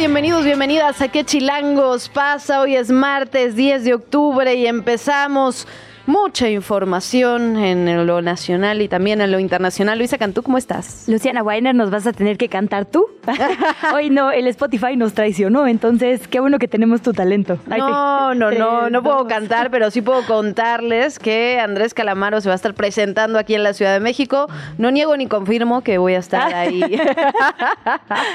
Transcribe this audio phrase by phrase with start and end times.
[0.00, 2.62] Bienvenidos, bienvenidas a ¿Qué Chilangos pasa?
[2.62, 5.68] Hoy es martes 10 de octubre y empezamos
[6.06, 9.98] mucha información en lo nacional y también en lo internacional.
[9.98, 11.04] Luisa Cantú, ¿cómo estás?
[11.08, 13.06] Luciana Weiner, nos vas a tener que cantar tú.
[13.94, 17.58] Hoy no, el Spotify nos traicionó, entonces qué bueno que tenemos tu talento.
[17.66, 22.54] No, no, no, no puedo cantar, pero sí puedo contarles que Andrés Calamaro se va
[22.54, 24.48] a estar presentando aquí en la Ciudad de México.
[24.78, 26.82] No niego ni confirmo que voy a estar ahí,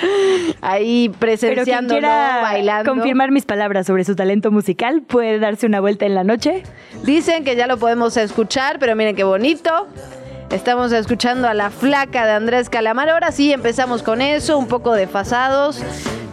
[0.61, 2.91] ahí presenciando, bailando.
[2.91, 6.63] confirmar mis palabras sobre su talento musical, puede darse una vuelta en la noche.
[7.03, 9.87] Dicen que ya lo podemos escuchar, pero miren qué bonito.
[10.51, 13.09] Estamos escuchando a la flaca de Andrés Calamar.
[13.09, 15.83] Ahora sí empezamos con eso, un poco desfasados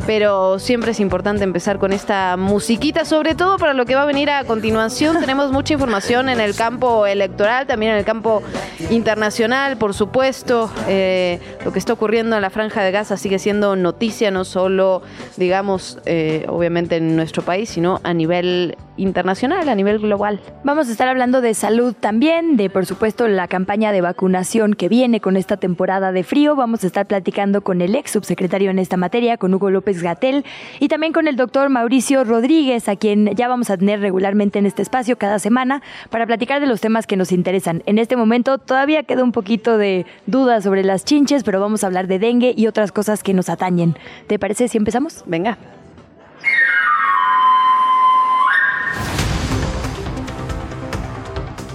[0.06, 4.06] pero siempre es importante empezar con esta musiquita, sobre todo para lo que va a
[4.06, 5.19] venir a continuación.
[5.20, 8.42] Tenemos mucha información en el campo electoral, también en el campo
[8.91, 10.70] internacional, por supuesto.
[10.88, 15.03] Eh, lo que está ocurriendo en la franja de Gaza sigue siendo noticia, no solo,
[15.36, 20.41] digamos, eh, obviamente en nuestro país, sino a nivel internacional, a nivel global.
[20.64, 24.89] Vamos a estar hablando de salud también, de por supuesto la campaña de vacunación que
[24.89, 26.56] viene con esta temporada de frío.
[26.56, 30.44] Vamos a estar platicando con el ex subsecretario en esta materia, con Hugo López Gatel,
[30.81, 34.67] y también con el doctor Mauricio Rodríguez, a quien ya vamos a tener regularmente en
[34.67, 37.83] este espacio cada semana para platicar de los temas que nos interesan.
[37.87, 41.89] En este momento todavía queda un poquito de duda sobre las chinches, pero vamos a
[41.89, 43.97] hablar de dengue y otras cosas que nos atañen.
[44.27, 45.25] ¿Te parece si empezamos?
[45.27, 45.81] Venga.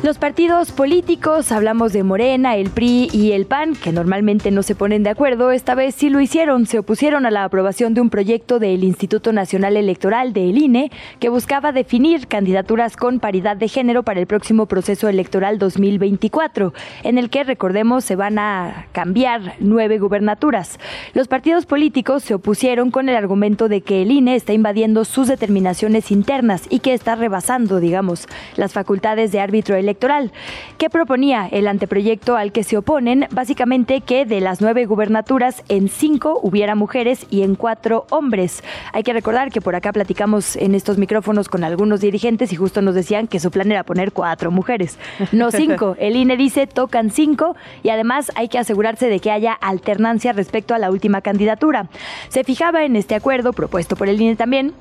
[0.04, 4.76] Los partidos políticos, hablamos de Morena, el PRI y el PAN, que normalmente no se
[4.76, 8.12] ponen de acuerdo, esta vez sí lo hicieron, se opusieron a la aprobación de un
[8.12, 14.04] proyecto del Instituto Nacional Electoral del INE que buscaba definir candidaturas con paridad de género
[14.04, 19.98] para el próximo proceso electoral 2024, en el que, recordemos, se van a cambiar nueve
[19.98, 20.80] gubernaturas.
[21.16, 25.28] Los partidos políticos se opusieron con el argumento de que el INE está invadiendo sus
[25.28, 30.32] determinaciones internas y que está rebasando, digamos, las facultades de árbitro electoral electoral.
[30.78, 33.28] ¿Qué proponía el anteproyecto al que se oponen?
[33.32, 38.64] Básicamente que de las nueve gubernaturas, en cinco hubiera mujeres y en cuatro hombres.
[38.94, 42.84] Hay que recordar que por acá platicamos en estos micrófonos con algunos dirigentes y justo
[42.84, 45.00] nos decían que su plan era poner cuatro mujeres,
[45.32, 45.96] no cinco.
[46.00, 50.76] El INE dice tocan cinco y además hay que asegurarse de que haya alternancia respecto
[50.76, 51.88] a la última candidatura.
[52.30, 54.74] Se fijaba en este acuerdo propuesto por el INE también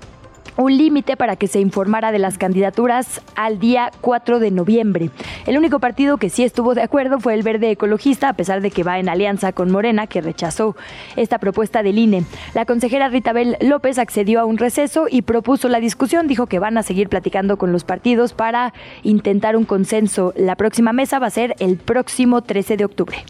[0.56, 5.10] un límite para que se informara de las candidaturas al día 4 de noviembre.
[5.46, 8.70] El único partido que sí estuvo de acuerdo fue el Verde Ecologista, a pesar de
[8.70, 10.76] que va en alianza con Morena, que rechazó
[11.16, 12.24] esta propuesta del INE.
[12.54, 16.26] La consejera Ritabel López accedió a un receso y propuso la discusión.
[16.26, 20.32] Dijo que van a seguir platicando con los partidos para intentar un consenso.
[20.36, 23.24] La próxima mesa va a ser el próximo 13 de octubre.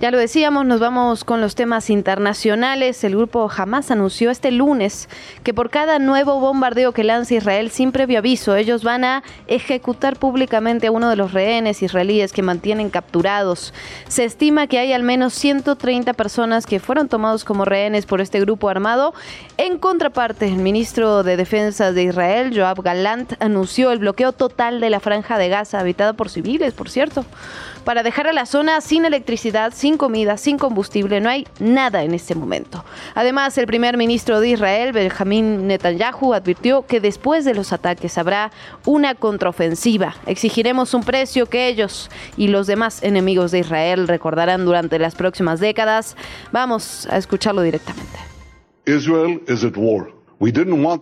[0.00, 3.04] Ya lo decíamos, nos vamos con los temas internacionales.
[3.04, 5.08] El grupo Hamas anunció este lunes
[5.44, 10.16] que por cada nuevo bombardeo que lanza Israel sin previo aviso, ellos van a ejecutar
[10.16, 13.72] públicamente a uno de los rehenes israelíes que mantienen capturados.
[14.08, 18.40] Se estima que hay al menos 130 personas que fueron tomados como rehenes por este
[18.40, 19.14] grupo armado.
[19.58, 24.90] En contraparte, el ministro de Defensa de Israel, Joab Galant, anunció el bloqueo total de
[24.90, 27.24] la franja de Gaza, habitada por civiles, por cierto
[27.84, 31.20] para dejar a la zona sin electricidad, sin comida, sin combustible.
[31.20, 32.84] No hay nada en este momento.
[33.14, 38.50] Además, el primer ministro de Israel, Benjamín Netanyahu, advirtió que después de los ataques habrá
[38.84, 40.16] una contraofensiva.
[40.26, 45.60] Exigiremos un precio que ellos y los demás enemigos de Israel recordarán durante las próximas
[45.60, 46.16] décadas.
[46.52, 48.18] Vamos a escucharlo directamente.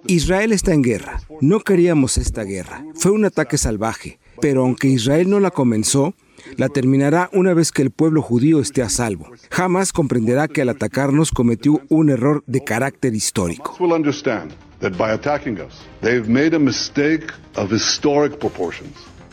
[0.06, 1.20] Israel está en guerra.
[1.40, 2.84] No queríamos esta guerra.
[2.94, 4.18] Fue un ataque salvaje.
[4.40, 6.14] Pero aunque Israel no la comenzó,
[6.56, 9.30] la terminará una vez que el pueblo judío esté a salvo.
[9.50, 13.74] Jamás comprenderá que al atacarnos cometió un error de carácter histórico.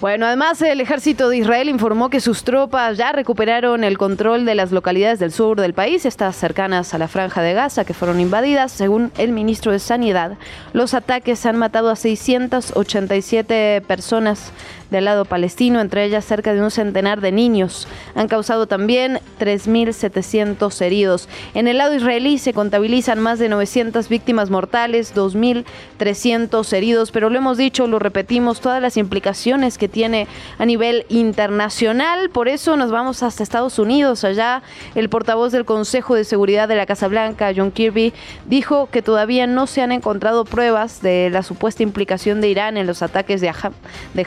[0.01, 4.55] Bueno, además el ejército de Israel informó que sus tropas ya recuperaron el control de
[4.55, 8.21] las localidades del sur del país, estas cercanas a la franja de Gaza, que fueron
[8.21, 8.71] invadidas.
[8.71, 10.37] Según el ministro de Sanidad,
[10.71, 14.53] los ataques han matado a 687 personas
[14.89, 17.87] del lado palestino, entre ellas cerca de un centenar de niños.
[18.15, 21.27] Han causado también 3.700 heridos.
[21.53, 27.37] En el lado israelí se contabilizan más de 900 víctimas mortales, 2.300 heridos, pero lo
[27.37, 30.27] hemos dicho, lo repetimos, todas las implicaciones que tiene
[30.57, 32.29] a nivel internacional.
[32.29, 34.23] Por eso nos vamos hasta Estados Unidos.
[34.23, 34.61] Allá
[34.95, 38.13] el portavoz del Consejo de Seguridad de la Casa Blanca, John Kirby,
[38.45, 42.87] dijo que todavía no se han encontrado pruebas de la supuesta implicación de Irán en
[42.87, 43.49] los ataques de,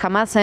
[0.02, 0.38] Hamas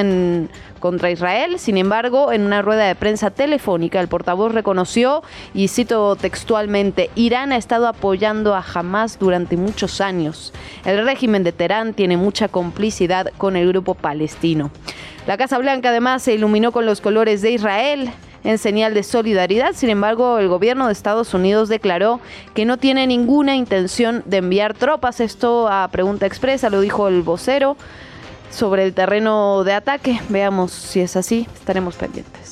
[0.80, 1.60] contra Israel.
[1.60, 5.24] Sin embargo, en una rueda de prensa telefónica, el portavoz reconoció,
[5.54, 10.54] y cito textualmente, Irán ha estado apoyando a Hamas durante muchos años.
[10.86, 14.72] El régimen de Teherán tiene mucha complicidad con el grupo palestino.
[15.27, 18.12] La Casa Blanca además se iluminó con los colores de Israel
[18.44, 19.74] en señal de solidaridad.
[19.74, 22.19] Sin embargo, el gobierno de Estados Unidos declaró
[22.54, 25.19] que no tiene ninguna intención de enviar tropas.
[25.19, 27.77] Esto a pregunta expresa lo dijo el vocero
[28.50, 30.19] sobre el terreno de ataque.
[30.30, 32.49] Veamos si es así, estaremos pendientes.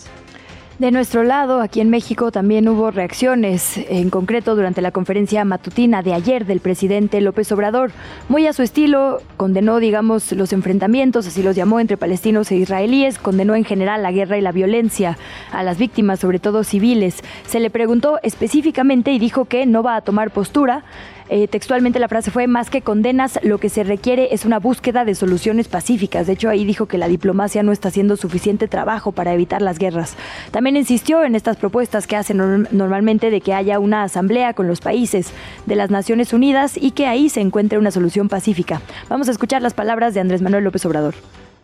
[0.79, 6.03] De nuestro lado, aquí en México también hubo reacciones, en concreto durante la conferencia matutina
[6.03, 7.89] de ayer del presidente López Obrador.
[8.29, 13.17] Muy a su estilo, condenó, digamos, los enfrentamientos, así los llamó, entre palestinos e israelíes,
[13.17, 15.17] condenó en general la guerra y la violencia
[15.51, 17.23] a las víctimas, sobre todo civiles.
[17.47, 20.83] Se le preguntó específicamente y dijo que no va a tomar postura
[21.29, 25.05] eh, textualmente la frase fue, más que condenas, lo que se requiere es una búsqueda
[25.05, 26.27] de soluciones pacíficas.
[26.27, 29.79] De hecho, ahí dijo que la diplomacia no está haciendo suficiente trabajo para evitar las
[29.79, 30.15] guerras.
[30.51, 34.79] También insistió en estas propuestas que hacen normalmente de que haya una asamblea con los
[34.79, 35.33] países
[35.65, 38.81] de las Naciones Unidas y que ahí se encuentre una solución pacífica.
[39.09, 41.15] Vamos a escuchar las palabras de Andrés Manuel López Obrador.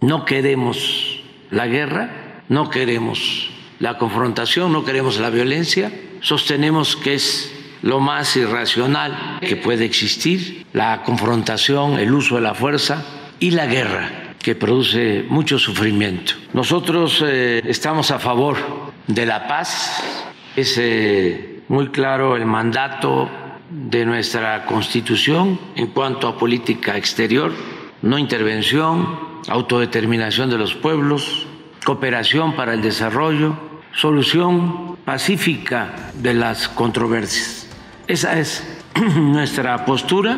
[0.01, 1.21] No queremos
[1.51, 2.09] la guerra,
[2.49, 3.49] no queremos
[3.79, 5.91] la confrontación, no queremos la violencia.
[6.21, 7.51] Sostenemos que es
[7.83, 13.05] lo más irracional que puede existir, la confrontación, el uso de la fuerza
[13.39, 16.33] y la guerra, que produce mucho sufrimiento.
[16.53, 18.57] Nosotros eh, estamos a favor
[19.07, 20.01] de la paz,
[20.55, 23.29] es eh, muy claro el mandato
[23.69, 27.51] de nuestra Constitución en cuanto a política exterior,
[28.01, 29.19] no intervención,
[29.49, 31.47] autodeterminación de los pueblos,
[31.83, 33.57] cooperación para el desarrollo,
[33.93, 37.62] solución pacífica de las controversias.
[38.07, 38.63] Esa es
[39.15, 40.37] nuestra postura.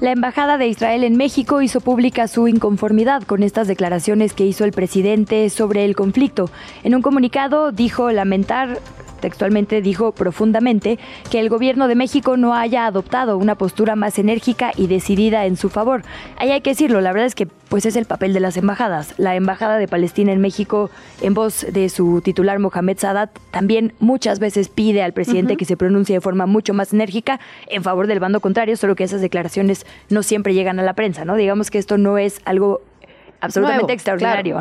[0.00, 4.64] La Embajada de Israel en México hizo pública su inconformidad con estas declaraciones que hizo
[4.64, 6.50] el presidente sobre el conflicto.
[6.82, 8.80] En un comunicado dijo lamentar
[9.22, 10.98] Textualmente dijo profundamente
[11.30, 15.56] que el gobierno de México no haya adoptado una postura más enérgica y decidida en
[15.56, 16.02] su favor.
[16.38, 19.14] Ahí hay que decirlo, la verdad es que pues es el papel de las embajadas.
[19.18, 20.90] La embajada de Palestina en México,
[21.20, 25.76] en voz de su titular Mohamed Sadat, también muchas veces pide al presidente que se
[25.76, 27.38] pronuncie de forma mucho más enérgica
[27.68, 31.24] en favor del bando contrario, solo que esas declaraciones no siempre llegan a la prensa,
[31.24, 31.36] ¿no?
[31.36, 32.82] Digamos que esto no es algo
[33.42, 34.58] absolutamente extraordinario.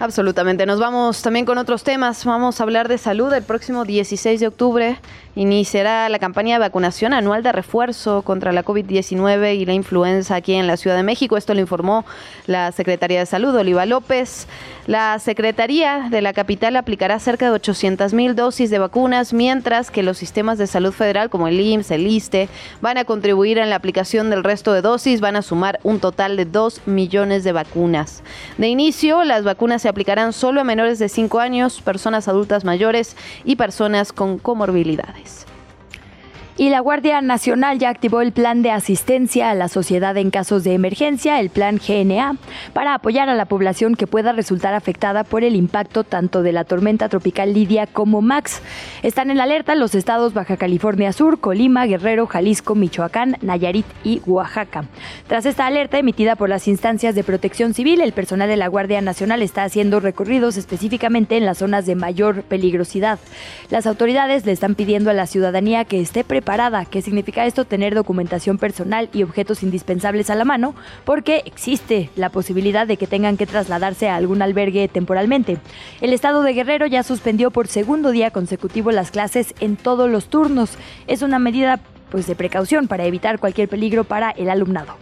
[0.00, 0.66] Absolutamente.
[0.66, 2.24] Nos vamos también con otros temas.
[2.24, 3.32] Vamos a hablar de salud.
[3.32, 4.98] El próximo 16 de octubre
[5.36, 10.54] iniciará la campaña de vacunación anual de refuerzo contra la COVID-19 y la influenza aquí
[10.54, 11.36] en la Ciudad de México.
[11.36, 12.04] Esto lo informó
[12.46, 14.46] la Secretaría de Salud, Oliva López.
[14.86, 20.02] La Secretaría de la capital aplicará cerca de 800 mil dosis de vacunas, mientras que
[20.02, 22.48] los sistemas de salud federal como el IMSS, el ISTE,
[22.80, 25.20] van a contribuir en la aplicación del resto de dosis.
[25.20, 28.03] Van a sumar un total de 2 millones de vacunas.
[28.58, 33.16] De inicio, las vacunas se aplicarán solo a menores de 5 años, personas adultas mayores
[33.44, 35.46] y personas con comorbilidades.
[36.56, 40.62] Y la Guardia Nacional ya activó el plan de asistencia a la sociedad en casos
[40.62, 42.36] de emergencia, el plan GNA,
[42.72, 46.62] para apoyar a la población que pueda resultar afectada por el impacto tanto de la
[46.62, 48.62] tormenta tropical Lidia como Max.
[49.02, 54.84] Están en alerta los estados Baja California Sur, Colima, Guerrero, Jalisco, Michoacán, Nayarit y Oaxaca.
[55.26, 59.00] Tras esta alerta emitida por las instancias de protección civil, el personal de la Guardia
[59.00, 63.18] Nacional está haciendo recorridos específicamente en las zonas de mayor peligrosidad.
[63.70, 66.84] Las autoridades le están pidiendo a la ciudadanía que esté preparada preparada.
[66.84, 67.64] ¿Qué significa esto?
[67.64, 70.74] Tener documentación personal y objetos indispensables a la mano,
[71.06, 75.56] porque existe la posibilidad de que tengan que trasladarse a algún albergue temporalmente.
[76.02, 80.26] El estado de Guerrero ya suspendió por segundo día consecutivo las clases en todos los
[80.26, 80.76] turnos.
[81.06, 84.96] Es una medida pues de precaución para evitar cualquier peligro para el alumnado.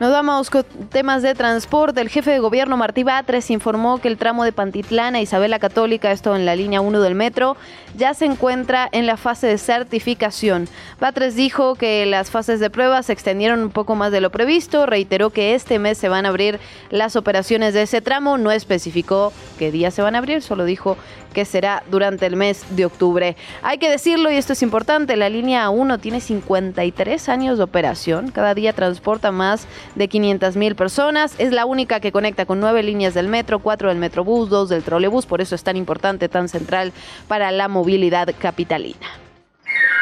[0.00, 2.00] Nos vamos con temas de transporte.
[2.00, 6.10] El jefe de gobierno Martí Batres informó que el tramo de Pantitlán a Isabela Católica,
[6.10, 7.58] esto en la línea 1 del metro,
[7.98, 10.68] ya se encuentra en la fase de certificación.
[11.00, 14.86] Batres dijo que las fases de prueba se extendieron un poco más de lo previsto,
[14.86, 19.34] reiteró que este mes se van a abrir las operaciones de ese tramo, no especificó
[19.58, 20.96] qué día se van a abrir, solo dijo
[21.34, 23.36] que será durante el mes de octubre.
[23.62, 28.30] Hay que decirlo, y esto es importante, la línea 1 tiene 53 años de operación,
[28.30, 32.82] cada día transporta más de 500 mil personas, es la única que conecta con nueve
[32.82, 36.48] líneas del metro, cuatro del metrobús, dos del trolebús, por eso es tan importante, tan
[36.48, 36.92] central
[37.28, 39.06] para la movilidad capitalina.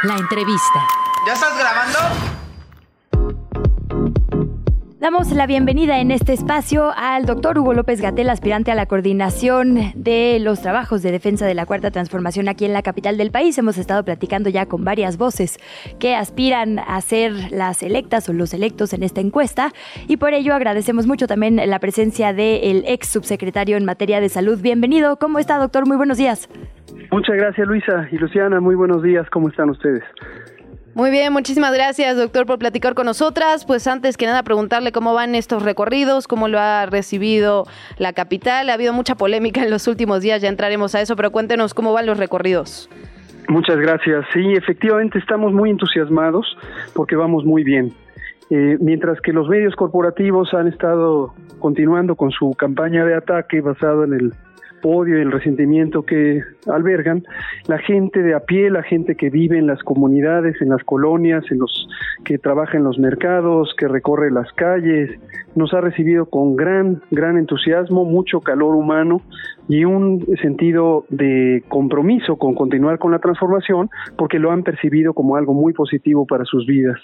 [0.03, 0.87] La entrevista.
[1.27, 1.99] ¿Ya estás grabando?
[5.01, 9.93] Damos la bienvenida en este espacio al doctor Hugo López Gatel, aspirante a la coordinación
[9.95, 13.57] de los trabajos de defensa de la Cuarta Transformación aquí en la capital del país.
[13.59, 15.61] Hemos estado platicando ya con varias voces
[16.01, 19.71] que aspiran a ser las electas o los electos en esta encuesta
[20.09, 24.61] y por ello agradecemos mucho también la presencia del ex subsecretario en materia de salud.
[24.61, 25.17] Bienvenido.
[25.17, 25.87] ¿Cómo está, doctor?
[25.87, 26.49] Muy buenos días.
[27.13, 28.61] Muchas gracias, Luisa y Luciana.
[28.61, 29.31] Muy buenos días.
[29.31, 30.03] ¿Cómo están ustedes?
[30.95, 33.65] Muy bien, muchísimas gracias, doctor, por platicar con nosotras.
[33.65, 37.67] Pues antes que nada, preguntarle cómo van estos recorridos, cómo lo ha recibido
[37.99, 38.69] la capital.
[38.69, 41.93] Ha habido mucha polémica en los últimos días, ya entraremos a eso, pero cuéntenos cómo
[41.93, 42.91] van los recorridos.
[43.49, 44.27] Muchas gracias.
[44.33, 46.47] Sí, efectivamente estamos muy entusiasmados
[46.95, 47.93] porque vamos muy bien.
[48.51, 54.05] Eh, mientras que los medios corporativos han estado continuando con su campaña de ataque basado
[54.05, 54.35] en el
[54.83, 57.25] odio y el resentimiento que albergan,
[57.67, 61.45] la gente de a pie, la gente que vive en las comunidades, en las colonias,
[61.51, 61.89] en los
[62.25, 65.11] que trabaja en los mercados, que recorre las calles,
[65.55, 69.23] nos ha recibido con gran, gran entusiasmo, mucho calor humano
[69.69, 75.37] y un sentido de compromiso con continuar con la transformación, porque lo han percibido como
[75.37, 76.99] algo muy positivo para sus vidas.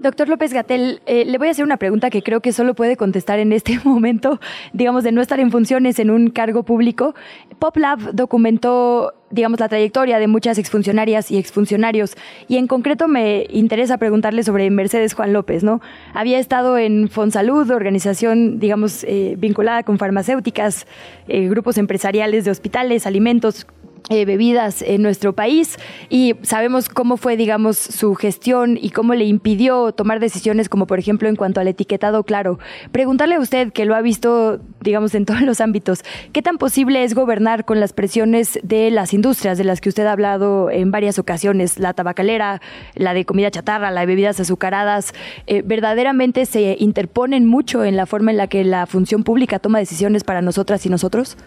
[0.00, 2.96] Doctor López Gatel, eh, le voy a hacer una pregunta que creo que solo puede
[2.96, 4.40] contestar en este momento,
[4.72, 7.14] digamos, de no estar en funciones en un cargo público.
[7.60, 12.16] PopLab documentó, digamos, la trayectoria de muchas exfuncionarias y exfuncionarios
[12.48, 15.80] y en concreto me interesa preguntarle sobre Mercedes Juan López, ¿no?
[16.12, 20.88] Había estado en Fonsalud, organización, digamos, eh, vinculada con farmacéuticas,
[21.28, 23.66] eh, grupos empresariales de hospitales, alimentos,
[24.10, 25.78] eh, bebidas en nuestro país
[26.10, 30.98] y sabemos cómo fue, digamos, su gestión y cómo le impidió tomar decisiones como, por
[30.98, 32.58] ejemplo, en cuanto al etiquetado claro.
[32.92, 37.02] Preguntarle a usted, que lo ha visto, digamos, en todos los ámbitos, ¿qué tan posible
[37.02, 40.90] es gobernar con las presiones de las industrias de las que usted ha hablado en
[40.90, 42.60] varias ocasiones, la tabacalera,
[42.94, 45.14] la de comida chatarra, la de bebidas azucaradas,
[45.46, 49.78] eh, verdaderamente se interponen mucho en la forma en la que la función pública toma
[49.78, 51.38] decisiones para nosotras y nosotros?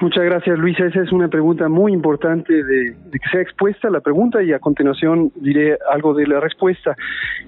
[0.00, 0.86] Muchas gracias, Luisa.
[0.86, 5.32] Esa es una pregunta muy importante de, que sea expuesta la pregunta y a continuación
[5.36, 6.96] diré algo de la respuesta.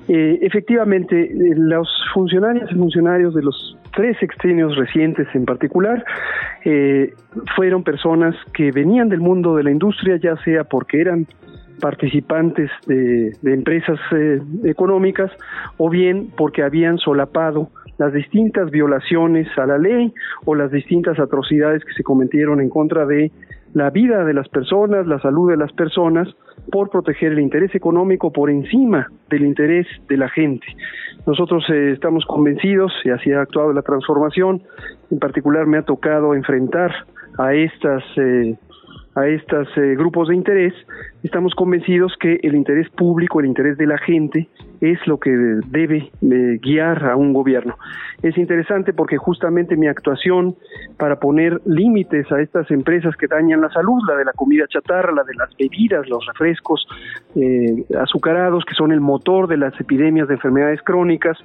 [0.09, 6.05] Eh, efectivamente, eh, los funcionarios y funcionarios de los tres extrenios recientes en particular
[6.65, 7.13] eh,
[7.57, 11.27] fueron personas que venían del mundo de la industria, ya sea porque eran
[11.81, 13.99] participantes de, empresas
[14.65, 15.31] económicas
[15.77, 20.13] o bien porque habían solapado las distintas violaciones a la ley
[20.45, 23.33] o las distintas atrocidades que se cometieron en contra de
[23.75, 26.29] la vida de las personas, la salud de las personas,
[26.71, 30.67] por proteger el interés económico por encima del interés de la gente.
[31.27, 34.63] Nosotros eh, estamos convencidos, y así ha actuado la transformación,
[35.11, 36.93] en particular me ha tocado enfrentar
[37.39, 38.57] a estas eh,
[39.17, 40.75] a estos eh, grupos de interés,
[41.23, 44.47] estamos convencidos que el interés público, el interés de la gente,
[44.83, 47.79] es lo que debe eh, guiar a un gobierno.
[48.23, 50.55] Es interesante porque justamente mi actuación
[50.99, 55.11] para poner límites a estas empresas que dañan la salud, la de la comida chatarra,
[55.13, 56.87] la de las bebidas, los refrescos
[57.37, 61.39] eh, azucarados, que son el motor de las epidemias de enfermedades crónicas,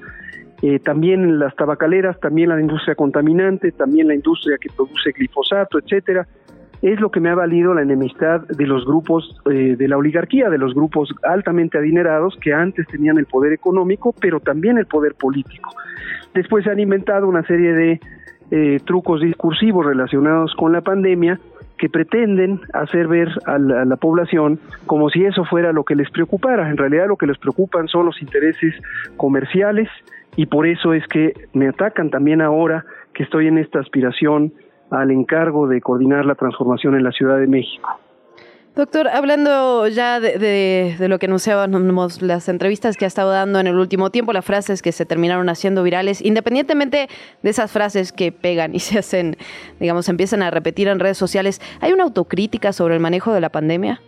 [0.84, 6.28] también las tabacaleras, también la industria contaminante, también la industria que produce glifosato, etcétera,
[6.82, 10.50] es lo que me ha valido la enemistad de los grupos eh, de la oligarquía,
[10.50, 15.14] de los grupos altamente adinerados que antes tenían el poder económico, pero también el poder
[15.14, 15.70] político.
[16.34, 18.00] Después se han inventado una serie de
[18.50, 21.40] eh, trucos discursivos relacionados con la pandemia
[21.78, 25.96] que pretenden hacer ver a la, a la, población como si eso fuera lo que
[25.96, 26.70] les preocupara.
[26.70, 28.76] En realidad lo que les preocupan son los intereses
[29.18, 29.88] comerciales
[30.36, 34.54] y por eso es que me atacan también ahora que estoy en esta aspiración
[34.92, 37.90] al encargo de coordinar la transformación en la Ciudad de México.
[38.76, 43.76] Doctor, hablando ya de, lo que anunciábamos, las entrevistas que ha estado dando en el
[43.76, 47.10] último tiempo, las frases que se terminaron haciendo virales, independientemente
[47.44, 49.36] de esas frases que pegan y se hacen,
[49.82, 53.50] digamos, empiezan a repetir en redes sociales, ¿hay una autocrítica sobre el manejo de la
[53.50, 54.00] pandemia?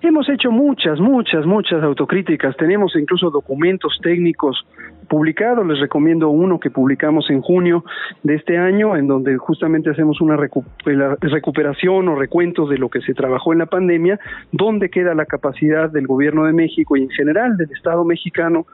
[0.00, 2.56] Hemos hecho muchas, muchas, muchas autocríticas.
[2.56, 4.64] Tenemos incluso documentos técnicos
[5.06, 5.64] publicado.
[5.64, 7.84] Les recomiendo uno que publicamos en junio
[8.22, 13.14] de este año, en donde justamente hacemos una recuperación o recuento de lo que se
[13.14, 14.18] trabajó en la pandemia,
[14.52, 18.66] dónde queda la capacidad del gobierno de México y en general del Estado mexicano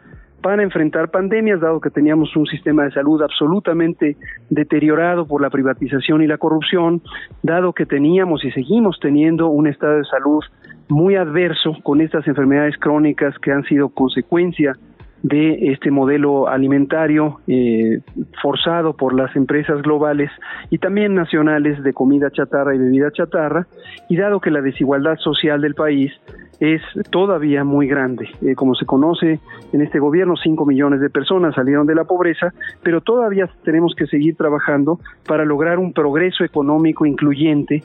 [0.43, 4.17] para enfrentar pandemias, dado que teníamos un sistema de salud absolutamente
[4.51, 7.01] deteriorado por la privatización y la corrupción,
[7.43, 10.43] dado que teníamos y seguimos teniendo un estado de salud
[10.89, 14.77] muy adverso con estas enfermedades crónicas que han sido consecuencia
[15.23, 18.01] de este modelo alimentario eh,
[18.43, 20.31] forzado por las empresas globales
[20.71, 23.67] y también nacionales de comida chatarra y bebida chatarra,
[24.09, 26.13] y dado que la desigualdad social del país
[26.61, 28.29] es todavía muy grande.
[28.41, 29.41] Eh, como se conoce
[29.73, 32.53] en este gobierno, 5 millones de personas salieron de la pobreza,
[32.85, 37.83] pero todavía tenemos que seguir trabajando para lograr un progreso económico incluyente,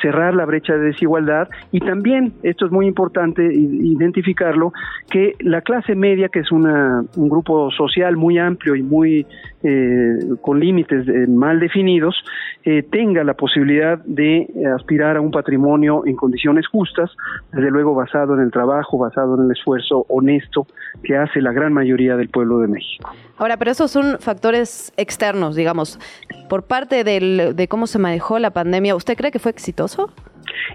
[0.00, 4.72] cerrar la brecha de desigualdad y también, esto es muy importante identificarlo,
[5.10, 6.73] que la clase media, que es una,
[7.16, 9.26] un grupo social muy amplio y muy
[9.62, 12.14] eh, con límites eh, mal definidos,
[12.90, 17.10] tenga la posibilidad de aspirar a un patrimonio en condiciones justas,
[17.52, 20.66] desde luego basado en el trabajo, basado en el esfuerzo honesto
[21.02, 23.10] que hace la gran mayoría del pueblo de México.
[23.36, 25.98] Ahora, pero esos son factores externos, digamos,
[26.48, 28.96] por parte de cómo se manejó la pandemia.
[28.96, 30.10] ¿Usted cree que fue exitoso?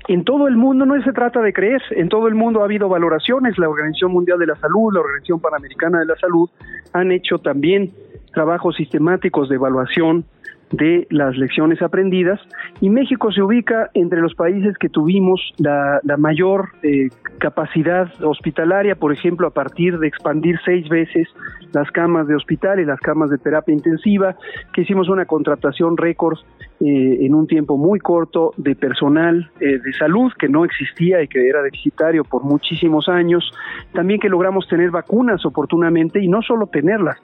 [0.09, 2.89] En todo el mundo no se trata de creer, en todo el mundo ha habido
[2.89, 6.49] valoraciones, la Organización Mundial de la Salud, la Organización Panamericana de la Salud
[6.93, 7.91] han hecho también
[8.33, 10.25] trabajos sistemáticos de evaluación
[10.71, 12.39] de las lecciones aprendidas.
[12.81, 17.09] Y México se ubica entre los países que tuvimos la, mayor eh,
[17.39, 21.27] capacidad hospitalaria, por ejemplo, a partir de expandir seis veces
[21.71, 24.35] las camas de hospital y las camas de terapia intensiva,
[24.73, 26.39] que hicimos una contratación récord
[26.81, 31.27] eh, en un tiempo muy corto de personal eh, de salud que no existía y
[31.27, 33.51] que era deficitario por muchísimos años,
[33.93, 37.17] también que logramos tener vacunas oportunamente y no solo tenerlas,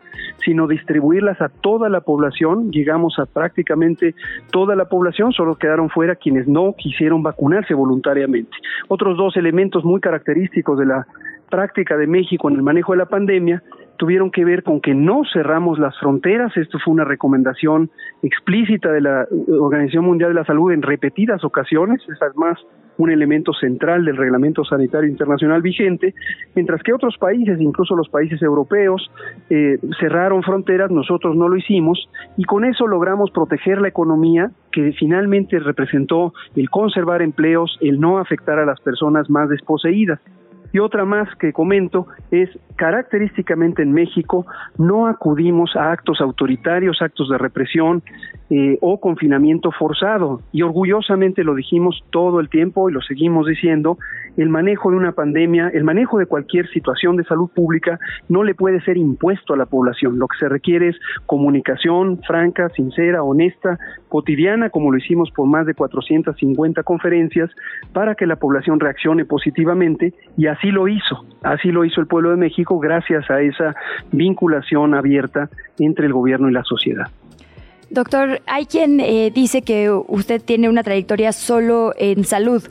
[0.44, 4.16] sino distribuirlas a toda la población, llegamos a prácticamente
[4.50, 8.52] toda la población, solo quedaron fuera quienes no quisieron vacunarse voluntariamente.
[8.88, 11.06] Otros dos elementos muy característicos de la
[11.50, 13.62] práctica de México en el manejo de la pandemia
[13.98, 16.56] tuvieron que ver con que no cerramos las fronteras.
[16.56, 17.92] Esto fue una recomendación
[18.24, 19.28] explícita de la
[19.60, 22.02] Organización Mundial de la Salud en repetidas ocasiones.
[22.10, 22.58] Es además
[22.98, 26.14] un elemento central del reglamento sanitario internacional vigente,
[26.56, 29.12] mientras que otros países, incluso los países europeos,
[29.50, 34.94] eh, cerraron fronteras, nosotros no lo hicimos, y con eso logramos proteger la economía, que
[34.94, 40.20] finalmente representó el conservar empleos, el no afectar a las personas más desposeídas.
[40.74, 44.46] Y otra más que comento es, característicamente en México,
[44.78, 48.04] no acudimos a actos autoritarios, actos de represión
[48.50, 50.42] eh, o confinamiento forzado.
[50.52, 53.98] Y orgullosamente lo dijimos todo el tiempo y lo seguimos diciendo,
[54.38, 58.54] el manejo de una pandemia, el manejo de cualquier situación de salud pública no le
[58.54, 60.20] puede ser impuesto a la población.
[60.20, 65.66] Lo que se requiere es comunicación franca, sincera, honesta, cotidiana, como lo hicimos por más
[65.66, 67.50] de 450 conferencias,
[67.94, 72.38] para que la población reaccione positivamente y lo hizo, así lo hizo el pueblo de
[72.38, 73.76] México gracias a esa
[74.12, 77.08] vinculación abierta entre el gobierno y la sociedad.
[77.90, 82.64] Doctor, hay quien eh, dice que usted tiene una trayectoria solo en salud,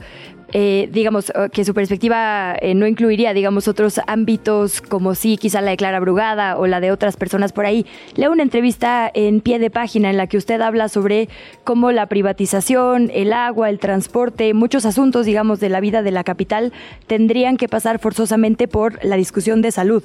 [0.53, 5.61] eh, digamos, eh, que su perspectiva eh, no incluiría, digamos, otros ámbitos como sí, quizá
[5.61, 7.87] la de Clara Brugada o la de otras personas por ahí.
[8.17, 11.29] Leo una entrevista en pie de página en la que usted habla sobre
[11.65, 16.25] cómo la privatización, el agua, el transporte, muchos asuntos, digamos, de la vida de la
[16.25, 16.73] capital
[17.07, 20.05] tendrían que pasar forzosamente por la discusión de salud.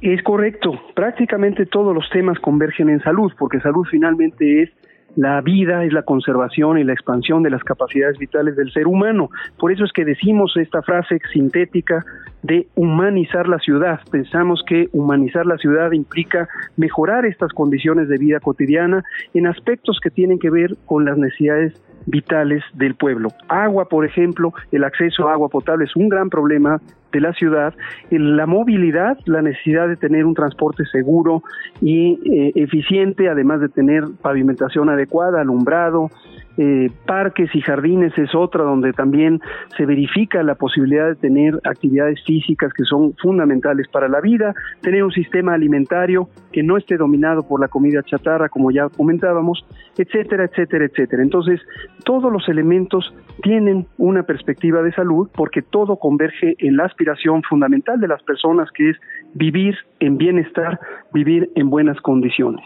[0.00, 4.70] Es correcto, prácticamente todos los temas convergen en salud, porque salud finalmente es
[5.16, 9.30] la vida es la conservación y la expansión de las capacidades vitales del ser humano.
[9.58, 12.04] Por eso es que decimos esta frase sintética
[12.42, 14.00] de humanizar la ciudad.
[14.10, 20.10] Pensamos que humanizar la ciudad implica mejorar estas condiciones de vida cotidiana en aspectos que
[20.10, 23.28] tienen que ver con las necesidades vitales del pueblo.
[23.48, 26.80] Agua, por ejemplo, el acceso a agua potable es un gran problema
[27.12, 27.74] de la ciudad,
[28.10, 31.42] la movilidad, la necesidad de tener un transporte seguro
[31.80, 36.10] y eh, eficiente, además de tener pavimentación adecuada, alumbrado,
[36.58, 39.40] eh, parques y jardines es otra donde también
[39.76, 45.02] se verifica la posibilidad de tener actividades físicas que son fundamentales para la vida, tener
[45.02, 49.64] un sistema alimentario que no esté dominado por la comida chatarra, como ya comentábamos,
[49.96, 51.22] etcétera, etcétera, etcétera.
[51.22, 51.60] Entonces,
[52.04, 58.00] todos los elementos tienen una perspectiva de salud porque todo converge en la aspiración fundamental
[58.00, 58.96] de las personas que es
[59.34, 60.78] vivir en bienestar,
[61.12, 62.62] vivir en buenas condiciones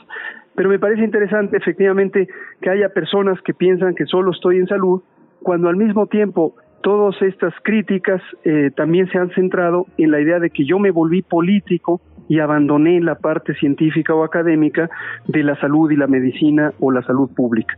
[0.57, 2.29] pero me parece interesante efectivamente
[2.61, 5.03] que haya personas que piensan que solo estoy en salud,
[5.42, 10.38] cuando al mismo tiempo todas estas críticas eh, también se han centrado en la idea
[10.38, 14.90] de que yo me volví político y abandoné la parte científica o académica
[15.27, 17.77] de la salud y la medicina o la salud pública.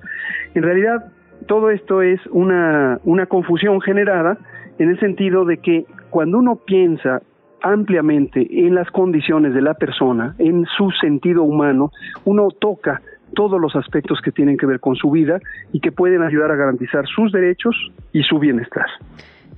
[0.54, 1.12] En realidad,
[1.46, 4.38] todo esto es una, una confusión generada
[4.78, 7.22] en el sentido de que cuando uno piensa
[7.62, 11.92] ampliamente en las condiciones de la persona, en su sentido humano,
[12.24, 13.00] uno toca
[13.34, 15.40] todos los aspectos que tienen que ver con su vida
[15.72, 17.74] y que pueden ayudar a garantizar sus derechos
[18.12, 18.86] y su bienestar.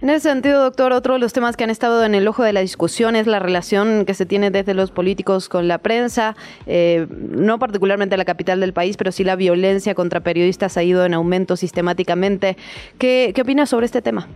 [0.02, 2.54] En ese sentido, doctor, otro de los temas que han estado en el ojo de
[2.54, 6.36] la discusión es la relación que se tiene desde los políticos con la prensa,
[6.66, 11.04] eh, no particularmente la capital del país, pero sí la violencia contra periodistas ha ido
[11.04, 12.56] en aumento sistemáticamente.
[12.96, 14.26] ¿Qué, qué opina sobre este tema?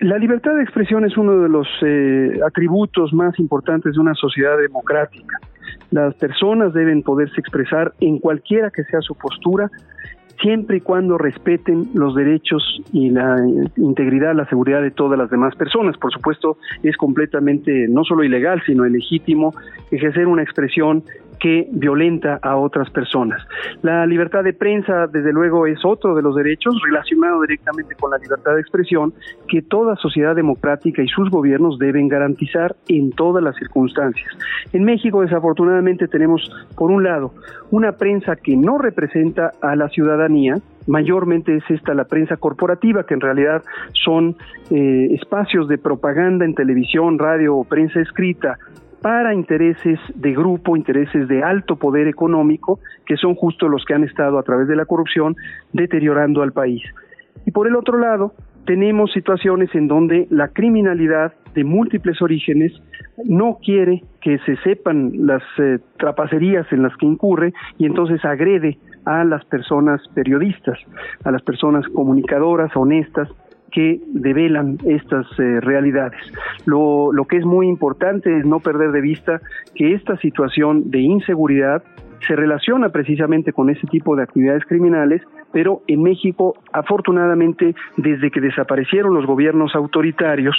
[0.00, 4.58] La libertad de expresión es uno de los eh, atributos más importantes de una sociedad
[4.58, 5.38] democrática.
[5.90, 9.70] Las personas deben poderse expresar en cualquiera que sea su postura,
[10.42, 13.36] siempre y cuando respeten los derechos y la
[13.76, 15.96] integridad, la seguridad de todas las demás personas.
[15.96, 19.54] Por supuesto, es completamente no solo ilegal, sino ilegítimo
[19.90, 21.04] ejercer una expresión
[21.38, 23.42] que violenta a otras personas.
[23.82, 28.18] La libertad de prensa, desde luego, es otro de los derechos relacionado directamente con la
[28.18, 29.12] libertad de expresión
[29.48, 34.28] que toda sociedad democrática y sus gobiernos deben garantizar en todas las circunstancias.
[34.72, 37.32] En México, desafortunadamente, tenemos, por un lado,
[37.70, 43.14] una prensa que no representa a la ciudadanía, mayormente es esta la prensa corporativa, que
[43.14, 44.36] en realidad son
[44.70, 48.58] eh, espacios de propaganda en televisión, radio o prensa escrita
[49.00, 54.04] para intereses de grupo, intereses de alto poder económico, que son justo los que han
[54.04, 55.36] estado a través de la corrupción
[55.72, 56.82] deteriorando al país.
[57.44, 58.32] Y por el otro lado,
[58.66, 62.72] tenemos situaciones en donde la criminalidad de múltiples orígenes
[63.24, 68.78] no quiere que se sepan las eh, trapacerías en las que incurre y entonces agrede
[69.04, 70.78] a las personas periodistas,
[71.24, 73.28] a las personas comunicadoras, honestas,
[73.70, 76.20] que develan estas eh, realidades.
[76.64, 79.40] Lo, lo que es muy importante es no perder de vista
[79.74, 81.82] que esta situación de inseguridad
[82.26, 88.40] se relaciona precisamente con ese tipo de actividades criminales, pero en México, afortunadamente, desde que
[88.40, 90.56] desaparecieron los gobiernos autoritarios,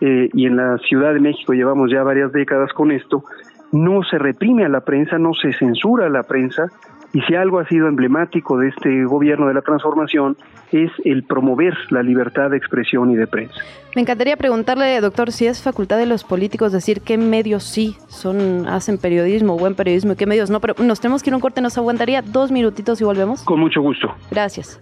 [0.00, 3.24] eh, y en la Ciudad de México llevamos ya varias décadas con esto,
[3.72, 6.66] no se reprime a la prensa, no se censura a la prensa,
[7.14, 10.36] y si algo ha sido emblemático de este gobierno de la transformación
[10.72, 13.54] es el promover la libertad de expresión y de prensa.
[13.94, 18.66] Me encantaría preguntarle, doctor, si es facultad de los políticos decir qué medios sí son
[18.66, 21.40] hacen periodismo, buen periodismo y qué medios no, pero nos tenemos que ir a un
[21.40, 23.44] corte, nos aguantaría dos minutitos y volvemos.
[23.44, 24.12] Con mucho gusto.
[24.32, 24.80] Gracias.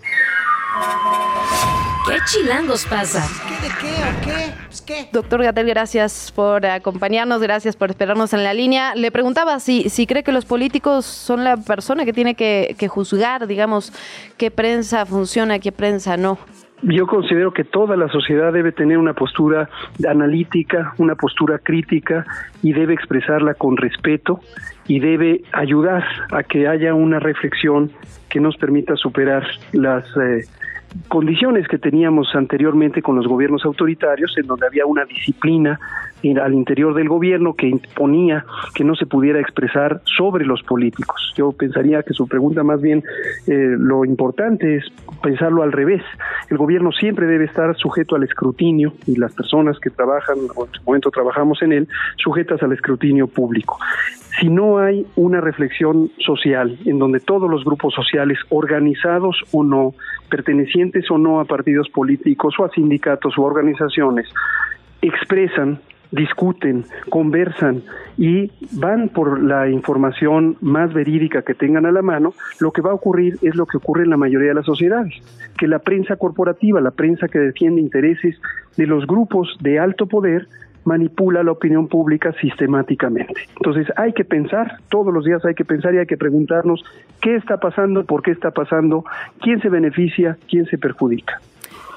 [2.06, 3.22] ¿Qué chilangos pasa?
[3.46, 4.54] ¿Qué de qué o qué?
[4.66, 5.08] Pues qué.
[5.12, 8.96] Doctor Gatel, gracias por acompañarnos, gracias por esperarnos en la línea.
[8.96, 12.88] Le preguntaba si, si cree que los políticos son la persona que tiene que, que
[12.88, 13.92] juzgar, digamos,
[14.36, 16.38] qué prensa funciona, qué prensa no.
[16.82, 19.70] Yo considero que toda la sociedad debe tener una postura
[20.08, 22.26] analítica, una postura crítica
[22.60, 24.40] y debe expresarla con respeto
[24.88, 27.92] y debe ayudar a que haya una reflexión
[28.28, 30.44] que nos permita superar las eh,
[31.08, 35.78] condiciones que teníamos anteriormente con los gobiernos autoritarios, en donde había una disciplina
[36.40, 41.32] al interior del gobierno que imponía que no se pudiera expresar sobre los políticos.
[41.36, 43.02] Yo pensaría que su pregunta más bien
[43.46, 44.84] eh, lo importante es
[45.22, 46.02] pensarlo al revés.
[46.48, 50.72] El gobierno siempre debe estar sujeto al escrutinio y las personas que trabajan o en
[50.72, 53.78] su momento trabajamos en él sujetas al escrutinio público.
[54.38, 59.94] Si no hay una reflexión social en donde todos los grupos sociales, organizados o no,
[60.30, 64.26] pertenecientes o no a partidos políticos o a sindicatos o organizaciones,
[65.02, 65.80] expresan
[66.12, 67.82] discuten, conversan
[68.16, 72.90] y van por la información más verídica que tengan a la mano, lo que va
[72.90, 75.14] a ocurrir es lo que ocurre en la mayoría de las sociedades,
[75.58, 78.36] que la prensa corporativa, la prensa que defiende intereses
[78.76, 80.46] de los grupos de alto poder,
[80.84, 83.48] manipula la opinión pública sistemáticamente.
[83.56, 86.84] Entonces hay que pensar, todos los días hay que pensar y hay que preguntarnos
[87.20, 89.04] qué está pasando, por qué está pasando,
[89.40, 91.40] quién se beneficia, quién se perjudica.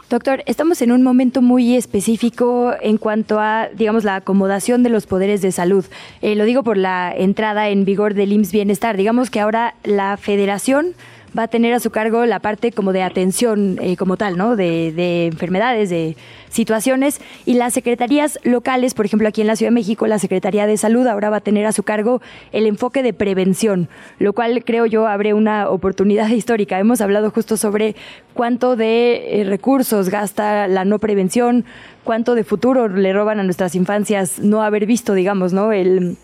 [0.09, 5.07] Doctor, estamos en un momento muy específico en cuanto a, digamos, la acomodación de los
[5.07, 5.83] poderes de salud.
[6.21, 8.97] Eh, lo digo por la entrada en vigor del IMSS Bienestar.
[8.97, 10.93] Digamos que ahora la federación
[11.37, 14.55] va a tener a su cargo la parte como de atención eh, como tal, ¿no?
[14.55, 16.15] De, de, enfermedades, de
[16.55, 17.21] situaciones.
[17.45, 20.77] Y las secretarías locales, por ejemplo, aquí en la Ciudad de México, la Secretaría de
[20.77, 24.85] Salud ahora va a tener a su cargo el enfoque de prevención, lo cual creo
[24.85, 26.79] yo abre una oportunidad histórica.
[26.79, 27.95] Hemos hablado justo sobre
[28.33, 31.65] cuánto de eh, recursos gasta la no prevención,
[32.03, 35.71] cuánto de futuro le roban a nuestras infancias no haber visto, digamos, ¿no?
[35.71, 36.17] El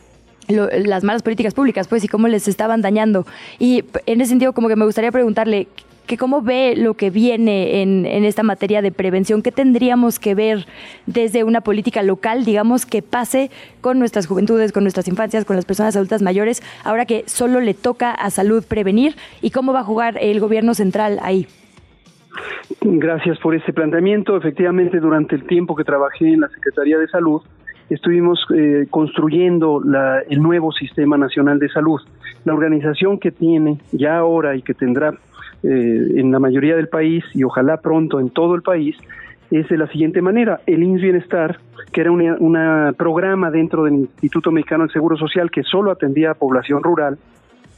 [0.48, 3.26] las malas políticas públicas, pues, y cómo les estaban dañando.
[3.58, 5.68] Y en ese sentido, como que me gustaría preguntarle,
[6.18, 10.66] cómo ve lo que viene en, esta materia de prevención, qué tendríamos que ver
[11.06, 15.66] desde una política local, digamos, que pase con nuestras juventudes, con nuestras infancias, con las
[15.66, 19.84] personas adultas mayores, ahora que solo le toca a salud prevenir y cómo va a
[19.84, 21.48] jugar el gobierno central ahí.
[22.82, 24.38] Gracias por este planteamiento.
[24.38, 27.42] Efectivamente, durante el tiempo que trabajé en la Secretaría de Salud,
[27.90, 29.82] estuvimos eh, construyendo
[30.30, 32.00] el nuevo Sistema Nacional de Salud.
[32.46, 35.14] La organización que tiene ya ahora y que tendrá
[35.64, 38.96] eh, en la mayoría del país y ojalá pronto en todo el país
[39.52, 40.62] es de la siguiente manera.
[40.66, 41.60] El INS Bienestar,
[41.92, 46.34] que era un programa dentro del Instituto Mexicano del Seguro Social que solo atendía a
[46.36, 47.18] población rural,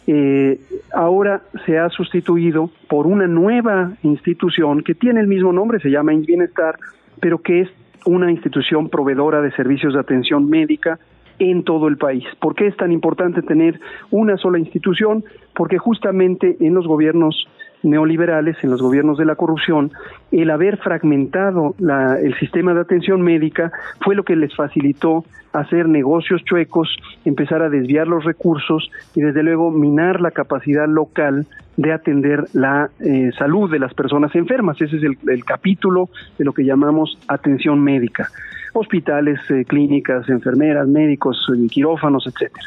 [0.06, 0.60] eh,
[0.93, 6.13] ahora se ha sustituido por una nueva institución que tiene el mismo nombre, se llama
[6.13, 6.76] INS Bienestar,
[7.19, 7.69] pero que es
[8.06, 11.00] una institución proveedora de servicios de atención médica
[11.39, 12.26] en todo el país.
[12.39, 13.80] ¿Por qué es tan importante tener
[14.12, 15.24] una sola institución?
[15.56, 17.48] Porque justamente en los gobiernos
[17.84, 19.91] neoliberales, en los gobiernos de la corrupción,
[20.32, 26.43] el haber fragmentado el sistema de atención médica fue lo que les facilitó hacer negocios
[26.43, 26.89] chuecos,
[27.26, 31.46] empezar a desviar los recursos y desde luego minar la capacidad local
[31.78, 34.82] de atender la eh, salud de las personas enfermas.
[34.82, 38.30] Ese es el, capítulo de lo que llamamos atención médica.
[38.74, 42.65] Hospitales, eh, clínicas, enfermeras, médicos, eh, quirófanos, etcétera.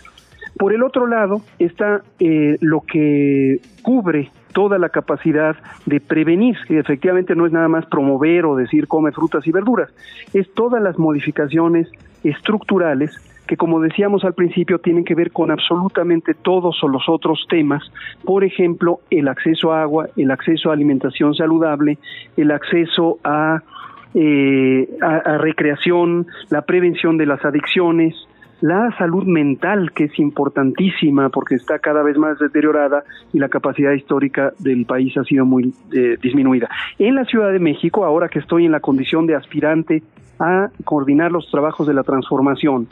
[0.57, 5.57] Por el otro lado está lo que cubre toda la capacidad
[5.87, 9.91] de prevenir, que efectivamente no es nada más promover o decir come frutas y verduras,
[10.33, 11.89] es todas las modificaciones
[12.25, 13.11] estructurales
[13.47, 17.83] que como decíamos al principio tienen que ver con absolutamente todos los otros temas,
[18.25, 21.99] por ejemplo, el acceso a agua, el acceso a alimentación saludable,
[22.37, 23.63] el acceso a,
[24.15, 28.17] eh, a recreación, la prevención de las adicciones,
[28.61, 33.92] la salud mental, que es importantísima porque está cada vez más deteriorada y la capacidad
[33.92, 36.69] histórica del país ha sido muy eh, disminuida.
[36.99, 40.03] En la Ciudad de México, ahora que estoy en la condición de aspirante
[40.38, 42.88] a coordinar los trabajos de la transformación,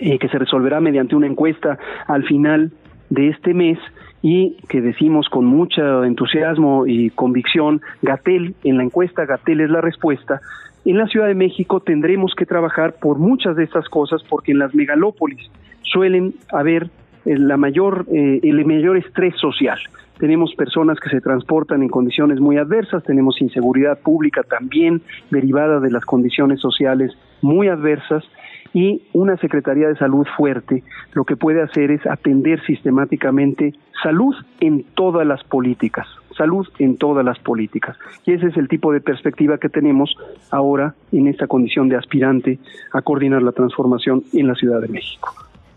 [0.00, 2.72] eh, que se resolverá mediante una encuesta al final
[3.10, 3.78] de este mes
[4.22, 9.80] y que decimos con mucho entusiasmo y convicción, Gatel, en la encuesta Gatel es la
[9.80, 10.40] respuesta,
[10.84, 14.58] en la Ciudad de México tendremos que trabajar por muchas de estas cosas porque en
[14.58, 15.50] las megalópolis
[15.82, 16.90] suelen haber
[17.24, 19.78] eh, la mayor, eh, el mayor estrés social.
[20.18, 25.90] Tenemos personas que se transportan en condiciones muy adversas, tenemos inseguridad pública también derivada de
[25.90, 28.24] las condiciones sociales muy adversas
[28.72, 34.84] y una Secretaría de Salud fuerte lo que puede hacer es atender sistemáticamente salud en
[34.94, 36.06] todas las políticas,
[36.40, 37.96] salud en todas las políticas.
[38.24, 40.16] Y ese es el tipo de perspectiva que tenemos
[40.50, 42.58] ahora en esta condición de aspirante
[42.92, 45.34] a coordinar la transformación en la Ciudad de México.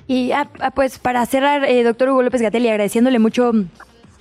[0.07, 3.51] Y ah, ah, pues para cerrar, eh, doctor Hugo López Gatelli, agradeciéndole mucho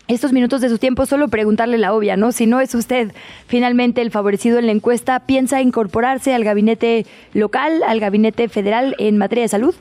[0.08, 2.32] estos minutos de su tiempo, solo preguntarle la obvia, ¿no?
[2.32, 3.12] Si no es usted
[3.46, 9.16] finalmente el favorecido en la encuesta, ¿piensa incorporarse al gabinete local, al gabinete federal en
[9.16, 9.74] materia de salud?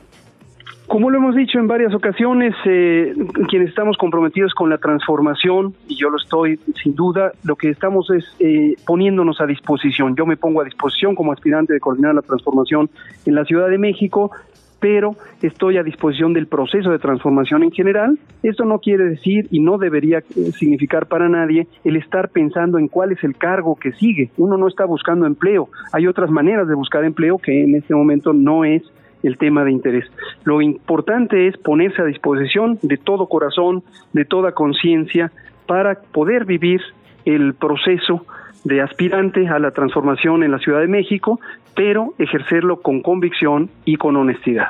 [0.92, 3.14] Como lo hemos dicho en varias ocasiones, eh,
[3.48, 8.10] quienes estamos comprometidos con la transformación, y yo lo estoy sin duda, lo que estamos
[8.10, 10.14] es eh, poniéndonos a disposición.
[10.16, 12.90] Yo me pongo a disposición como aspirante de coordinar la transformación
[13.24, 14.32] en la Ciudad de México,
[14.80, 18.18] pero estoy a disposición del proceso de transformación en general.
[18.42, 22.88] Esto no quiere decir y no debería eh, significar para nadie el estar pensando en
[22.88, 24.30] cuál es el cargo que sigue.
[24.36, 25.70] Uno no está buscando empleo.
[25.94, 28.82] Hay otras maneras de buscar empleo que en este momento no es
[29.22, 30.04] el tema de interés.
[30.44, 33.82] Lo importante es ponerse a disposición de todo corazón,
[34.12, 35.32] de toda conciencia,
[35.66, 36.80] para poder vivir
[37.24, 38.26] el proceso
[38.64, 41.40] de aspirante a la transformación en la Ciudad de México,
[41.74, 44.68] pero ejercerlo con convicción y con honestidad.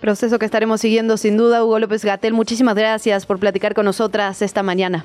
[0.00, 2.34] Proceso que estaremos siguiendo sin duda, Hugo López Gatel.
[2.34, 5.04] Muchísimas gracias por platicar con nosotras esta mañana.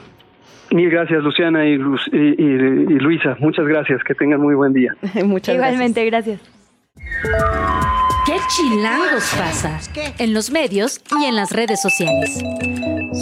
[0.72, 3.36] Mil gracias, Luciana y, Luisa.
[3.40, 4.04] Muchas gracias.
[4.04, 4.96] Que tengan muy buen día.
[5.26, 6.40] Muchas Igualmente, gracias.
[6.96, 8.01] ¿Qué
[8.48, 9.80] chilangos pasa?
[10.18, 12.40] En los medios y en las redes sociales.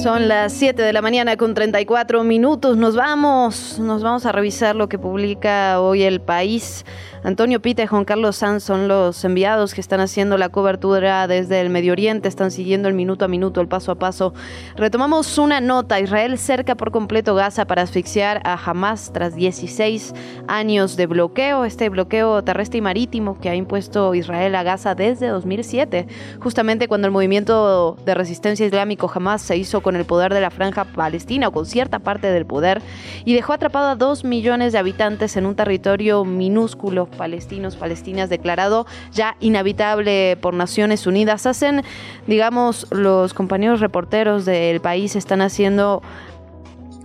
[0.03, 2.77] Son las 7 de la mañana con 34 minutos.
[2.77, 6.85] Nos vamos, nos vamos a revisar lo que publica hoy el país.
[7.21, 11.59] Antonio Pita y Juan Carlos Sanz son los enviados que están haciendo la cobertura desde
[11.59, 14.33] el Medio Oriente, están siguiendo el minuto a minuto, el paso a paso.
[14.77, 15.99] Retomamos una nota.
[15.99, 20.13] Israel cerca por completo Gaza para asfixiar a Hamas tras 16
[20.47, 21.65] años de bloqueo.
[21.65, 26.07] Este bloqueo terrestre y marítimo que ha impuesto Israel a Gaza desde 2007,
[26.39, 30.51] justamente cuando el movimiento de resistencia islámico Hamas se hizo con el poder de la
[30.51, 32.81] franja palestina o con cierta parte del poder
[33.25, 38.85] y dejó atrapado a dos millones de habitantes en un territorio minúsculo palestinos, palestinas, declarado
[39.11, 41.45] ya inhabitable por Naciones Unidas.
[41.45, 41.83] Hacen,
[42.27, 46.01] digamos, los compañeros reporteros del país están haciendo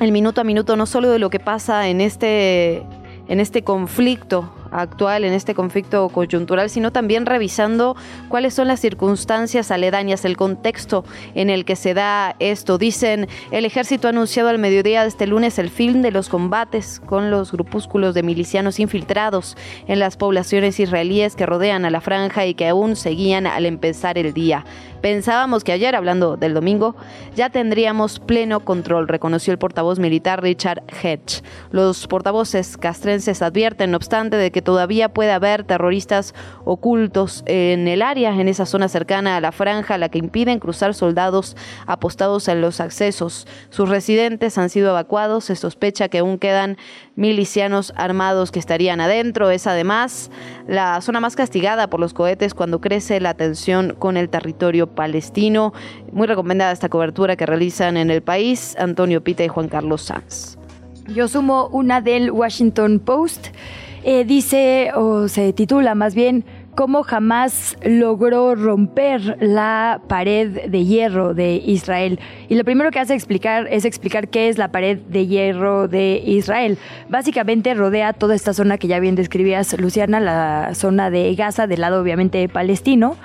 [0.01, 2.83] el minuto a minuto, no solo de lo que pasa en este,
[3.29, 7.96] en este conflicto actual, en este conflicto coyuntural, sino también revisando
[8.28, 12.78] cuáles son las circunstancias aledañas, el contexto en el que se da esto.
[12.78, 17.00] Dicen, el ejército ha anunciado al mediodía de este lunes el fin de los combates
[17.00, 19.56] con los grupúsculos de milicianos infiltrados
[19.87, 24.18] en las poblaciones israelíes que rodean a la franja y que aún seguían al empezar
[24.18, 24.64] el día.
[25.05, 26.97] Pensábamos que ayer, hablando del domingo,
[27.37, 31.43] ya tendríamos pleno control, reconoció el portavoz militar Richard Hedge.
[31.71, 38.01] Los portavoces castrenses advierten, no obstante, de que todavía puede haber terroristas ocultos en el
[38.01, 41.55] área, en esa zona cercana a la franja, la que impiden cruzar soldados
[41.87, 43.47] apostados en los accesos.
[43.69, 45.45] Sus residentes han sido evacuados.
[45.45, 46.79] Se sospecha que aún quedan
[47.16, 49.50] milicianos armados que estarían adentro.
[49.50, 50.31] Es además
[50.66, 55.72] la zona más castigada por los cohetes cuando crece la tensión con el territorio palestino.
[56.12, 60.59] Muy recomendada esta cobertura que realizan en el país Antonio Pita y Juan Carlos Sanz.
[61.09, 63.48] Yo sumo una del Washington Post.
[64.07, 71.34] Eh, dice, o se titula más bien, cómo jamás logró romper la pared de hierro
[71.34, 72.18] de Israel.
[72.48, 76.22] Y lo primero que hace explicar es explicar qué es la pared de hierro de
[76.24, 76.78] Israel.
[77.08, 81.80] Básicamente rodea toda esta zona que ya bien describías, Luciana, la zona de Gaza, del
[81.80, 83.16] lado obviamente palestino.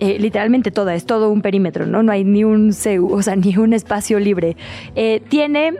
[0.00, 2.02] Eh, literalmente toda, es todo un perímetro, ¿no?
[2.02, 4.56] No hay ni un, o sea, ni un espacio libre.
[4.96, 5.74] Eh, tiene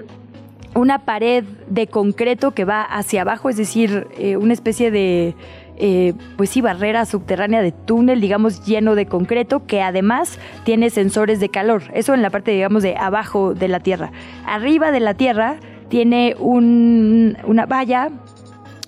[0.75, 5.35] una pared de concreto que va hacia abajo, es decir, eh, una especie de,
[5.77, 11.41] eh, pues sí, barrera subterránea de túnel, digamos, lleno de concreto, que además tiene sensores
[11.41, 11.83] de calor.
[11.95, 14.13] Eso en la parte, digamos, de abajo de la Tierra.
[14.47, 15.57] Arriba de la Tierra
[15.89, 18.11] tiene una valla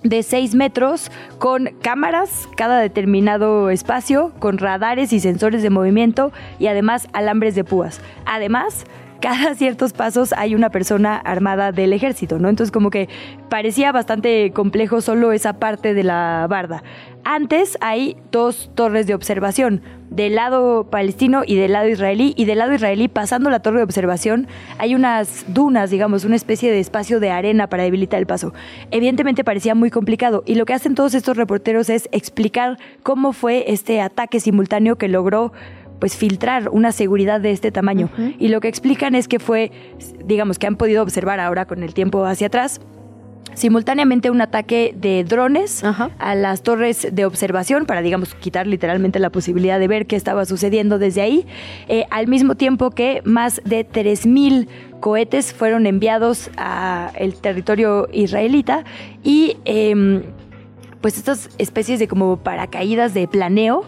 [0.05, 6.67] de 6 metros con cámaras cada determinado espacio, con radares y sensores de movimiento y
[6.67, 8.01] además alambres de púas.
[8.25, 8.85] Además,
[9.25, 12.47] cada ciertos pasos hay una persona armada del ejército, ¿no?
[12.47, 13.09] Entonces como que
[13.49, 16.83] parecía bastante complejo solo esa parte de la barda.
[17.23, 22.59] Antes hay dos torres de observación, del lado palestino y del lado israelí, y del
[22.59, 27.19] lado israelí, pasando la torre de observación, hay unas dunas, digamos, una especie de espacio
[27.19, 28.53] de arena para debilitar el paso.
[28.91, 33.71] Evidentemente parecía muy complicado, y lo que hacen todos estos reporteros es explicar cómo fue
[33.73, 35.51] este ataque simultáneo que logró
[35.99, 38.09] pues filtrar una seguridad de este tamaño.
[38.39, 39.71] Y lo que explican es que fue,
[40.25, 42.81] digamos, que han podido observar ahora con el tiempo hacia atrás,
[43.55, 49.29] simultáneamente un ataque de drones a las torres de observación para, digamos, quitar literalmente la
[49.29, 51.45] posibilidad de ver qué estaba sucediendo desde ahí,
[51.87, 54.67] eh, al mismo tiempo que más de 3.000
[54.99, 58.83] cohetes fueron enviados al territorio israelita
[59.23, 59.57] y...
[59.65, 60.23] Em,
[61.05, 63.85] pues estas especies de como paracaídas de planeo.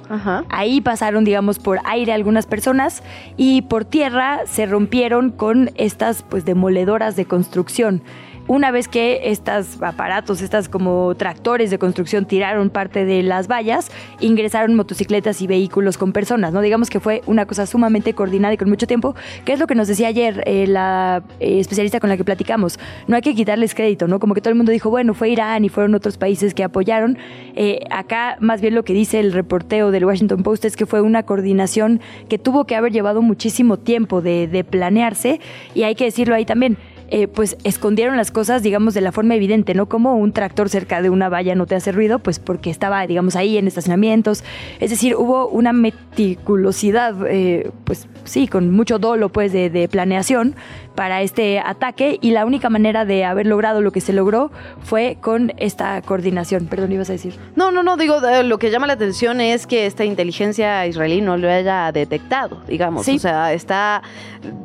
[0.50, 3.02] Ahí pasaron, digamos, por aire algunas personas
[3.38, 8.04] y por tierra se rompieron con estas pues demoledoras de construcción
[8.48, 13.92] una vez que estos aparatos, estas como tractores de construcción tiraron parte de las vallas,
[14.20, 16.62] ingresaron motocicletas y vehículos con personas, ¿no?
[16.62, 19.76] Digamos que fue una cosa sumamente coordinada y con mucho tiempo, que es lo que
[19.76, 22.80] nos decía ayer eh, la eh, especialista con la que platicamos.
[23.08, 24.20] No hay que quitarles crédito, ¿no?
[24.20, 27.18] Como que todo el mundo dijo, bueno, fue Irán y fueron otros países que apoyaron.
[27.56, 31.02] Eh, acá, más bien lo que dice el reporteo del Washington Post es que fue
[31.02, 35.40] una coordinación que tuvo que haber llevado muchísimo tiempo de, de planearse
[35.74, 36.78] y hay que decirlo ahí también
[37.10, 39.88] eh, pues escondieron las cosas, digamos, de la forma evidente, ¿no?
[39.88, 43.36] Como un tractor cerca de una valla no te hace ruido, pues porque estaba, digamos,
[43.36, 44.44] ahí en estacionamientos.
[44.80, 50.56] Es decir, hubo una meticulosidad, eh, pues sí, con mucho dolo, pues, de, de planeación
[50.98, 54.50] para este ataque y la única manera de haber logrado lo que se logró
[54.82, 56.66] fue con esta coordinación.
[56.66, 57.36] Perdón, ibas a decir.
[57.56, 61.38] No, no, no, digo, lo que llama la atención es que esta inteligencia israelí no
[61.38, 63.08] lo haya detectado, digamos.
[63.08, 64.02] O sea, está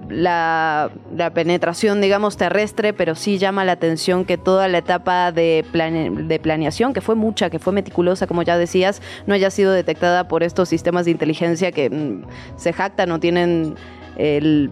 [0.08, 0.90] la,
[1.34, 6.94] penetración, digamos, terrestre, pero sí llama la atención que toda la etapa de, de planeación,
[6.94, 10.70] que fue mucha, que fue meticulosa, como ya decías, no haya sido detectada por estos
[10.70, 12.22] sistemas de inteligencia que mm,
[12.56, 13.74] se jactan o tienen
[14.16, 14.70] el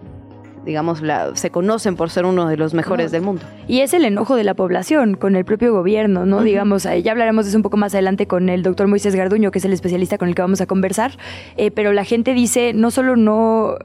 [0.64, 3.42] digamos, la, se conocen por ser uno de los mejores del mundo.
[3.66, 6.42] Y es el enojo de la población con el propio gobierno, ¿no?
[6.42, 9.50] Digamos, eh, ya hablaremos de eso un poco más adelante con el doctor Moisés Garduño,
[9.50, 11.12] que es el especialista con el que vamos a conversar,
[11.56, 13.76] eh, pero la gente dice, no solo no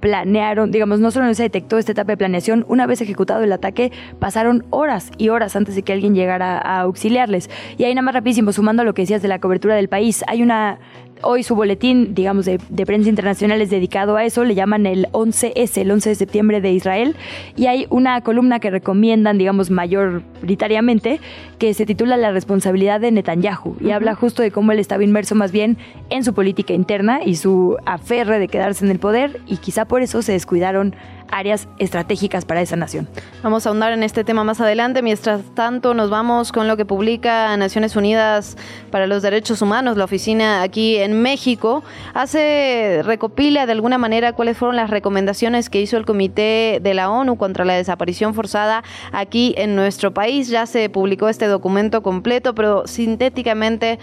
[0.00, 3.52] planearon, digamos, no solo no se detectó esta etapa de planeación, una vez ejecutado el
[3.52, 7.50] ataque, pasaron horas y horas antes de que alguien llegara a auxiliarles.
[7.76, 10.24] Y ahí nada más rapidísimo, sumando a lo que decías de la cobertura del país,
[10.28, 10.78] hay una
[11.22, 15.80] Hoy su boletín, digamos, de, prensa internacional es dedicado a eso, le llaman el 11S,
[15.80, 17.16] el 11 de septiembre de Israel,
[17.56, 21.20] y hay una columna que recomiendan, digamos, mayoritariamente,
[21.58, 25.34] que se titula La responsabilidad de Netanyahu, y habla justo de cómo él estaba inmerso
[25.34, 25.78] más bien
[26.10, 30.02] en su política interna y su aferre de quedarse en el poder, y quizá por
[30.02, 30.94] eso se descuidaron
[31.30, 33.08] áreas estratégicas para esa nación.
[33.42, 35.02] Vamos a ahondar en este tema más adelante.
[35.02, 38.56] Mientras tanto, nos vamos con lo que publica Naciones Unidas
[38.90, 41.82] para los Derechos Humanos, la oficina aquí en México.
[42.14, 47.10] Hace, recopila de alguna manera cuáles fueron las recomendaciones que hizo el Comité de la
[47.10, 50.48] ONU contra la desaparición forzada aquí en nuestro país.
[50.48, 53.98] Ya se publicó este documento completo, pero sintéticamente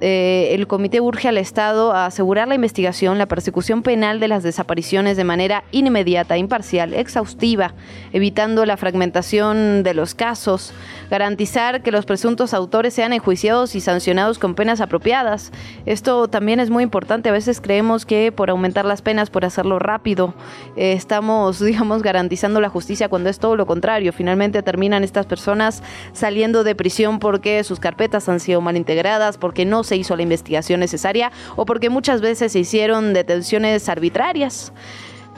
[0.00, 4.42] eh, el comité urge al Estado a asegurar la investigación, la persecución penal de las
[4.42, 7.74] desapariciones de manera inmediata, imparcial, exhaustiva,
[8.14, 10.72] evitando la fragmentación de los casos,
[11.10, 15.52] garantizar que los presuntos autores sean enjuiciados y sancionados con penas apropiadas.
[15.84, 17.28] Esto también es muy importante.
[17.28, 20.32] A veces creemos que por aumentar las penas, por hacerlo rápido,
[20.76, 24.14] eh, estamos, digamos, garantizando la justicia cuando es todo lo contrario.
[24.14, 25.82] Finalmente terminan estas personas
[26.14, 30.22] saliendo de prisión porque sus carpetas han sido mal integradas, porque no se hizo la
[30.22, 34.72] investigación necesaria o porque muchas veces se hicieron detenciones arbitrarias.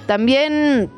[0.08, 0.90] También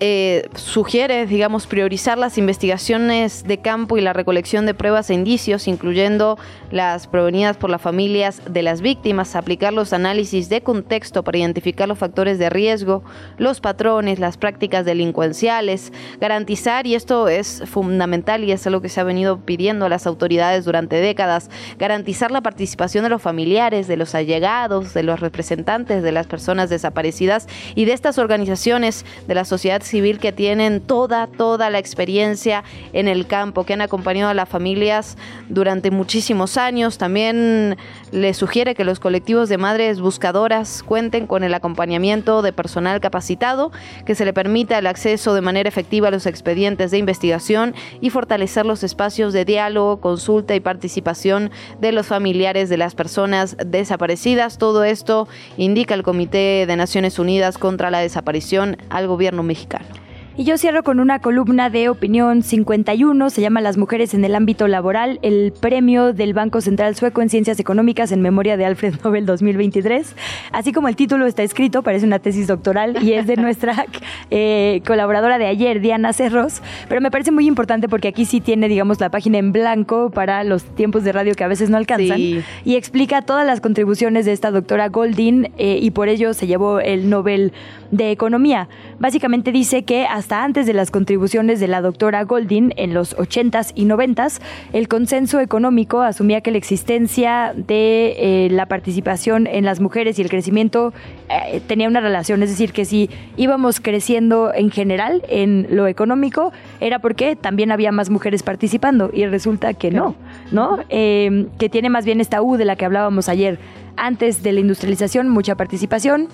[0.00, 5.68] eh, sugiere, digamos, priorizar las investigaciones de campo y la recolección de pruebas e indicios,
[5.68, 6.36] incluyendo
[6.72, 11.86] las provenidas por las familias de las víctimas, aplicar los análisis de contexto para identificar
[11.86, 13.04] los factores de riesgo,
[13.38, 19.00] los patrones, las prácticas delincuenciales, garantizar, y esto es fundamental y es algo que se
[19.00, 23.96] ha venido pidiendo a las autoridades durante décadas, garantizar la participación de los familiares, de
[23.96, 29.44] los allegados, de los representantes de las personas desaparecidas y de estas organizaciones de la
[29.44, 34.34] sociedad civil que tienen toda, toda la experiencia en el campo, que han acompañado a
[34.34, 35.16] las familias
[35.48, 36.98] durante muchísimos años.
[36.98, 37.76] También
[38.12, 43.72] le sugiere que los colectivos de madres buscadoras cuenten con el acompañamiento de personal capacitado,
[44.04, 48.10] que se le permita el acceso de manera efectiva a los expedientes de investigación y
[48.10, 54.58] fortalecer los espacios de diálogo, consulta y participación de los familiares de las personas desaparecidas.
[54.58, 59.73] Todo esto indica el Comité de Naciones Unidas contra la Desaparición al gobierno mexicano.
[59.74, 60.03] Capital.
[60.36, 64.34] Y yo cierro con una columna de opinión 51, se llama Las mujeres en el
[64.34, 68.96] ámbito laboral, el premio del Banco Central Sueco en Ciencias Económicas en memoria de Alfred
[69.04, 70.16] Nobel 2023.
[70.50, 73.86] Así como el título está escrito, parece una tesis doctoral y es de nuestra
[74.32, 78.66] eh, colaboradora de ayer, Diana Cerros, pero me parece muy importante porque aquí sí tiene,
[78.66, 82.18] digamos, la página en blanco para los tiempos de radio que a veces no alcanzan
[82.18, 86.80] y explica todas las contribuciones de esta doctora Goldin eh, y por ello se llevó
[86.80, 87.52] el Nobel
[87.92, 88.68] de Economía.
[88.98, 93.72] Básicamente dice que hasta antes de las contribuciones de la doctora Goldin en los 80s
[93.74, 94.40] y 90s,
[94.72, 100.22] el consenso económico asumía que la existencia de eh, la participación en las mujeres y
[100.22, 100.92] el crecimiento
[101.28, 106.52] eh, tenía una relación, es decir, que si íbamos creciendo en general en lo económico,
[106.80, 110.16] era porque también había más mujeres participando y resulta que no,
[110.52, 110.78] ¿no?
[110.88, 113.58] Eh, que tiene más bien esta U de la que hablábamos ayer.
[113.96, 116.28] Antes de la industrialización, mucha participación,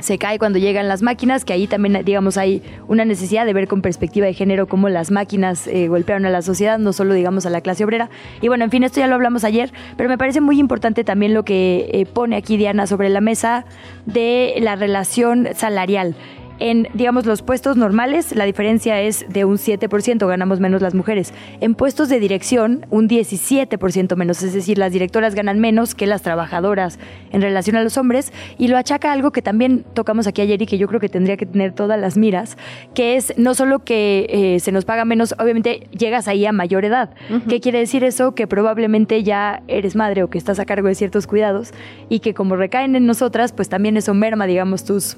[0.00, 3.68] se cae cuando llegan las máquinas, que ahí también, digamos, hay una necesidad de ver
[3.68, 7.46] con perspectiva de género cómo las máquinas eh, golpearon a la sociedad, no solo, digamos,
[7.46, 8.10] a la clase obrera.
[8.40, 11.34] Y bueno, en fin, esto ya lo hablamos ayer, pero me parece muy importante también
[11.34, 13.64] lo que eh, pone aquí Diana sobre la mesa
[14.06, 16.14] de la relación salarial.
[16.58, 21.32] En, digamos, los puestos normales, la diferencia es de un 7%, ganamos menos las mujeres.
[21.60, 26.22] En puestos de dirección, un 17% menos, es decir, las directoras ganan menos que las
[26.22, 26.98] trabajadoras
[27.30, 30.66] en relación a los hombres, y lo achaca algo que también tocamos aquí ayer y
[30.66, 32.56] que yo creo que tendría que tener todas las miras,
[32.94, 36.84] que es no solo que eh, se nos paga menos, obviamente llegas ahí a mayor
[36.84, 37.10] edad.
[37.48, 38.34] ¿Qué quiere decir eso?
[38.34, 41.72] Que probablemente ya eres madre o que estás a cargo de ciertos cuidados
[42.08, 45.16] y que como recaen en nosotras, pues también eso merma, digamos, tus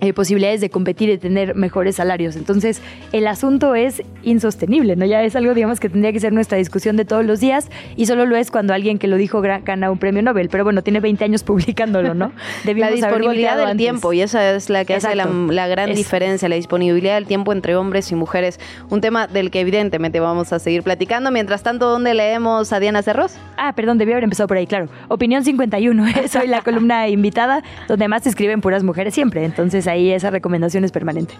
[0.00, 2.34] eh, posibilidades de competir y tener mejores salarios.
[2.34, 2.82] Entonces,
[3.12, 5.06] el asunto es insostenible, ¿no?
[5.06, 8.06] Ya es algo, digamos, que tendría que ser nuestra discusión de todos los días y
[8.06, 10.48] solo lo es cuando alguien que lo dijo gana un premio Nobel.
[10.48, 12.32] Pero bueno, tiene 20 años publicándolo, ¿no?
[12.64, 17.14] la disponibilidad del tiempo, y esa es la que hace la, gran diferencia, la disponibilidad
[17.14, 18.58] del tiempo entre hombres y mujeres.
[18.90, 21.30] Un tema del que evidentemente vamos a seguir platicando.
[21.30, 23.36] Mientras tanto, ¿dónde leemos a Diana Cerros?
[23.56, 24.88] Ah, perdón, debí haber empezado por ahí, claro.
[25.08, 29.44] Opinión 51, soy la columna invitada, donde más se escriben puras mujeres siempre.
[29.44, 31.34] Entonces, ahí esa recomendación es permanente.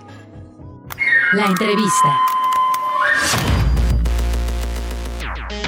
[1.32, 2.18] La entrevista.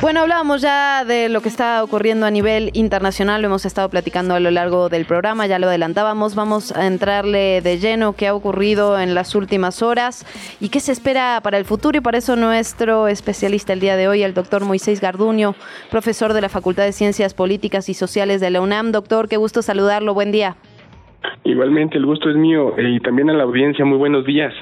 [0.03, 4.35] Bueno, hablábamos ya de lo que está ocurriendo a nivel internacional, lo hemos estado platicando
[4.35, 8.35] a lo largo del programa, ya lo adelantábamos, vamos a entrarle de lleno qué ha
[8.35, 10.27] ocurrido en las últimas horas
[10.61, 14.07] y qué se espera para el futuro y para eso nuestro especialista el día de
[14.07, 15.55] hoy, el doctor Moisés Garduño,
[15.91, 18.93] profesor de la Facultad de Ciencias Políticas y Sociales de la UNAM.
[18.93, 20.57] Doctor, qué gusto saludarlo, buen día.
[21.45, 24.53] Igualmente, el gusto es mío eh, y también a la audiencia, muy buenos días.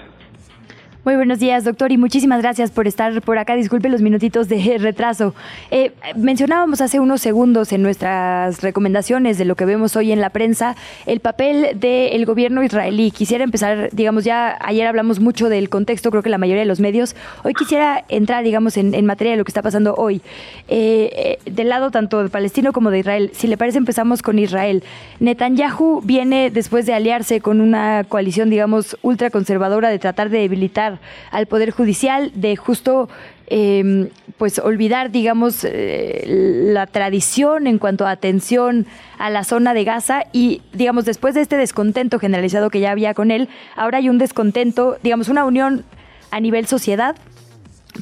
[1.05, 3.57] Muy buenos días, doctor, y muchísimas gracias por estar por acá.
[3.57, 5.35] Disculpe los minutitos de retraso.
[5.71, 10.31] Eh, mencionábamos hace unos segundos en nuestras recomendaciones de lo que vemos hoy en la
[10.31, 13.11] prensa el papel del gobierno israelí.
[13.11, 16.81] Quisiera empezar, digamos, ya ayer hablamos mucho del contexto, creo que la mayoría de los
[16.81, 17.15] medios.
[17.43, 20.23] Hoy quisiera entrar, digamos, en, materia de lo que está pasando hoy.
[20.69, 23.31] Eh, eh, del lado tanto de palestino como de Israel.
[23.35, 24.83] Si le parece, empezamos con Israel.
[25.21, 30.94] Netanyahu viene después de aliarse con una coalición, digamos, ultraconservadora de tratar de debilitar
[31.31, 33.09] al Poder Judicial, de justo
[33.47, 38.87] em, pues olvidar, digamos, eh, la tradición en cuanto a atención
[39.19, 43.15] a la zona de Gaza y, digamos, después de este descontento generalizado que ya había
[43.15, 45.85] con él, ahora hay un descontento, digamos, una unión
[46.31, 47.17] a nivel sociedad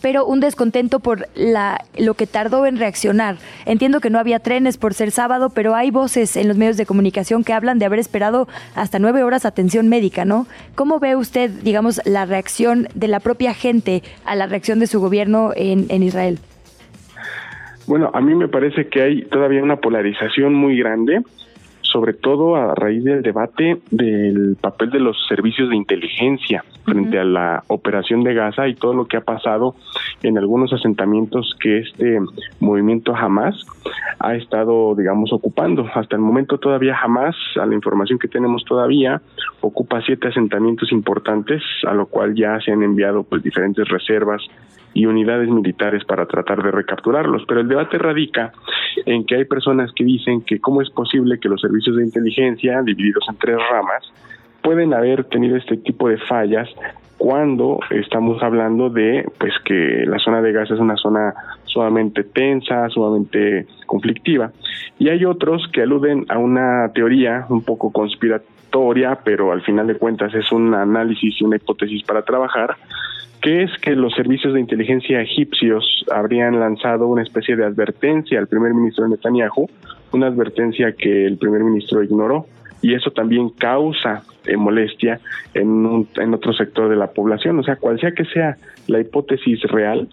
[0.01, 3.37] pero un descontento por la, lo que tardó en reaccionar.
[3.67, 6.87] Entiendo que no había trenes por ser sábado, pero hay voces en los medios de
[6.87, 10.47] comunicación que hablan de haber esperado hasta nueve horas atención médica, ¿no?
[10.75, 15.01] ¿Cómo ve usted, digamos, la reacción de la propia gente a la reacción de su
[15.01, 16.39] gobierno en, en Israel?
[17.87, 21.23] Bueno, a mí me parece que hay todavía una polarización muy grande
[21.93, 27.25] sobre todo a raíz del debate del papel de los servicios de inteligencia frente a
[27.25, 29.77] la operación de Gaza y todo lo que ha pasado
[30.23, 32.19] en algunos asentamientos que este
[32.61, 33.55] movimiento jamás
[34.19, 35.87] ha estado, digamos, ocupando.
[35.95, 39.21] Hasta el momento todavía jamás, a la información que tenemos todavía,
[39.61, 44.43] ocupa siete asentamientos importantes, a lo cual ya se han enviado pues diferentes reservas
[44.95, 47.45] y unidades militares para tratar de recapturarlos.
[47.47, 48.53] Pero el debate radica
[49.07, 52.83] en que hay personas que dicen que cómo es posible que los servicios de inteligencia,
[52.83, 54.13] divididos en tres ramas,
[54.63, 56.69] pueden haber tenido este tipo de fallas
[57.23, 61.33] cuando estamos hablando de pues que la zona de Gaza es una zona
[61.67, 64.51] sumamente tensa, sumamente conflictiva.
[64.99, 69.95] Y hay otros que aluden a una teoría un poco conspiratoria, pero al final de
[69.97, 72.77] cuentas es un análisis y una hipótesis para trabajar,
[73.43, 78.47] que es que los servicios de inteligencia egipcios habrían lanzado una especie de advertencia al
[78.47, 79.69] primer ministro Netanyahu,
[80.13, 82.47] una advertencia que el primer ministro ignoró
[82.81, 85.21] y eso también causa eh, molestia
[85.55, 87.59] en, un, en otro sector de la población.
[87.59, 90.09] O sea, cual sea que sea la hipótesis real,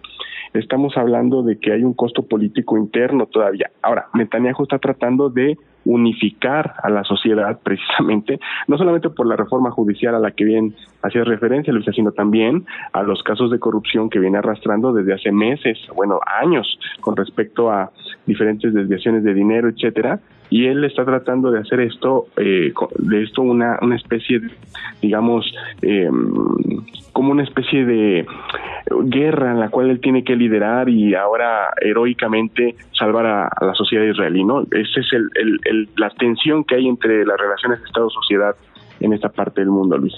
[0.53, 3.69] estamos hablando de que hay un costo político interno todavía.
[3.83, 5.55] Ahora, Netanyahu está tratando de
[5.89, 10.75] unificar a la sociedad precisamente, no solamente por la reforma judicial a la que bien
[11.01, 15.31] hacía referencia Luisa, sino también a los casos de corrupción que viene arrastrando desde hace
[15.31, 17.91] meses, bueno, años, con respecto a
[18.25, 20.19] diferentes desviaciones de dinero, etcétera,
[20.49, 24.41] y él está tratando de hacer esto, eh, de esto una, una especie,
[25.01, 25.45] digamos,
[25.81, 26.09] eh,
[27.13, 28.25] como una especie de
[29.03, 34.05] guerra en la cual él tiene que liderar y ahora heroicamente salvar a, la sociedad
[34.05, 34.61] israelí, ¿no?
[34.71, 38.55] Esa es el, la tensión que hay entre las relaciones Estado-sociedad
[38.99, 40.15] en esta parte del mundo, Luis.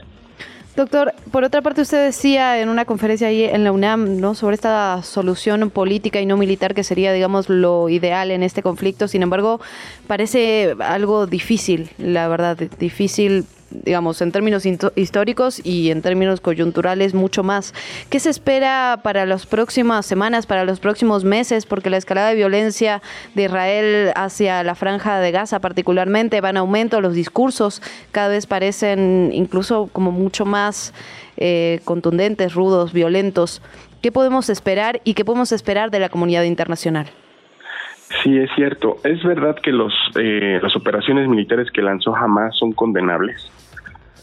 [0.76, 4.36] Doctor, por otra parte usted decía en una conferencia ahí en la UNAM, ¿no?
[4.36, 9.10] sobre esta solución política y no militar que sería, digamos, lo ideal en este conflicto.
[9.10, 9.60] Sin embargo,
[10.08, 14.66] parece algo difícil, la verdad, difícil digamos, en términos
[14.96, 17.74] históricos y en términos coyunturales mucho más.
[18.10, 21.66] ¿Qué se espera para las próximas semanas, para los próximos meses?
[21.66, 23.02] Porque la escalada de violencia
[23.36, 28.46] de Israel hacia la franja de Gaza particularmente va en aumento, los discursos cada vez
[28.46, 30.94] parecen incluso como mucho más
[31.38, 33.62] eh, contundentes, rudos, violentos.
[34.02, 37.08] ¿Qué podemos esperar y qué podemos esperar de la comunidad internacional?
[38.24, 38.98] Sí, es cierto.
[39.04, 43.52] Es verdad que los, eh, las operaciones militares que lanzó Hamas son condenables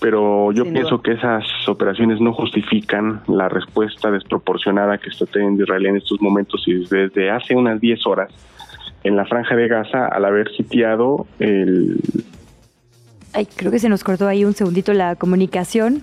[0.01, 5.86] pero yo pienso que esas operaciones no justifican la respuesta desproporcionada que está teniendo Israel
[5.86, 8.30] en estos momentos y desde hace unas 10 horas
[9.05, 12.01] en la franja de Gaza al haber sitiado el...
[13.32, 16.03] Ay, creo que se nos cortó ahí un segundito la comunicación.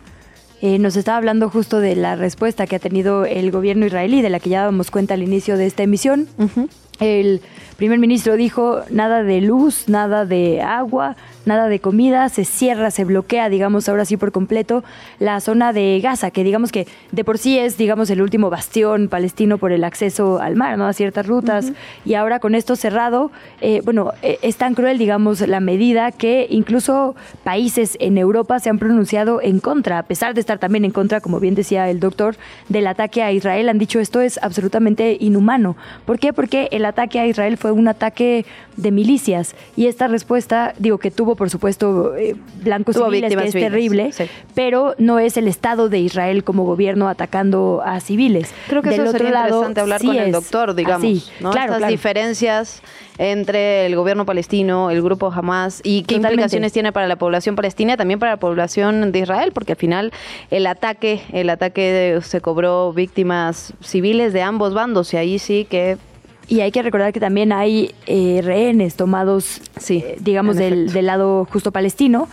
[0.62, 4.30] Eh, nos estaba hablando justo de la respuesta que ha tenido el gobierno israelí, de
[4.30, 6.28] la que ya damos cuenta al inicio de esta emisión.
[7.00, 7.42] El
[7.78, 11.16] primer ministro dijo nada de luz, nada de agua,
[11.46, 14.84] nada de comida, se cierra, se bloquea, digamos, ahora sí por completo,
[15.20, 19.10] la zona de Gaza, que digamos que de por sí es, digamos, el último bastión
[19.10, 20.88] palestino por el acceso al mar, ¿no?
[20.88, 21.72] A ciertas rutas.
[22.06, 23.32] Y ahora con esto cerrado,
[23.62, 28.70] eh, bueno, eh, es tan cruel, digamos, la medida que incluso países en Europa se
[28.70, 32.00] han pronunciado en contra, a pesar de estar también en contra, como bien decía el
[32.00, 32.38] doctor,
[32.70, 35.76] del ataque a Israel, han dicho esto es absolutamente inhumano.
[36.06, 36.34] ¿Por qué?
[36.34, 38.46] Porque el el ataque a Israel fue un ataque
[38.78, 39.56] de milicias.
[39.76, 44.12] Y esta respuesta, digo que tuvo por supuesto eh, blancos civiles, que es terrible,
[44.54, 48.54] pero no es el Estado de Israel como gobierno atacando a civiles.
[48.68, 51.54] Creo que eso sería interesante hablar con el doctor, digamos, ¿no?
[51.54, 52.82] Estas diferencias
[53.18, 57.98] entre el gobierno palestino, el grupo Hamas y qué implicaciones tiene para la población palestina,
[57.98, 60.14] también para la población de Israel, porque al final
[60.52, 65.98] el ataque, el ataque se cobró víctimas civiles de ambos bandos y ahí sí que
[66.48, 71.46] y hay que recordar que también hay eh, rehenes tomados, sí, eh, digamos, del, lado
[71.52, 72.28] justo palestino,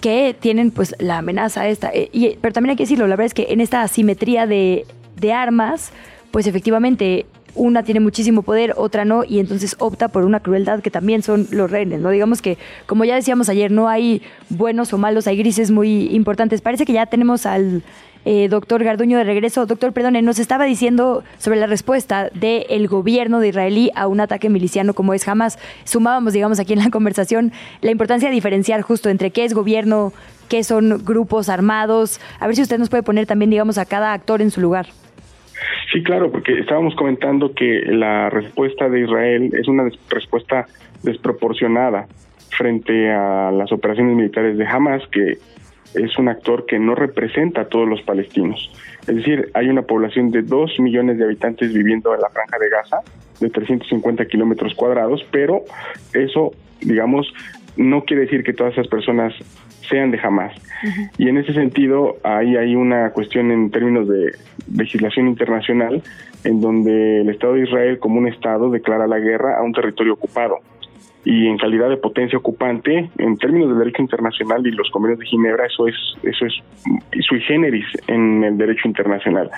[0.00, 1.90] que tienen pues la amenaza esta.
[1.92, 4.86] Eh, y, pero también hay que decirlo, la verdad es que en esta asimetría de,
[5.16, 5.90] de armas,
[6.30, 10.90] pues efectivamente una tiene muchísimo poder, otra no, y entonces opta por una crueldad que
[10.90, 12.10] también son los rehenes, ¿no?
[12.10, 16.60] Digamos que, como ya decíamos ayer, no hay buenos o malos, hay grises muy importantes.
[16.60, 17.82] Parece que ya tenemos al
[18.28, 19.66] eh, doctor Garduño de regreso.
[19.66, 24.50] Doctor, perdone, nos estaba diciendo sobre la respuesta del gobierno de israelí a un ataque
[24.50, 25.60] miliciano como es Hamas.
[25.84, 27.52] Sumábamos, digamos, aquí en la conversación
[27.82, 30.12] la importancia de diferenciar justo entre qué es gobierno,
[30.48, 32.20] qué son grupos armados.
[32.40, 34.86] A ver si usted nos puede poner también, digamos, a cada actor en su lugar.
[35.92, 40.66] Sí, claro, porque estábamos comentando que la respuesta de Israel es una respuesta
[41.04, 42.08] desproporcionada
[42.50, 45.38] frente a las operaciones militares de Hamas, que
[45.94, 48.70] es un actor que no representa a todos los palestinos.
[49.06, 52.68] Es decir, hay una población de 2 millones de habitantes viviendo en la franja de
[52.68, 53.00] Gaza,
[53.40, 55.62] de 350 kilómetros cuadrados, pero
[56.12, 57.32] eso, digamos,
[57.76, 59.34] no quiere decir que todas esas personas
[59.88, 60.54] sean de Hamas.
[61.18, 64.32] Y en ese sentido, ahí hay una cuestión en términos de
[64.74, 66.02] legislación internacional,
[66.44, 70.14] en donde el Estado de Israel como un Estado declara la guerra a un territorio
[70.14, 70.58] ocupado
[71.26, 75.26] y en calidad de potencia ocupante, en términos del derecho internacional y los convenios de
[75.26, 76.54] Ginebra, eso es eso es
[77.26, 79.50] sui generis en el derecho internacional.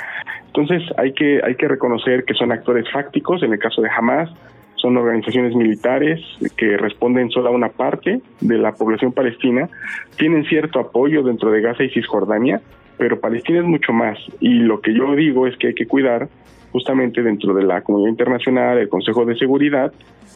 [0.47, 4.31] Entonces hay que hay que reconocer que son actores fácticos, en el caso de Hamas,
[4.77, 6.21] son organizaciones militares
[6.57, 9.69] que responden solo a una parte de la población palestina,
[10.17, 12.63] tienen cierto apoyo dentro de Gaza y Cisjordania,
[12.97, 14.19] pero Palestina es mucho más.
[14.41, 16.29] Y lo que yo digo es que hay que cuidar
[16.73, 19.93] justamente dentro de la comunidad internacional, el Consejo de Seguridad,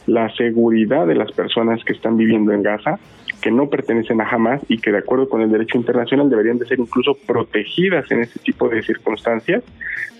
[0.07, 2.99] la seguridad de las personas que están viviendo en Gaza,
[3.41, 6.65] que no pertenecen a Hamas y que de acuerdo con el derecho internacional deberían de
[6.65, 9.63] ser incluso protegidas en ese tipo de circunstancias,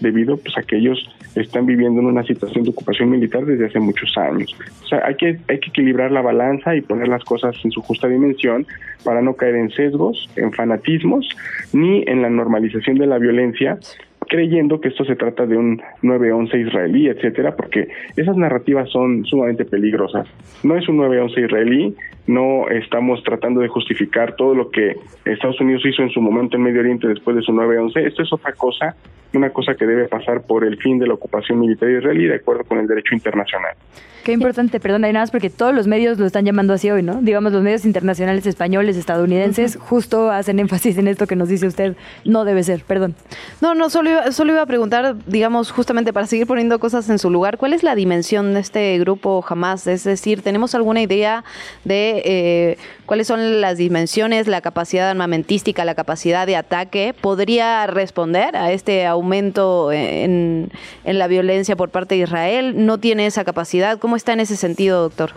[0.01, 3.79] debido pues, a que ellos están viviendo en una situación de ocupación militar desde hace
[3.79, 4.53] muchos años.
[4.83, 7.81] O sea, hay que, hay que equilibrar la balanza y poner las cosas en su
[7.81, 8.67] justa dimensión
[9.05, 11.27] para no caer en sesgos, en fanatismos,
[11.71, 13.79] ni en la normalización de la violencia
[14.25, 19.65] creyendo que esto se trata de un 9-11 israelí, etcétera, porque esas narrativas son sumamente
[19.65, 20.27] peligrosas.
[20.63, 21.95] No es un 9-11 israelí,
[22.27, 24.95] no estamos tratando de justificar todo lo que
[25.25, 28.07] Estados Unidos hizo en su momento en Medio Oriente después de su 9-11.
[28.07, 28.95] Esto es otra cosa,
[29.33, 32.63] una cosa que debe pasar por el fin de la ocupación militar israelí de acuerdo
[32.63, 33.75] con el derecho internacional.
[34.23, 37.03] Qué importante, perdón, hay nada más porque todos los medios lo están llamando así hoy,
[37.03, 37.21] ¿no?
[37.21, 41.97] Digamos, los medios internacionales españoles, estadounidenses, justo hacen énfasis en esto que nos dice usted,
[42.23, 43.15] no debe ser, perdón.
[43.59, 47.19] No, no, solo iba, solo iba a preguntar, digamos, justamente para seguir poniendo cosas en
[47.19, 49.87] su lugar, ¿cuál es la dimensión de este grupo jamás?
[49.87, 51.43] Es decir, ¿tenemos alguna idea
[51.83, 57.13] de eh, cuáles son las dimensiones, la capacidad armamentística, la capacidad de ataque?
[57.19, 60.71] ¿Podría responder a este aumento en,
[61.03, 62.85] en la violencia por parte de Israel?
[62.85, 63.99] ¿No tiene esa capacidad?
[63.99, 65.31] ¿Cómo está en ese sentido, doctor?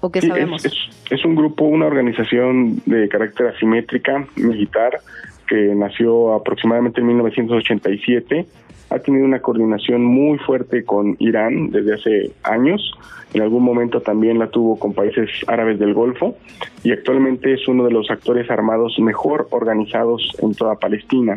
[0.00, 0.64] ¿O qué sabemos?
[1.10, 5.00] Es, un grupo, una organización de carácter asimétrica, militar,
[5.46, 8.46] que nació aproximadamente en 1987.
[8.88, 12.92] Ha tenido una coordinación muy fuerte con Irán desde hace años.
[13.34, 16.36] En algún momento también la tuvo con países árabes del Golfo
[16.82, 21.36] y actualmente es uno de los actores armados mejor organizados en toda Palestina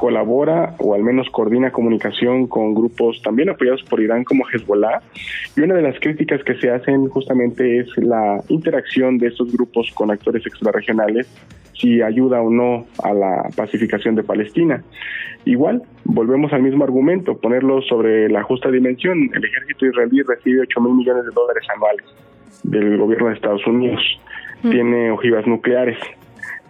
[0.00, 5.02] colabora o al menos coordina comunicación con grupos también apoyados por Irán como Hezbollah.
[5.54, 9.90] Y una de las críticas que se hacen justamente es la interacción de estos grupos
[9.92, 11.26] con actores extrarregionales,
[11.74, 14.82] si ayuda o no a la pacificación de Palestina.
[15.44, 19.30] Igual, volvemos al mismo argumento, ponerlo sobre la justa dimensión.
[19.34, 22.06] El ejército israelí recibe 8 mil millones de dólares anuales
[22.62, 24.00] del gobierno de Estados Unidos.
[24.62, 24.70] Mm.
[24.70, 25.98] Tiene ojivas nucleares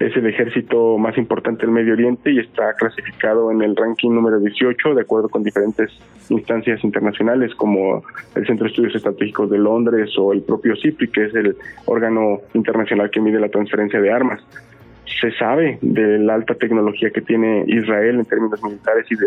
[0.01, 4.40] es el ejército más importante del Medio Oriente y está clasificado en el ranking número
[4.40, 5.90] 18 de acuerdo con diferentes
[6.30, 8.03] instancias internacionales como
[8.34, 12.38] el Centro de Estudios Estratégicos de Londres o el propio CIPRI, que es el órgano
[12.55, 14.40] internacional que mide la transferencia de armas.
[15.20, 19.26] Se sabe de la alta tecnología que tiene Israel en términos militares y de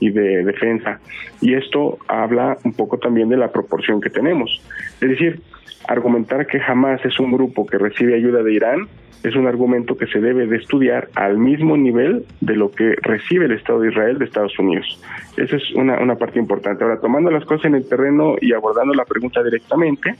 [0.00, 1.00] y de defensa.
[1.40, 4.62] Y esto habla un poco también de la proporción que tenemos.
[5.00, 5.40] Es decir,
[5.86, 8.88] argumentar que jamás es un grupo que recibe ayuda de Irán
[9.24, 13.46] es un argumento que se debe de estudiar al mismo nivel de lo que recibe
[13.46, 15.02] el Estado de Israel de Estados Unidos.
[15.36, 16.84] Esa es una, una parte importante.
[16.84, 20.14] Ahora, tomando las cosas en el terreno y abordando la pregunta directamente,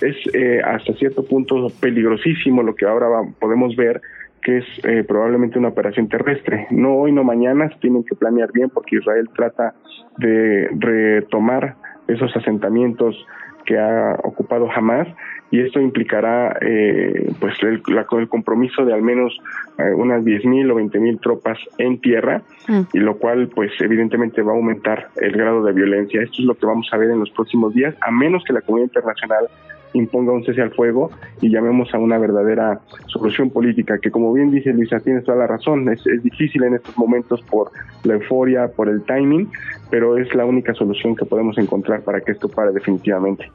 [0.00, 3.06] es eh, hasta cierto punto peligrosísimo lo que ahora
[3.38, 4.00] podemos ver
[4.42, 6.66] que es eh, probablemente una operación terrestre.
[6.70, 9.74] No hoy, no mañana, se tienen que planear bien porque Israel trata
[10.18, 11.76] de retomar
[12.06, 13.16] esos asentamientos
[13.64, 15.08] que ha ocupado Hamas
[15.50, 19.38] y esto implicará eh, pues el, el compromiso de al menos
[19.78, 22.80] eh, unas 10.000 o 20.000 tropas en tierra mm.
[22.94, 26.22] y lo cual pues evidentemente va a aumentar el grado de violencia.
[26.22, 28.62] Esto es lo que vamos a ver en los próximos días, a menos que la
[28.62, 29.48] comunidad internacional
[29.94, 31.10] imponga un cese al fuego
[31.40, 35.46] y llamemos a una verdadera solución política, que como bien dice Luisa, tienes toda la
[35.46, 37.70] razón, es, es difícil en estos momentos por
[38.04, 39.50] la euforia, por el timing,
[39.90, 43.50] pero es la única solución que podemos encontrar para que esto pare definitivamente.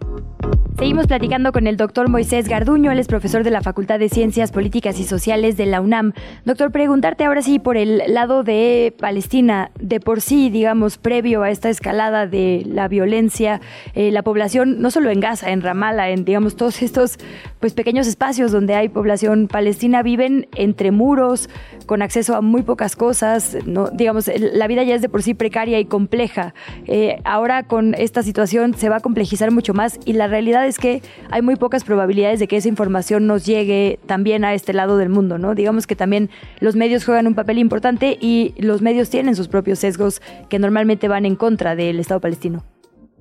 [0.78, 4.52] Seguimos platicando con el doctor Moisés Garduño, él es profesor de la Facultad de Ciencias
[4.52, 6.14] Políticas y Sociales de la UNAM.
[6.46, 11.52] Doctor, preguntarte ahora sí por el lado de Palestina, de por sí, digamos, previo a
[11.52, 13.62] esta escalada de la violencia,
[13.94, 17.18] eh, la población, no solo en Gaza, en Ramallah, en, digamos, todos estos
[17.60, 21.50] pues, pequeños espacios donde hay población palestina, viven entre muros,
[21.86, 23.90] con acceso a muy pocas cosas, ¿no?
[23.90, 26.54] digamos, la vida ya es de por sí precaria y compleja.
[26.88, 30.80] Eh, ahora con esta situación se va a complejizar mucho más y la realidad es
[30.80, 34.98] que hay muy pocas probabilidades de que esa información nos llegue también a este lado
[34.98, 35.56] del mundo, ¿no?
[35.56, 39.80] Digamos que también los medios juegan un papel importante y los medios tienen sus propios
[39.80, 42.73] sesgos que normalmente van en contra del Estado palestino.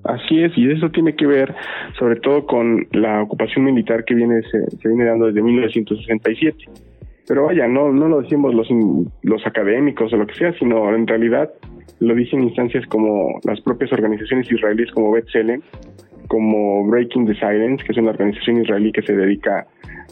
[0.04, 1.54] Así es, y eso tiene que ver
[1.98, 6.64] sobre todo con la ocupación militar que viene se, se viene dando desde 1967
[7.28, 8.68] pero vaya, no, no lo decimos los,
[9.22, 11.50] los académicos o lo que sea, sino en realidad
[12.00, 15.62] lo dicen instancias como las propias organizaciones israelíes como B'Tselem,
[16.28, 19.66] como Breaking the Silence, que es una organización israelí que se dedica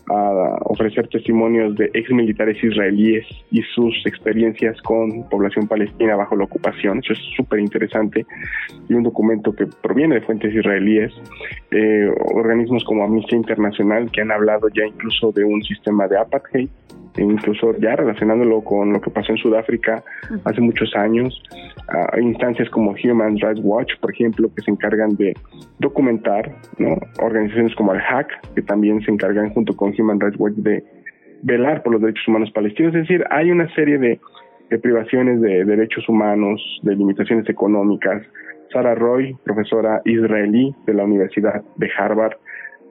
[0.08, 6.44] a ofrecer testimonios de ex militares israelíes y sus experiencias con población palestina bajo la
[6.44, 6.98] ocupación.
[6.98, 8.26] Eso es súper interesante.
[8.88, 11.12] Y un documento que proviene de fuentes israelíes.
[11.70, 16.68] Eh, organismos como Amnistía Internacional que han hablado ya incluso de un sistema de apartheid
[17.18, 20.02] incluso ya relacionándolo con lo que pasó en Sudáfrica
[20.44, 21.42] hace muchos años,
[22.12, 25.34] hay instancias como Human Rights Watch, por ejemplo, que se encargan de
[25.78, 26.96] documentar, ¿no?
[27.20, 30.84] organizaciones como el HAC, que también se encargan junto con Human Rights Watch de
[31.42, 34.20] velar por los derechos humanos palestinos, es decir, hay una serie de,
[34.70, 38.22] de privaciones de derechos humanos, de limitaciones económicas.
[38.72, 42.34] Sarah Roy, profesora israelí de la Universidad de Harvard,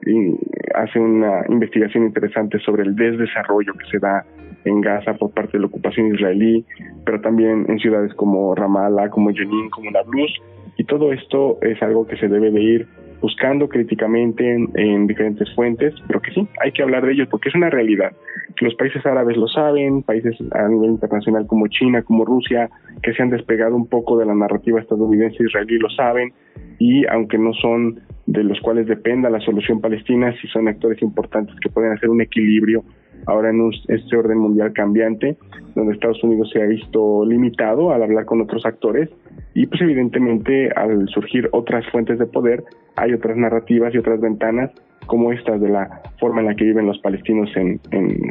[0.06, 0.36] y
[0.74, 4.24] hace una investigación interesante sobre el desdesarrollo que se da
[4.64, 6.64] en Gaza por parte de la ocupación israelí,
[7.04, 10.32] pero también en ciudades como Ramallah, como Jenin, como Nablus,
[10.76, 12.88] y todo esto es algo que se debe de ir
[13.20, 17.54] buscando críticamente en, diferentes fuentes, pero que sí, hay que hablar de ello porque es
[17.54, 18.12] una realidad.
[18.60, 22.68] Los países árabes lo saben, países a nivel internacional como China, como Rusia,
[23.02, 26.32] que se han despegado un poco de la narrativa estadounidense israelí lo saben,
[26.78, 31.54] y aunque no son de los cuales dependa la solución palestina, sí son actores importantes
[31.60, 32.84] que pueden hacer un equilibrio
[33.26, 35.36] ahora en este orden mundial cambiante,
[35.74, 39.08] donde Estados Unidos se ha visto limitado al hablar con otros actores
[39.54, 42.64] y pues evidentemente al surgir otras fuentes de poder
[42.96, 44.70] hay otras narrativas y otras ventanas
[45.06, 47.80] como estas de la forma en la que viven los palestinos en,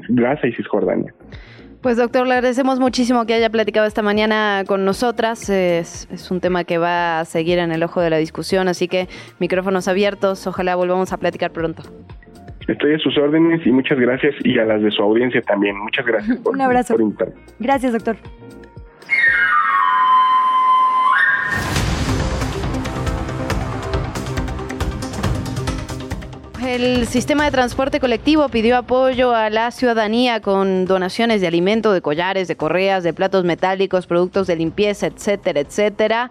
[0.10, 1.14] Gaza y Cisjordania.
[1.82, 5.50] Pues doctor, le agradecemos muchísimo que haya platicado esta mañana con nosotras.
[5.50, 9.08] Es, un tema que va a seguir en el ojo de la discusión, así que
[9.40, 10.46] micrófonos abiertos.
[10.46, 11.84] Ojalá volvamos a platicar pronto.
[12.70, 15.76] Estoy a sus órdenes y muchas gracias y a las de su audiencia también.
[15.80, 16.96] Muchas gracias por, Un abrazo.
[17.58, 18.16] Gracias, doctor.
[26.64, 32.02] El sistema de transporte colectivo pidió apoyo a la ciudadanía con donaciones de alimento, de
[32.02, 36.30] collares, de correas, de platos metálicos, productos de limpieza, etcétera, etcétera.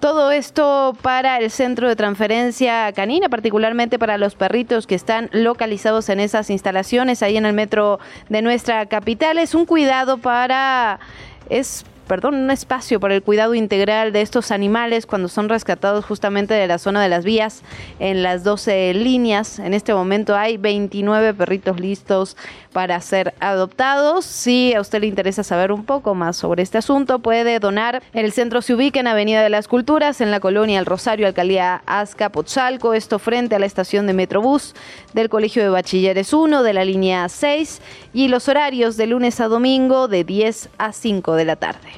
[0.00, 6.10] Todo esto para el centro de transferencia canina, particularmente para los perritos que están localizados
[6.10, 9.38] en esas instalaciones ahí en el metro de nuestra capital.
[9.38, 11.00] Es un cuidado para...
[11.48, 16.54] Es perdón, un espacio para el cuidado integral de estos animales cuando son rescatados justamente
[16.54, 17.62] de la zona de las vías
[17.98, 19.58] en las 12 líneas.
[19.58, 22.36] En este momento hay 29 perritos listos
[22.72, 24.24] para ser adoptados.
[24.24, 28.02] Si a usted le interesa saber un poco más sobre este asunto, puede donar.
[28.12, 31.82] El centro se ubica en Avenida de las Culturas, en la colonia El Rosario, alcaldía
[31.86, 34.74] Azcapotzalco, esto frente a la estación de Metrobús
[35.14, 37.80] del Colegio de Bachilleres 1 de la línea 6
[38.12, 41.95] y los horarios de lunes a domingo de 10 a 5 de la tarde.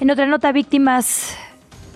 [0.00, 1.36] En otra nota, víctimas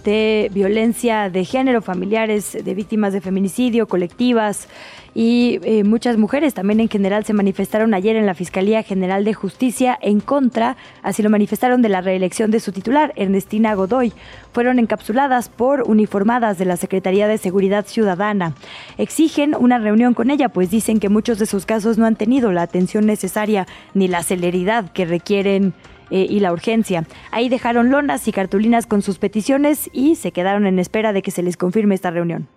[0.05, 4.68] de violencia de género, familiares de víctimas de feminicidio, colectivas
[5.16, 9.34] y eh, muchas mujeres también en general se manifestaron ayer en la Fiscalía General de
[9.34, 14.12] Justicia en contra, así lo manifestaron, de la reelección de su titular, Ernestina Godoy.
[14.53, 18.55] Fueron encapsuladas por uniformadas de la Secretaría de Seguridad Ciudadana.
[18.96, 22.53] Exigen una reunión con ella, pues dicen que muchos de sus casos no han tenido
[22.53, 25.74] la atención necesaria ni la celeridad que requieren
[26.11, 27.04] eh, y la urgencia.
[27.30, 31.30] Ahí dejaron lonas y cartulinas con sus peticiones y se quedaron en espera de que
[31.30, 32.48] se les confirme esta reunión.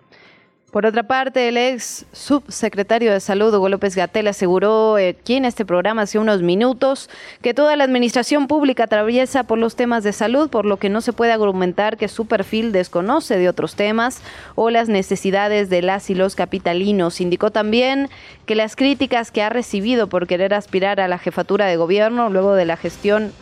[0.72, 5.44] Por otra parte, el ex subsecretario de Salud, Hugo López Gatel, aseguró eh, aquí en
[5.44, 7.10] este programa hace unos minutos
[7.42, 11.02] que toda la administración pública atraviesa por los temas de salud, por lo que no
[11.02, 14.22] se puede argumentar que su perfil desconoce de otros temas
[14.54, 17.20] o las necesidades de las y los capitalinos.
[17.20, 18.08] Indicó también
[18.46, 22.54] que las críticas que ha recibido por querer aspirar a la jefatura de gobierno luego
[22.54, 23.34] de la gestión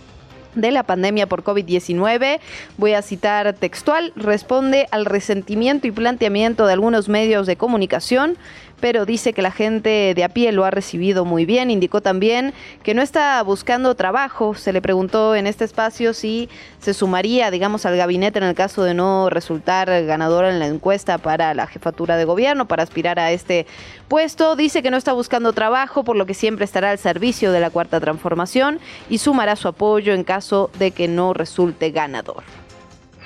[0.55, 2.40] de la pandemia por COVID-19.
[2.76, 8.36] Voy a citar textual, responde al resentimiento y planteamiento de algunos medios de comunicación
[8.80, 11.70] pero dice que la gente de a pie lo ha recibido muy bien.
[11.70, 12.52] Indicó también
[12.82, 14.54] que no está buscando trabajo.
[14.54, 16.48] Se le preguntó en este espacio si
[16.80, 21.18] se sumaría, digamos, al gabinete en el caso de no resultar ganadora en la encuesta
[21.18, 23.66] para la jefatura de gobierno, para aspirar a este
[24.08, 24.56] puesto.
[24.56, 27.70] Dice que no está buscando trabajo, por lo que siempre estará al servicio de la
[27.70, 32.59] cuarta transformación y sumará su apoyo en caso de que no resulte ganador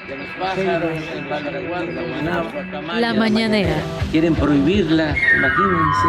[0.09, 0.93] los pájaros,
[2.99, 3.77] La mañanera.
[4.11, 6.09] Quieren prohibirla, imagínense.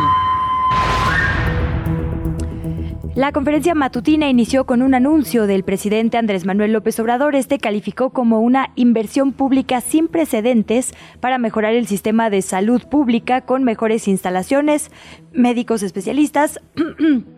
[3.15, 7.33] La conferencia matutina inició con un anuncio del presidente Andrés Manuel López Obrador.
[7.35, 13.39] Este calificó como una inversión pública sin precedentes para mejorar el sistema de salud pública
[13.41, 14.91] con mejores instalaciones,
[15.31, 16.59] médicos especialistas.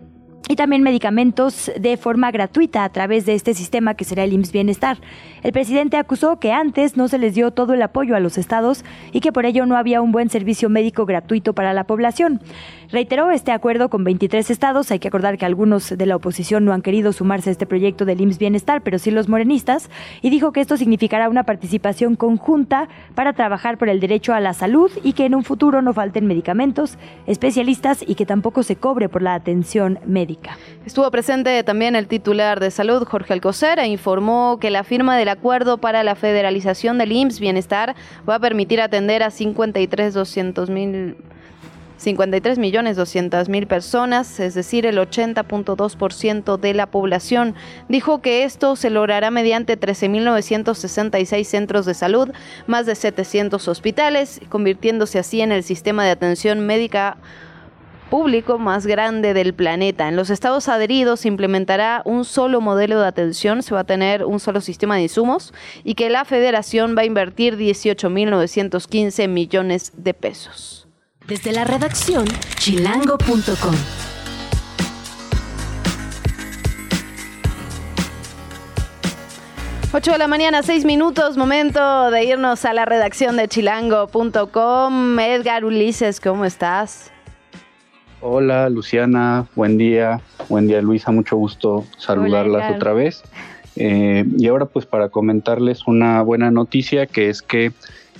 [0.49, 4.51] y también medicamentos de forma gratuita a través de este sistema que será el IMSS
[4.51, 4.97] Bienestar.
[5.43, 8.85] El presidente acusó que antes no se les dio todo el apoyo a los estados
[9.11, 12.41] y que por ello no había un buen servicio médico gratuito para la población.
[12.89, 14.91] Reiteró este acuerdo con 23 estados.
[14.91, 18.05] Hay que acordar que algunos de la oposición no han querido sumarse a este proyecto
[18.05, 19.89] del IMSS Bienestar, pero sí los morenistas,
[20.21, 24.53] y dijo que esto significará una participación conjunta para trabajar por el derecho a la
[24.53, 29.09] salud y que en un futuro no falten medicamentos, especialistas y que tampoco se cobre
[29.09, 30.26] por la atención médica.
[30.85, 35.29] Estuvo presente también el titular de salud, Jorge Alcocer, e informó que la firma del
[35.29, 37.95] acuerdo para la federalización del IMSS Bienestar
[38.27, 41.15] va a permitir atender a 53 200 mil
[41.97, 47.55] 53 millones 200 mil personas, es decir, el 80.2% de la población.
[47.89, 52.29] Dijo que esto se logrará mediante 13.966 centros de salud,
[52.67, 57.17] más de 700 hospitales, convirtiéndose así en el sistema de atención médica
[58.09, 60.07] público más grande del planeta.
[60.07, 64.25] En los estados adheridos se implementará un solo modelo de atención, se va a tener
[64.25, 65.53] un solo sistema de insumos
[65.83, 70.87] y que la federación va a invertir 18.915 millones de pesos.
[71.27, 72.25] Desde la redacción,
[72.57, 73.75] chilango.com.
[79.93, 85.19] Ocho de la mañana, seis minutos, momento de irnos a la redacción de chilango.com.
[85.19, 87.11] Edgar Ulises, ¿cómo estás?
[88.19, 93.21] Hola Luciana, buen día, buen día Luisa, mucho gusto saludarlas otra vez.
[93.75, 97.73] Eh, y ahora pues para comentarles una buena noticia que es que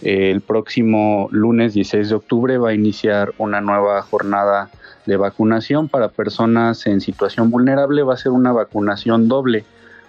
[0.03, 4.69] el próximo lunes 16 de octubre va a iniciar una nueva jornada
[5.07, 8.03] de vacunación para personas en situación vulnerable.
[8.03, 9.65] Va a ser una vacunación doble,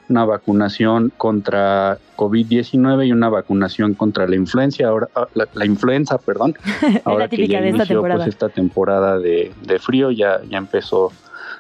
[0.09, 6.55] una vacunación contra COVID-19 y una vacunación contra la influencia, ahora ah, la, influenza, perdón.
[7.05, 11.13] Ahora que ya inició esta temporada, pues, esta temporada de, frío, ya, ya empezó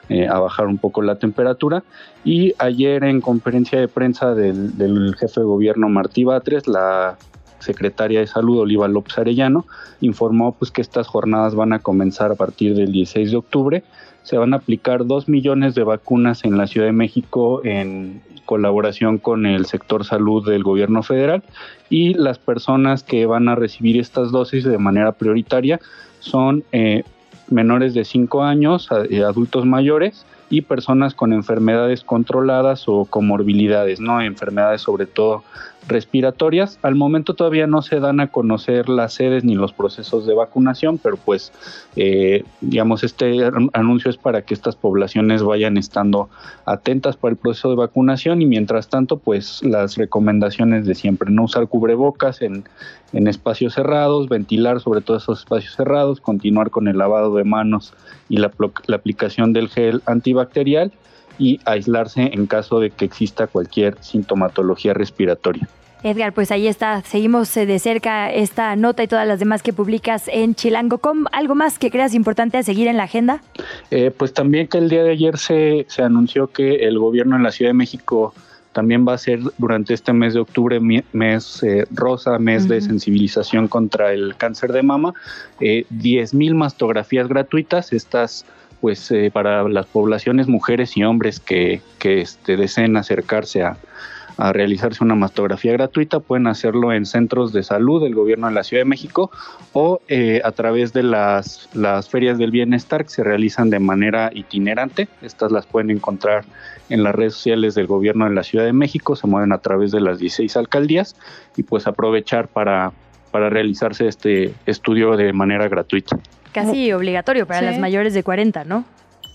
[0.09, 1.85] eh, a bajar un poco la temperatura.
[2.25, 7.17] Y ayer en conferencia de prensa del, del jefe de gobierno Martí Batres, la
[7.59, 9.67] secretaria de Salud, Oliva López Arellano,
[10.01, 13.85] informó pues, que estas jornadas van a comenzar a partir del 16 de octubre.
[14.23, 19.19] Se van a aplicar dos millones de vacunas en la Ciudad de México en colaboración
[19.19, 21.43] con el sector salud del gobierno federal
[21.91, 25.79] y las personas que van a recibir estas dosis de manera prioritaria
[26.21, 27.05] son eh,
[27.51, 34.23] menores de 5 años, eh, adultos mayores y personas con enfermedades controladas o comorbilidades, ¿no?
[34.23, 35.45] Enfermedades sobre todo
[35.89, 36.79] respiratorias.
[36.83, 40.99] Al momento todavía no se dan a conocer las sedes ni los procesos de vacunación,
[40.99, 41.53] pero pues
[41.97, 43.41] eh, digamos este
[43.73, 46.29] anuncio es para que estas poblaciones vayan estando
[46.67, 51.45] atentas para el proceso de vacunación y mientras tanto pues las recomendaciones de siempre, no
[51.45, 52.65] usar cubrebocas en,
[53.13, 57.95] espacios cerrados, ventilar sobre todo esos espacios cerrados, continuar con el lavado de manos
[58.29, 58.53] y la
[58.95, 60.93] aplicación del gel antibacterial
[61.39, 65.69] y aislarse en caso de que exista cualquier sintomatología respiratoria.
[66.03, 69.73] Edgar, pues ahí está, seguimos eh, de cerca esta nota y todas las demás que
[69.73, 71.25] publicas en Chilango.com.
[71.33, 73.43] ¿Algo más que creas importante a seguir en la agenda?
[73.91, 77.43] Eh, pues también que el día de ayer se, se anunció que el gobierno en
[77.43, 78.33] la Ciudad de México
[78.79, 83.67] también va a ser durante este mes de octubre mes eh, rosa, mes de sensibilización
[83.67, 85.15] contra el cáncer de mama,
[85.59, 88.45] eh, 10.000 mastografías gratuitas, estas
[88.81, 93.77] pues para las poblaciones mujeres y hombres que, este, deseen acercarse a,
[94.53, 98.83] realizarse una mastografía gratuita, pueden hacerlo en centros de salud del gobierno de la Ciudad
[98.83, 99.33] de México
[99.73, 101.69] o eh, a través de las,
[102.09, 105.09] ferias del bienestar que se realizan de manera itinerante.
[105.23, 106.45] Estas las pueden encontrar
[106.89, 109.91] en las redes sociales del gobierno de la Ciudad de México, se mueven a través
[109.91, 111.17] de las 16 alcaldías
[111.57, 112.93] y pues aprovechar para
[113.33, 116.17] realizarse este estudio de manera gratuita.
[116.67, 118.85] Casi obligatorio para las mayores de 40, ¿no?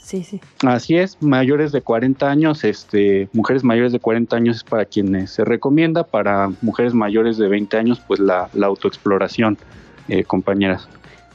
[0.04, 0.42] Sí, sí.
[0.66, 5.32] Así es, mayores de 40 años, este, mujeres mayores de 40 años es para quienes
[5.32, 9.58] se recomienda, para mujeres mayores de 20 años, pues la, autoexploración,
[10.10, 10.90] eh, compañeras.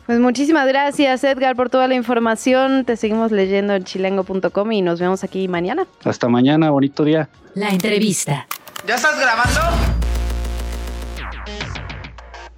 [0.04, 2.84] Pues muchísimas gracias Edgar por toda la información.
[2.84, 5.86] Te seguimos leyendo en chilengo.com y nos vemos aquí mañana.
[6.04, 7.28] Hasta mañana, bonito día.
[7.54, 8.46] La entrevista.
[8.86, 10.07] ¿Ya estás grabando?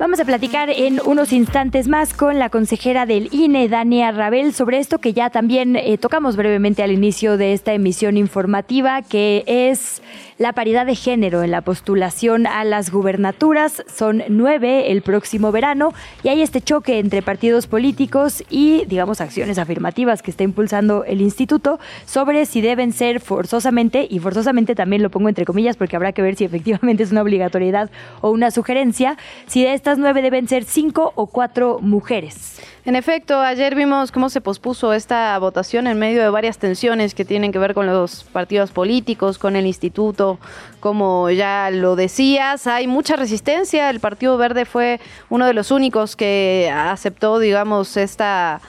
[0.01, 4.79] Vamos a platicar en unos instantes más con la consejera del INE, Dania Rabel, sobre
[4.79, 10.01] esto que ya también eh, tocamos brevemente al inicio de esta emisión informativa, que es
[10.39, 13.85] la paridad de género en la postulación a las gubernaturas.
[13.95, 15.93] Son nueve el próximo verano
[16.23, 21.21] y hay este choque entre partidos políticos y, digamos, acciones afirmativas que está impulsando el
[21.21, 26.13] instituto sobre si deben ser forzosamente, y forzosamente también lo pongo entre comillas porque habrá
[26.13, 27.91] que ver si efectivamente es una obligatoriedad
[28.23, 32.61] o una sugerencia, si de estas nueve deben ser cinco o cuatro mujeres.
[32.85, 37.25] En efecto, ayer vimos cómo se pospuso esta votación en medio de varias tensiones que
[37.25, 40.39] tienen que ver con los partidos políticos, con el instituto,
[40.79, 43.91] como ya lo decías, hay mucha resistencia.
[43.91, 48.61] El Partido Verde fue uno de los únicos que aceptó, digamos, esta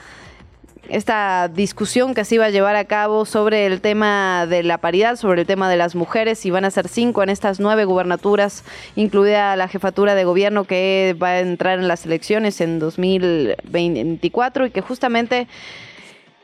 [0.89, 5.15] esta discusión que se iba a llevar a cabo sobre el tema de la paridad,
[5.15, 8.63] sobre el tema de las mujeres, y van a ser cinco en estas nueve gubernaturas,
[8.95, 14.71] incluida la jefatura de gobierno que va a entrar en las elecciones en 2024 y
[14.71, 15.47] que justamente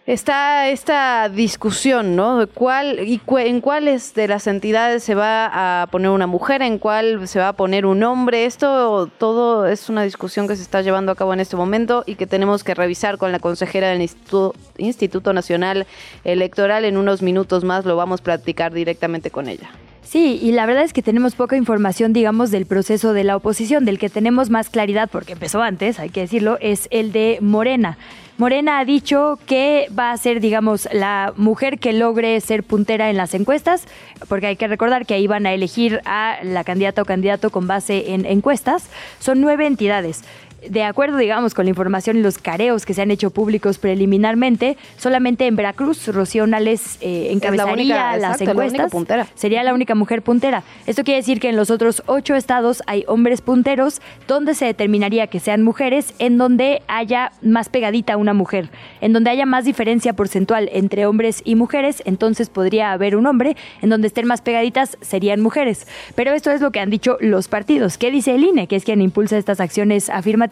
[0.08, 2.48] está esta discusión, ¿no?
[2.54, 6.62] ¿Cuál, y ¿En cuáles de las entidades se va a poner una mujer?
[6.62, 8.46] ¿En cuál se va a poner un hombre?
[8.46, 12.16] Esto todo es una discusión que se está llevando a cabo en este momento y
[12.16, 15.86] que tenemos que revisar con la consejera del Instituto, Instituto Nacional
[16.24, 16.86] Electoral.
[16.86, 19.70] En unos minutos más lo vamos a platicar directamente con ella.
[20.08, 23.84] Sí, y la verdad es que tenemos poca información, digamos, del proceso de la oposición.
[23.84, 27.98] Del que tenemos más claridad, porque empezó antes, hay que decirlo, es el de Morena.
[28.38, 33.18] Morena ha dicho que va a ser, digamos, la mujer que logre ser puntera en
[33.18, 33.86] las encuestas,
[34.30, 37.68] porque hay que recordar que ahí van a elegir a la candidata o candidato con
[37.68, 38.90] base en encuestas.
[39.20, 40.24] Son nueve entidades
[40.68, 44.78] de acuerdo, digamos, con la información y los careos que se han hecho públicos preliminarmente,
[44.98, 48.92] solamente en Veracruz Rocío Nales eh, encabezaría las encuestas.
[49.36, 50.64] Sería la única mujer puntera.
[50.88, 55.28] Esto quiere decir que en los otros ocho estados hay hombres punteros donde se determinaría
[55.28, 58.70] que sean mujeres, en donde haya más pegadita una mujer,
[59.02, 63.56] en donde haya más diferencia porcentual entre hombres y mujeres, entonces podría haber un hombre,
[63.82, 65.88] en donde estén más pegaditas serían mujeres.
[66.16, 67.98] Pero esto es lo que han dicho los partidos.
[67.98, 70.47] ¿Qué dice el INE, que es quien impulsa estas acciones afirmativas?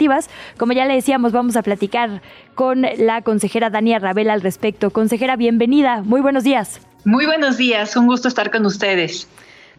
[0.58, 2.22] Como ya le decíamos, vamos a platicar
[2.54, 4.89] con la consejera Dania Rabel al respecto.
[4.91, 6.02] Consejera, bienvenida.
[6.04, 6.82] Muy buenos días.
[7.04, 7.96] Muy buenos días.
[7.96, 9.28] Un gusto estar con ustedes.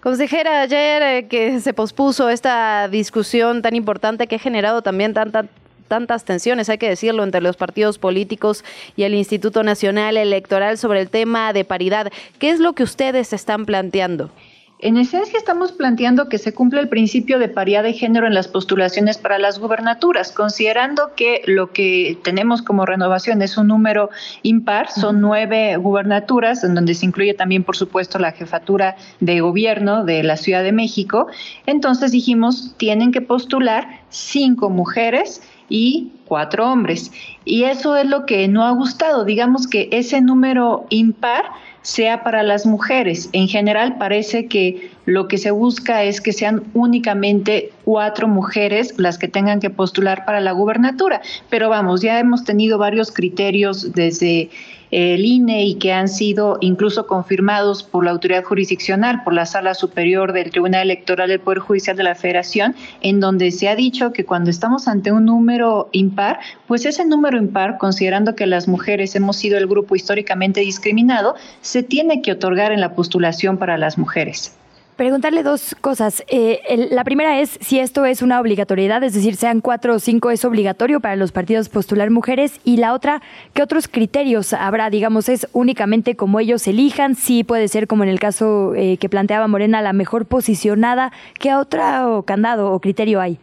[0.00, 6.24] Consejera, ayer eh, que se pospuso esta discusión tan importante que ha generado también tantas
[6.24, 8.62] tensiones, hay que decirlo, entre los partidos políticos
[8.94, 12.12] y el Instituto Nacional Electoral sobre el tema de paridad.
[12.38, 14.30] ¿Qué es lo que ustedes están planteando?
[14.78, 18.46] En esencia estamos planteando que se cumpla el principio de paridad de género en las
[18.46, 24.10] postulaciones para las gubernaturas, considerando que lo que tenemos como renovación es un número
[24.42, 30.04] impar, son nueve gubernaturas, en donde se incluye también, por supuesto, la jefatura de gobierno
[30.04, 31.28] de la Ciudad de México.
[31.64, 37.12] Entonces dijimos, tienen que postular cinco mujeres y cuatro hombres.
[37.46, 39.24] Y eso es lo que no ha gustado.
[39.24, 41.44] Digamos que ese número impar
[41.86, 43.28] sea para las mujeres.
[43.32, 49.18] En general parece que lo que se busca es que sean únicamente cuatro mujeres las
[49.18, 51.22] que tengan que postular para la gubernatura.
[51.48, 54.50] Pero vamos, ya hemos tenido varios criterios desde
[54.90, 59.74] el INE y que han sido incluso confirmados por la autoridad jurisdiccional, por la Sala
[59.74, 64.12] Superior del Tribunal Electoral del Poder Judicial de la Federación, en donde se ha dicho
[64.12, 69.14] que cuando estamos ante un número impar, pues ese número impar, considerando que las mujeres
[69.16, 73.98] hemos sido el grupo históricamente discriminado, se tiene que otorgar en la postulación para las
[73.98, 74.56] mujeres.
[74.96, 76.24] Preguntarle dos cosas.
[76.26, 80.30] Eh, la primera es si esto es una obligatoriedad, es decir, sean cuatro o cinco,
[80.30, 82.60] es obligatorio para los partidos postular mujeres.
[82.64, 83.20] Y la otra,
[83.52, 84.88] ¿qué otros criterios habrá?
[84.88, 87.14] Digamos, ¿es únicamente como ellos elijan?
[87.14, 91.12] Sí puede ser como en el caso eh, que planteaba Morena, la mejor posicionada.
[91.38, 93.38] ¿Qué otro candado o criterio hay?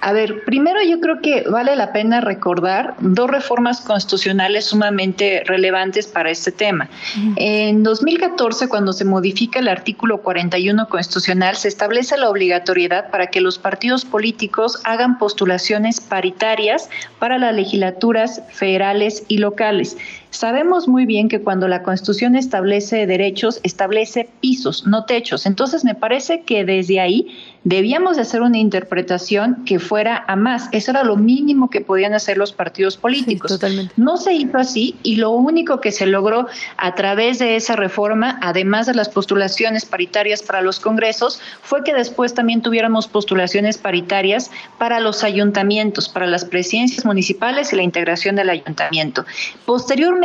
[0.00, 6.06] A ver, primero yo creo que vale la pena recordar dos reformas constitucionales sumamente relevantes
[6.06, 6.88] para este tema.
[7.36, 13.40] En 2014, cuando se modifica el artículo 41 constitucional, se establece la obligatoriedad para que
[13.40, 16.88] los partidos políticos hagan postulaciones paritarias
[17.18, 19.96] para las legislaturas federales y locales.
[20.30, 25.46] Sabemos muy bien que cuando la Constitución establece derechos, establece pisos, no techos.
[25.46, 27.28] Entonces, me parece que desde ahí
[27.64, 30.68] debíamos de hacer una interpretación que fuera a más.
[30.72, 33.58] Eso era lo mínimo que podían hacer los partidos políticos.
[33.96, 38.38] No se hizo así y lo único que se logró a través de esa reforma,
[38.42, 44.50] además de las postulaciones paritarias para los congresos, fue que después también tuviéramos postulaciones paritarias
[44.78, 49.24] para los ayuntamientos, para las presidencias municipales y la integración del ayuntamiento.
[49.66, 50.17] Posteriormente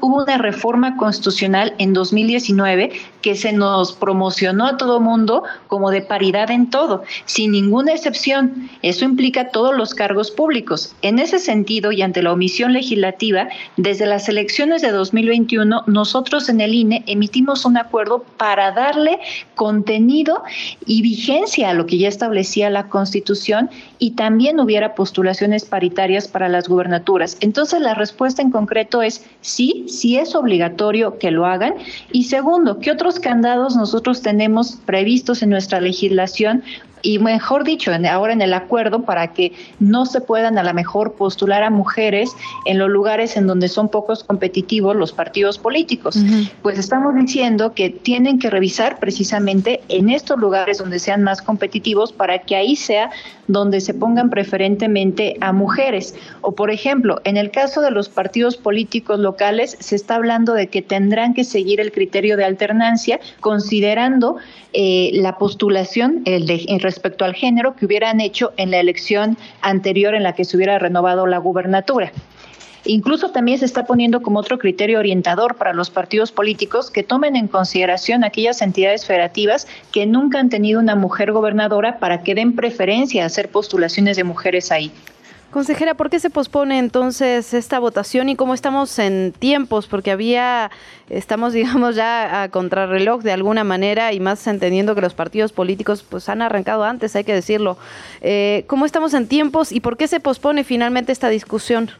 [0.00, 2.92] hubo una reforma constitucional en 2019
[3.22, 8.68] que se nos promocionó a todo mundo como de paridad en todo, sin ninguna excepción.
[8.82, 10.94] Eso implica todos los cargos públicos.
[11.02, 16.60] En ese sentido, y ante la omisión legislativa, desde las elecciones de 2021, nosotros en
[16.60, 19.18] el INE emitimos un acuerdo para darle
[19.54, 20.42] contenido
[20.86, 26.48] y vigencia a lo que ya establecía la Constitución y también hubiera postulaciones paritarias para
[26.48, 27.36] las gubernaturas.
[27.40, 31.74] Entonces, la respuesta en concreto es sí, sí es obligatorio que lo hagan.
[32.10, 36.64] Y segundo, ¿qué otros candados nosotros tenemos previstos en nuestra legislación
[37.04, 41.12] y mejor dicho, ahora en el acuerdo para que no se puedan a lo mejor
[41.12, 42.34] postular a mujeres
[42.64, 46.18] en los lugares en donde son pocos competitivos los partidos políticos.
[46.62, 52.10] Pues estamos diciendo que tienen que revisar precisamente en estos lugares donde sean más competitivos
[52.10, 53.10] para que ahí sea
[53.48, 56.14] donde se pongan preferentemente a mujeres.
[56.40, 60.68] O por ejemplo, en el caso de los partidos políticos locales, se está hablando de
[60.68, 64.36] que tendrán que seguir el criterio de alternancia considerando
[64.72, 69.36] eh, la postulación el de, en respecto al género que hubieran hecho en la elección
[69.60, 72.12] anterior en la que se hubiera renovado la gubernatura.
[72.84, 77.34] Incluso también se está poniendo como otro criterio orientador para los partidos políticos que tomen
[77.34, 82.54] en consideración aquellas entidades federativas que nunca han tenido una mujer gobernadora para que den
[82.54, 84.92] preferencia a hacer postulaciones de mujeres ahí.
[85.54, 89.86] Consejera, ¿por qué se pospone entonces esta votación y cómo estamos en tiempos?
[89.86, 90.72] Porque había,
[91.08, 96.02] estamos digamos ya a contrarreloj de alguna manera y más entendiendo que los partidos políticos
[96.02, 97.78] pues han arrancado antes, hay que decirlo.
[98.20, 101.92] Eh, ¿Cómo estamos en tiempos y por qué se pospone finalmente esta discusión?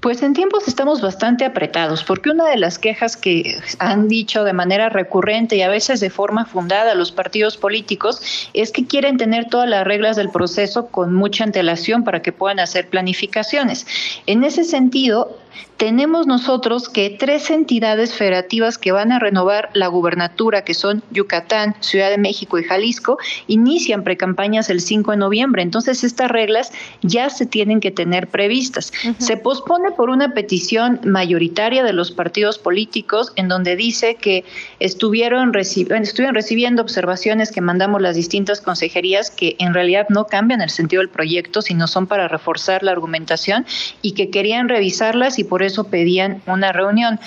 [0.00, 4.54] Pues en tiempos estamos bastante apretados, porque una de las quejas que han dicho de
[4.54, 9.50] manera recurrente y a veces de forma fundada los partidos políticos es que quieren tener
[9.50, 13.86] todas las reglas del proceso con mucha antelación para que puedan hacer planificaciones.
[14.26, 15.36] En ese sentido,
[15.80, 21.74] tenemos nosotros que tres entidades federativas que van a renovar la gubernatura, que son Yucatán,
[21.80, 23.16] Ciudad de México y Jalisco,
[23.46, 25.62] inician precampañas el 5 de noviembre.
[25.62, 26.70] Entonces, estas reglas
[27.00, 28.92] ya se tienen que tener previstas.
[29.16, 34.44] Se pospone por una petición mayoritaria de los partidos políticos en donde dice que
[34.80, 40.68] estuvieron, estuvieron recibiendo observaciones que mandamos las distintas consejerías que en realidad no cambian el
[40.68, 43.64] sentido del proyecto, sino son para reforzar la argumentación
[44.02, 47.18] y que querían revisarlas y por eso pedían una reunión.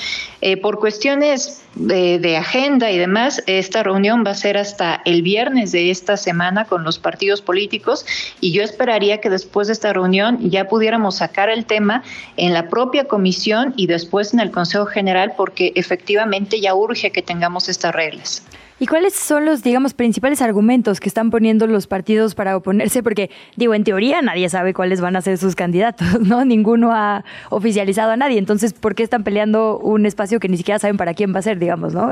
[0.42, 5.72] Eh, por cuestiones de, agenda y demás, esta reunión va a ser hasta el viernes
[5.72, 8.06] de esta semana con los partidos políticos
[8.42, 12.04] y yo esperaría que después de esta reunión ya pudiéramos sacar el tema
[12.38, 17.22] en la propia comisión y después en el Consejo General porque efectivamente ya urge que
[17.22, 18.44] tengamos estas reglas.
[18.80, 23.04] ¿Y cuáles son los, digamos, principales argumentos que están poniendo los partidos para oponerse?
[23.04, 26.44] Porque, digo, en teoría nadie sabe cuáles van a ser sus candidatos, ¿no?
[26.54, 28.38] Ninguno ha oficializado a nadie.
[28.38, 31.44] Entonces, ¿por qué están peleando un espacio que ni siquiera saben para quién va a
[31.44, 32.12] ser, digamos, ¿no?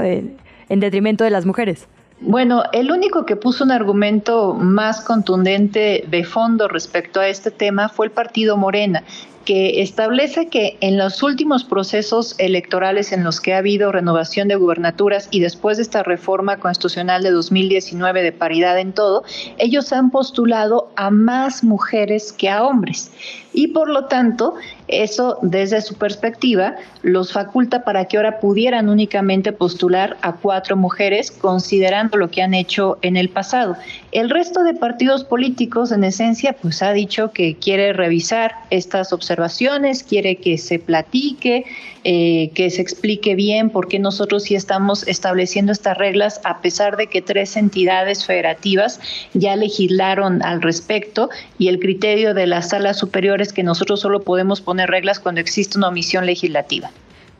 [0.72, 1.86] en detrimento de las mujeres.
[2.22, 7.89] Bueno, el único que puso un argumento más contundente de fondo respecto a este tema
[7.89, 9.03] fue el partido Morena,
[9.46, 14.56] que establece que en los últimos procesos electorales en los que ha habido renovación de
[14.56, 19.24] gubernaturas y después de esta reforma constitucional de 2019 de paridad en todo,
[19.58, 23.12] ellos han postulado a más mujeres que a hombres.
[23.54, 24.56] Y por lo tanto
[24.92, 31.32] eso desde su perspectiva los faculta para que ahora pudieran únicamente postular a cuatro mujeres
[31.32, 33.76] considerando lo que han hecho en el pasado.
[34.12, 40.04] El resto de partidos políticos en esencia pues ha dicho que quiere revisar estas observaciones,
[40.04, 41.66] quiere que se platique,
[42.04, 46.97] eh, que se explique bien por qué nosotros sí estamos estableciendo estas reglas a pesar
[46.97, 48.99] de que tres entidades federativas
[49.34, 51.30] ya legislaron al respecto
[51.60, 55.41] y el criterio de la sala superior es que nosotros solo podemos poner reglas cuando
[55.41, 56.91] existe una omisión legislativa.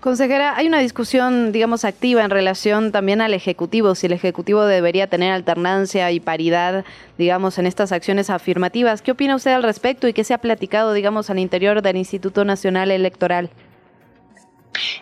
[0.02, 5.06] Consejera, hay una discusión, digamos, activa en relación también al Ejecutivo, si el Ejecutivo debería
[5.06, 6.84] tener alternancia y paridad,
[7.20, 9.04] digamos, en estas acciones afirmativas.
[9.04, 12.46] ¿Qué opina usted al respecto y qué se ha platicado, digamos, al interior del Instituto
[12.46, 13.52] Nacional Electoral?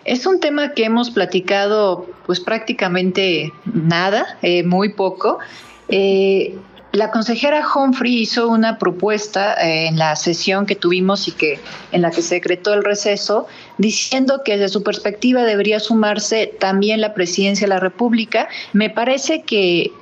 [0.04, 5.38] Es un tema que hemos platicado pues prácticamente nada, eh, muy poco.
[5.88, 6.54] Eh,
[6.92, 11.60] la consejera Humphrey hizo una propuesta eh, en la sesión que tuvimos y que
[11.92, 13.46] en la que se decretó el receso,
[13.78, 18.48] diciendo que desde su perspectiva debería sumarse también la presidencia de la República.
[18.72, 19.92] Me parece que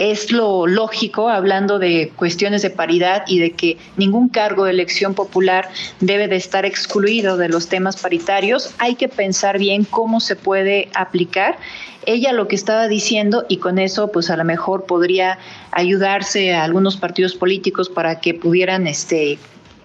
[0.00, 5.12] es lo lógico, hablando de cuestiones de paridad y de que ningún cargo de elección
[5.12, 5.68] popular
[6.00, 10.88] debe de estar excluido de los temas paritarios, hay que pensar bien cómo se puede
[10.94, 11.58] aplicar.
[12.06, 15.38] Ella lo que estaba diciendo, y con eso pues a lo mejor podría
[15.70, 19.38] ayudarse a algunos partidos políticos para que pudieran este,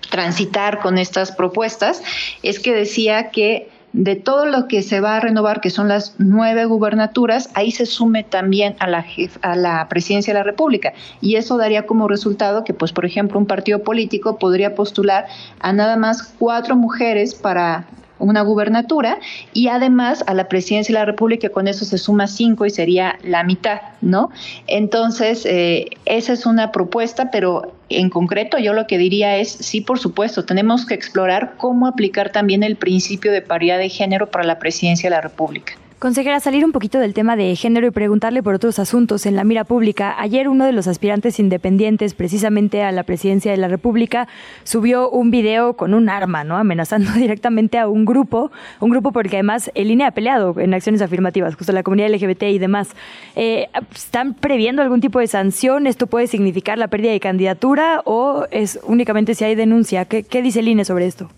[0.10, 2.02] transitar con estas propuestas,
[2.42, 6.16] es que decía que de todo lo que se va a renovar, que son las
[6.18, 9.06] nueve gubernaturas, ahí se sume también a la,
[9.42, 10.94] a la presidencia de la República.
[11.22, 15.28] Y eso daría como resultado que, pues, por ejemplo, un partido político podría postular
[15.60, 17.86] a nada más cuatro mujeres para
[18.20, 19.20] una gubernatura
[19.54, 23.18] y además a la presidencia de la República con eso se suma cinco y sería
[23.24, 24.30] la mitad, ¿no?
[24.68, 29.82] Entonces, eh, esa es una propuesta, pero en concreto yo lo que diría es, sí,
[29.82, 34.46] por supuesto, tenemos que explorar cómo aplicar también el principio de paridad de género para
[34.46, 35.74] la presidencia de la República.
[36.06, 39.44] Consejera, salir un poquito del tema de género y preguntarle por otros asuntos en la
[39.44, 40.14] mira pública.
[40.20, 44.28] Ayer uno de los aspirantes independientes, precisamente a la presidencia de la República,
[44.66, 46.58] subió un video con un arma, ¿no?
[46.58, 48.52] Amenazando directamente a un grupo,
[48.82, 52.44] un grupo porque además el INE ha peleado en acciones afirmativas, justo la comunidad LGBT
[52.44, 52.90] y demás.
[53.36, 53.66] Eh,
[53.96, 55.88] ¿Están previendo algún tipo de sanción?
[55.88, 60.06] ¿Esto puede significar la pérdida de candidatura o es únicamente si hay denuncia?
[60.06, 61.32] ¿Qué, qué dice el INE sobre esto?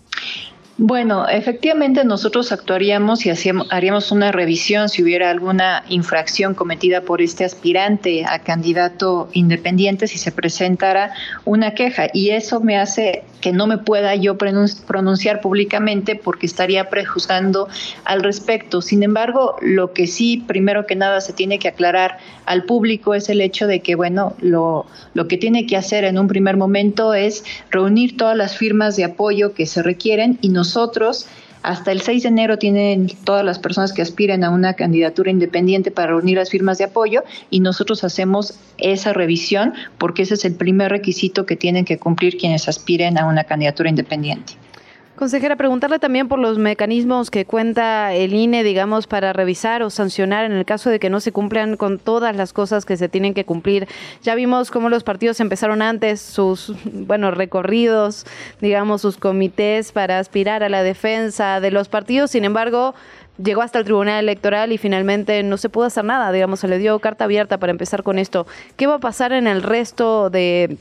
[0.80, 3.32] Bueno, efectivamente nosotros actuaríamos y
[3.70, 10.18] haríamos una revisión si hubiera alguna infracción cometida por este aspirante a candidato independiente si
[10.18, 11.14] se presentara
[11.44, 16.90] una queja y eso me hace que no me pueda yo pronunciar públicamente porque estaría
[16.90, 17.68] prejuzgando
[18.04, 18.82] al respecto.
[18.82, 23.28] Sin embargo, lo que sí, primero que nada, se tiene que aclarar al público es
[23.28, 27.14] el hecho de que, bueno, lo, lo que tiene que hacer en un primer momento
[27.14, 31.26] es reunir todas las firmas de apoyo que se requieren y nosotros
[31.62, 35.90] hasta el 6 de enero tienen todas las personas que aspiren a una candidatura independiente
[35.90, 40.54] para reunir las firmas de apoyo y nosotros hacemos esa revisión porque ese es el
[40.54, 44.54] primer requisito que tienen que cumplir quienes aspiren a una candidatura independiente.
[45.18, 50.44] Consejera, preguntarle también por los mecanismos que cuenta el INE, digamos, para revisar o sancionar
[50.44, 53.34] en el caso de que no se cumplan con todas las cosas que se tienen
[53.34, 53.88] que cumplir.
[54.22, 58.26] Ya vimos cómo los partidos empezaron antes sus, bueno, recorridos,
[58.60, 62.30] digamos, sus comités para aspirar a la defensa de los partidos.
[62.30, 62.94] Sin embargo,
[63.42, 66.78] llegó hasta el Tribunal Electoral y finalmente no se pudo hacer nada, digamos, se le
[66.78, 68.46] dio carta abierta para empezar con esto.
[68.76, 70.78] ¿Qué va a pasar en el resto de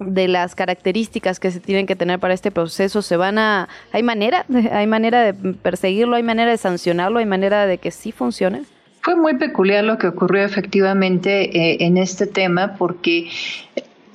[0.00, 4.02] de las características que se tienen que tener para este proceso se van a hay
[4.02, 8.62] manera hay manera de perseguirlo hay manera de sancionarlo hay manera de que sí funcione
[9.02, 13.28] fue muy peculiar lo que ocurrió efectivamente eh, en este tema porque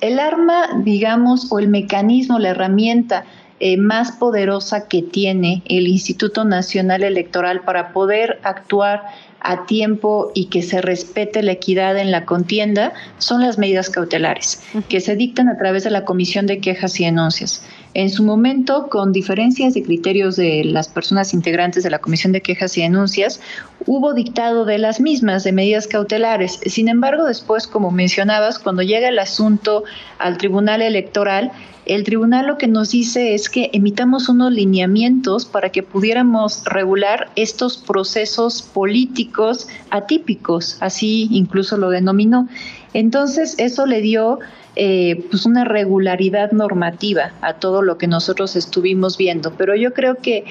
[0.00, 3.24] el arma digamos o el mecanismo la herramienta
[3.58, 9.04] eh, más poderosa que tiene el Instituto Nacional Electoral para poder actuar
[9.40, 14.62] a tiempo y que se respete la equidad en la contienda son las medidas cautelares,
[14.88, 17.62] que se dictan a través de la Comisión de Quejas y Denuncias.
[17.98, 22.42] En su momento, con diferencias de criterios de las personas integrantes de la Comisión de
[22.42, 23.40] Quejas y Denuncias,
[23.86, 26.60] hubo dictado de las mismas, de medidas cautelares.
[26.66, 29.84] Sin embargo, después, como mencionabas, cuando llega el asunto
[30.18, 31.52] al Tribunal Electoral,
[31.86, 37.30] el tribunal lo que nos dice es que emitamos unos lineamientos para que pudiéramos regular
[37.34, 42.46] estos procesos políticos atípicos, así incluso lo denominó.
[42.94, 44.38] Entonces, eso le dio
[44.74, 49.52] eh, pues una regularidad normativa a todo lo que nosotros estuvimos viendo.
[49.52, 50.44] Pero yo creo que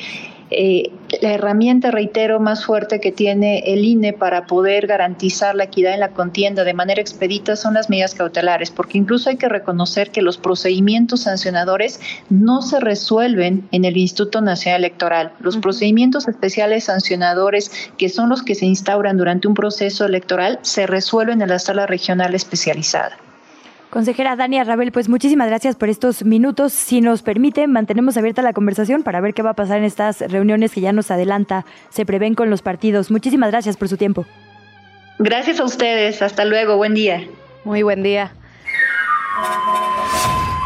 [0.51, 0.91] eh,
[1.21, 5.99] la herramienta, reitero, más fuerte que tiene el INE para poder garantizar la equidad en
[5.99, 10.21] la contienda de manera expedita son las medidas cautelares, porque incluso hay que reconocer que
[10.21, 11.99] los procedimientos sancionadores
[12.29, 15.31] no se resuelven en el Instituto Nacional Electoral.
[15.39, 20.85] Los procedimientos especiales sancionadores, que son los que se instauran durante un proceso electoral, se
[20.85, 23.17] resuelven en la sala regional especializada.
[23.95, 26.73] Consejera Dania Rabel, pues muchísimas gracias por estos minutos.
[26.73, 30.19] Si nos permite, mantenemos abierta la conversación para ver qué va a pasar en estas
[30.19, 33.09] reuniones que ya nos adelanta, se prevén con los partidos.
[33.09, 34.25] Muchísimas gracias por su tiempo.
[35.17, 36.21] Gracias a ustedes.
[36.21, 36.75] Hasta luego.
[36.75, 37.23] Buen día.
[37.63, 38.33] Muy buen día.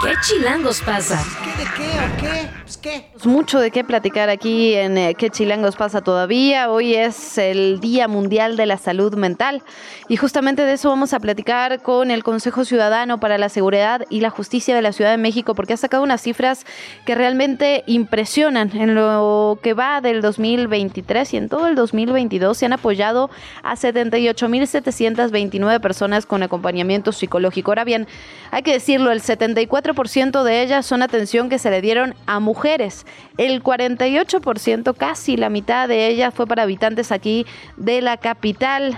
[0.02, 1.22] ¿Qué chilangos pasa?
[1.44, 2.50] ¿Qué de qué o qué?
[2.64, 3.10] Pues qué.
[3.12, 6.72] Pues mucho de qué platicar aquí en eh, ¿Qué chilangos pasa todavía?
[6.72, 9.62] Hoy es el Día Mundial de la Salud Mental
[10.08, 14.22] y justamente de eso vamos a platicar con el Consejo Ciudadano para la Seguridad y
[14.22, 16.66] la Justicia de la Ciudad de México porque ha sacado unas cifras
[17.06, 18.72] que realmente impresionan.
[18.74, 23.30] En lo que va del 2023 y en todo el 2022 se han apoyado
[23.64, 27.72] a 78.729 personas con acompañamiento psicológico.
[27.72, 28.08] Ahora bien,
[28.52, 32.40] hay que decirlo, el 74 ciento de ellas son atención que se le dieron a
[32.40, 33.06] mujeres.
[33.38, 37.46] El 48%, casi la mitad de ellas, fue para habitantes aquí
[37.78, 38.98] de la capital.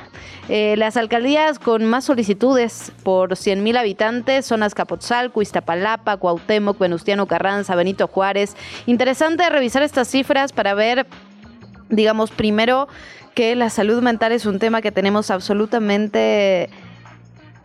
[0.49, 7.75] Eh, las alcaldías con más solicitudes por 100.000 habitantes son Azcapotzalco, Iztapalapa, Cuauhtémoc, Venustiano Carranza,
[7.75, 8.55] Benito Juárez.
[8.85, 11.05] Interesante revisar estas cifras para ver,
[11.89, 12.87] digamos, primero
[13.33, 16.69] que la salud mental es un tema que tenemos absolutamente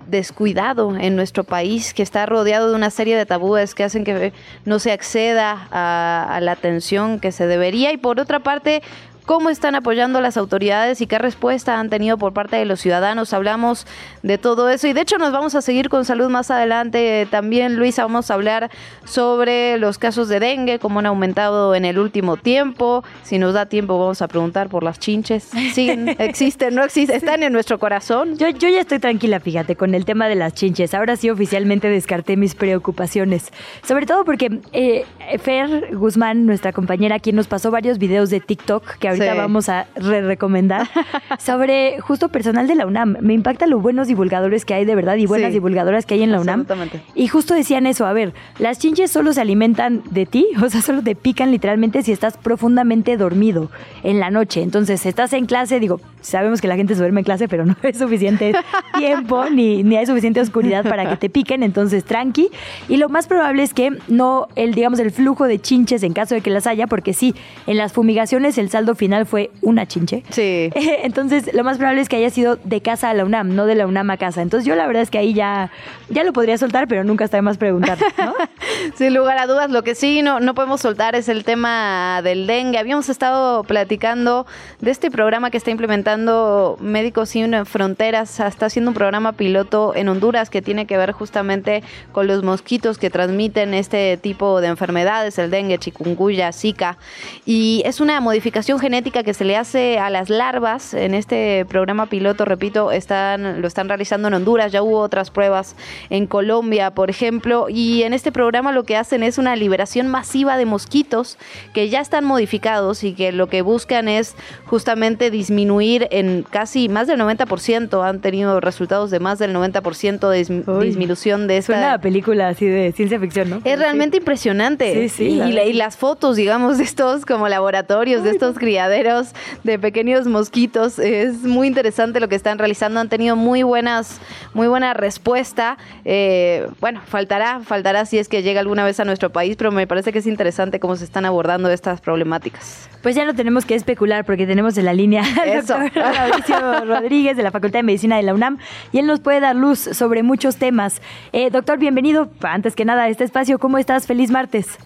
[0.07, 4.33] descuidado en nuestro país, que está rodeado de una serie de tabúes que hacen que
[4.65, 7.93] no se acceda a, la atención que se debería.
[7.93, 8.83] Y por otra parte,
[9.27, 13.33] cómo están apoyando las autoridades y qué respuesta han tenido por parte de los ciudadanos.
[13.35, 13.87] Hablamos
[14.23, 17.27] de todo eso y de hecho nos vamos a seguir con salud más adelante.
[17.31, 18.71] También, Luisa, vamos a hablar
[19.05, 23.05] sobre los casos de dengue, cómo han aumentado en el último tiempo.
[23.25, 25.51] Si nos da tiempo, vamos a preguntar por las chinches.
[25.75, 26.09] ¿Siguen?
[26.19, 26.75] ¿Existen?
[26.75, 27.17] ¿No existen?
[27.17, 28.39] ¿Están en nuestro corazón?
[28.39, 30.95] Yo, yo ya estoy tranquila, fíjate, con el tema de las chinches.
[30.95, 33.53] Ahora sí oficialmente descarté mis preocupaciones.
[33.83, 35.05] Sobre todo porque eh,
[35.41, 39.87] Fer Guzmán, nuestra compañera, quien nos pasó varios videos de TikTok que ahorita vamos a
[39.97, 40.89] re recomendar,
[41.39, 43.17] sobre justo personal de la UNAM.
[43.21, 46.33] Me impacta lo buenos divulgadores que hay de verdad y buenas divulgadoras que hay en
[46.33, 46.67] la UNAM.
[47.15, 50.83] Y justo decían eso, a ver, las chinches solo se alimentan de ti, o sea,
[50.83, 53.71] solo te pican literalmente si estás profundamente dormido
[54.03, 54.63] en la noche.
[54.63, 57.77] Entonces, estás en clase, digo, sabemos que la gente se duerme en clase, pero no
[57.83, 58.53] es suficiente
[58.99, 62.51] tiempo ni, ni hay suficiente oscuridad para que te piquen, entonces tranqui.
[62.89, 66.35] Y lo más probable es que no, el, digamos, el flujo de chinches en caso
[66.35, 67.35] de que las haya, porque sí,
[67.67, 70.23] en las fumigaciones el saldo final fue una chinche.
[70.31, 70.71] Sí.
[71.03, 73.75] Entonces, lo más probable es que haya sido de casa a la UNAM, no de
[73.75, 74.43] la UNAM a casa.
[74.43, 75.71] Entonces, yo la verdad es que ahí ya,
[76.09, 78.35] ya lo podría soltar, pero nunca está de más preguntar, ¿no?
[78.97, 82.47] Sin lugar a dudas, lo que sí no, no podemos soltar es el tema del
[82.47, 82.79] dengue.
[82.79, 84.47] Habíamos estado platicando
[84.81, 88.41] de este programa que está implementando Médicos Sin Fronteras.
[88.41, 92.99] Está haciendo un programa piloto en Honduras que tiene que ver justamente con los mosquitos
[92.99, 96.99] que transmiten este tipo de enfermedades, el dengue, chikungunya, zika.
[97.45, 102.07] Y es una modificación genética que se le hace a las larvas en este programa
[102.07, 105.77] piloto, repito, están, lo están realizando en Honduras, ya hubo otras pruebas
[106.09, 110.57] en Colombia, por ejemplo, y en este programa lo que hacen es una liberación masiva
[110.57, 111.37] de mosquitos
[111.75, 117.07] que ya están modificados y que lo que buscan es justamente disminuir en casi más
[117.07, 121.79] del 90%, han tenido resultados de más del 90% de disminución de esta...
[121.79, 123.61] una película así de ciencia ficción, ¿no?
[123.65, 125.09] Es realmente impresionante.
[125.09, 128.57] Sí, sí, y, y, las fotos, digamos, de estos como laboratorios, de estos
[128.87, 129.35] criaderos
[129.65, 130.99] de pequeños mosquitos.
[130.99, 133.01] Es muy interesante lo que están realizando.
[133.01, 134.21] Han tenido muy buenas,
[134.55, 135.77] muy buena respuesta.
[136.05, 139.87] Eh, bueno, faltará, faltará si es que llega alguna vez a nuestro país, pero me
[139.87, 142.89] parece que es interesante cómo se están abordando estas problemáticas.
[143.03, 147.37] Pues ya no tenemos que especular porque tenemos en la línea al doctor Mauricio Rodríguez
[147.37, 148.59] de la Facultad de Medicina de la UNAM
[148.93, 151.01] y él nos puede dar luz sobre muchos temas.
[151.33, 153.59] Eh, doctor, bienvenido antes que nada a este espacio.
[153.59, 154.07] ¿Cómo estás?
[154.07, 154.79] Feliz martes.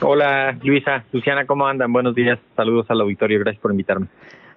[0.00, 1.92] Hola Luisa, Luciana, ¿cómo andan?
[1.92, 4.06] Buenos días, saludos al auditorio, gracias por invitarme.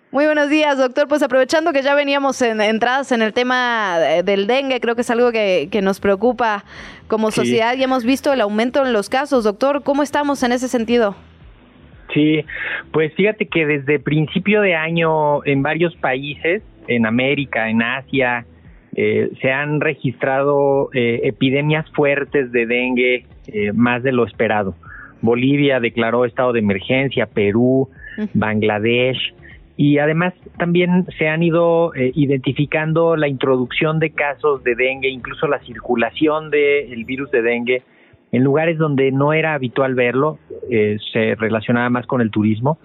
[0.10, 1.08] Muy buenos días, doctor.
[1.10, 5.10] Pues aprovechando que ya veníamos en, entradas en el tema del dengue, creo que es
[5.12, 6.64] algo que, nos preocupa
[7.08, 9.44] como sociedad y hemos visto el aumento en los casos.
[9.44, 11.16] Doctor, ¿cómo estamos en ese sentido?
[12.14, 12.46] Sí,
[12.92, 18.46] pues fíjate que desde principio de año en varios países, en América, en Asia,
[18.96, 24.74] eh, se han registrado eh, epidemias fuertes de dengue, eh, más de lo esperado.
[25.22, 27.90] Bolivia declaró estado de emergencia, Perú,
[28.34, 29.34] Bangladesh,
[29.76, 35.48] y además también se han ido eh, identificando la introducción de casos de dengue, incluso
[35.48, 37.84] la circulación del virus de dengue
[38.32, 40.40] en lugares donde no era habitual verlo,
[40.70, 42.78] eh, se relacionaba más con el turismo,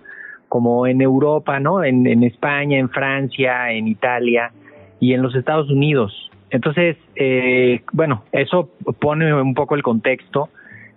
[0.48, 1.82] como en Europa, ¿no?
[1.82, 4.52] En, en, España, en Francia, en Italia
[5.00, 6.30] y en los Estados Unidos.
[6.50, 10.50] Entonces, eh, bueno, eso pone un poco el contexto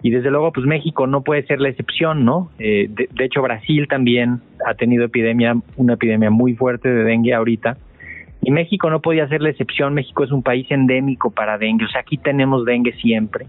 [0.05, 2.51] y desde luego, pues México no puede ser la excepción, ¿no?
[2.59, 7.77] Eh, de, hecho, Brasil también ha tenido epidemia, una epidemia muy fuerte de dengue ahorita.
[8.43, 9.95] Y México no podía ser la excepción.
[9.95, 11.85] México es un país endémico para dengue.
[11.85, 13.47] O sea, aquí tenemos dengue siempre.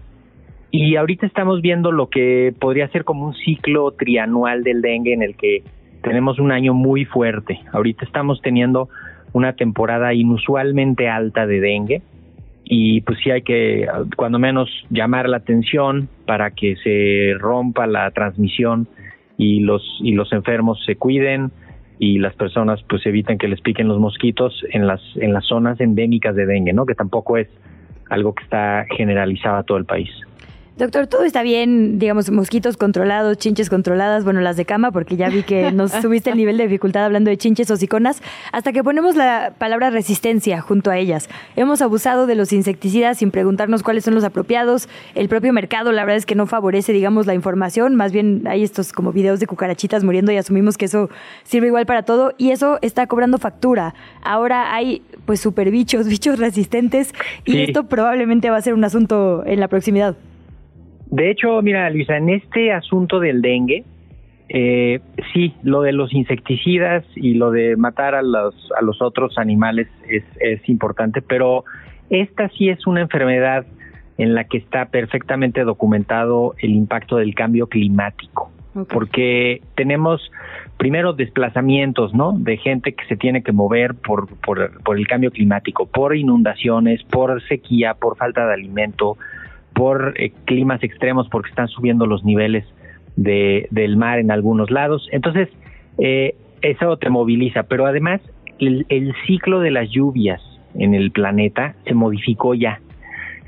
[0.71, 5.21] Y ahorita estamos viendo lo que podría ser como un ciclo trianual del dengue en
[5.21, 5.61] el que
[6.01, 7.59] tenemos un año muy fuerte.
[7.71, 8.89] Ahorita estamos teniendo
[9.31, 12.01] una temporada inusualmente alta de dengue
[12.69, 13.87] y pues sí hay que
[14.17, 18.87] cuando menos llamar la atención para que se rompa la transmisión
[19.37, 21.51] y los y los enfermos se cuiden
[21.99, 25.79] y las personas pues eviten que les piquen los mosquitos en las en las zonas
[25.79, 26.85] endémicas de dengue, ¿no?
[26.85, 27.47] Que tampoco es
[28.09, 30.09] algo que está generalizado a todo el país.
[30.77, 35.27] Doctor, todo está bien, digamos, mosquitos controlados, chinches controladas, bueno, las de cama, porque ya
[35.27, 38.21] vi que nos subiste el nivel de dificultad hablando de chinches o siconas,
[38.51, 41.29] hasta que ponemos la palabra resistencia junto a ellas.
[41.55, 44.87] Hemos abusado de los insecticidas sin preguntarnos cuáles son los apropiados.
[45.15, 47.95] El propio mercado, la verdad es que no favorece, digamos, la información.
[47.95, 51.09] Más bien hay estos como videos de cucarachitas muriendo y asumimos que eso
[51.43, 53.95] sirve igual para todo y eso está cobrando factura.
[54.21, 57.61] Ahora hay, pues, super bichos, bichos resistentes y sí.
[57.63, 60.15] esto probablemente va a ser un asunto en la proximidad.
[61.09, 63.83] De hecho, mira, Luisa, en este asunto del dengue,
[64.49, 64.99] eh,
[65.33, 69.87] sí, lo de los insecticidas y lo de matar a los, a los otros animales
[70.07, 71.65] es, es importante, pero
[72.09, 73.65] esta sí es una enfermedad
[74.17, 78.85] en la que está perfectamente documentado el impacto del cambio climático, okay.
[78.89, 80.31] porque tenemos
[80.77, 82.33] primero desplazamientos, ¿no?
[82.37, 87.03] De gente que se tiene que mover por, por, por el cambio climático, por inundaciones,
[87.03, 89.17] por sequía, por falta de alimento,
[89.77, 92.65] por eh, climas extremos porque están subiendo los niveles
[93.15, 95.07] de, del mar en algunos lados.
[95.11, 95.49] Entonces,
[95.99, 98.19] eh, eso te moviliza, pero además
[98.57, 100.41] el, el ciclo de las lluvias
[100.73, 102.81] en el planeta se modificó ya.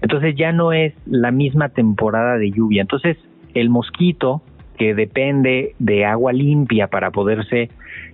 [0.04, 2.84] Entonces ya no es la misma temporada de lluvia.
[2.84, 3.18] Entonces
[3.56, 4.44] el mosquito
[4.78, 7.72] que depende de agua limpia para poderse,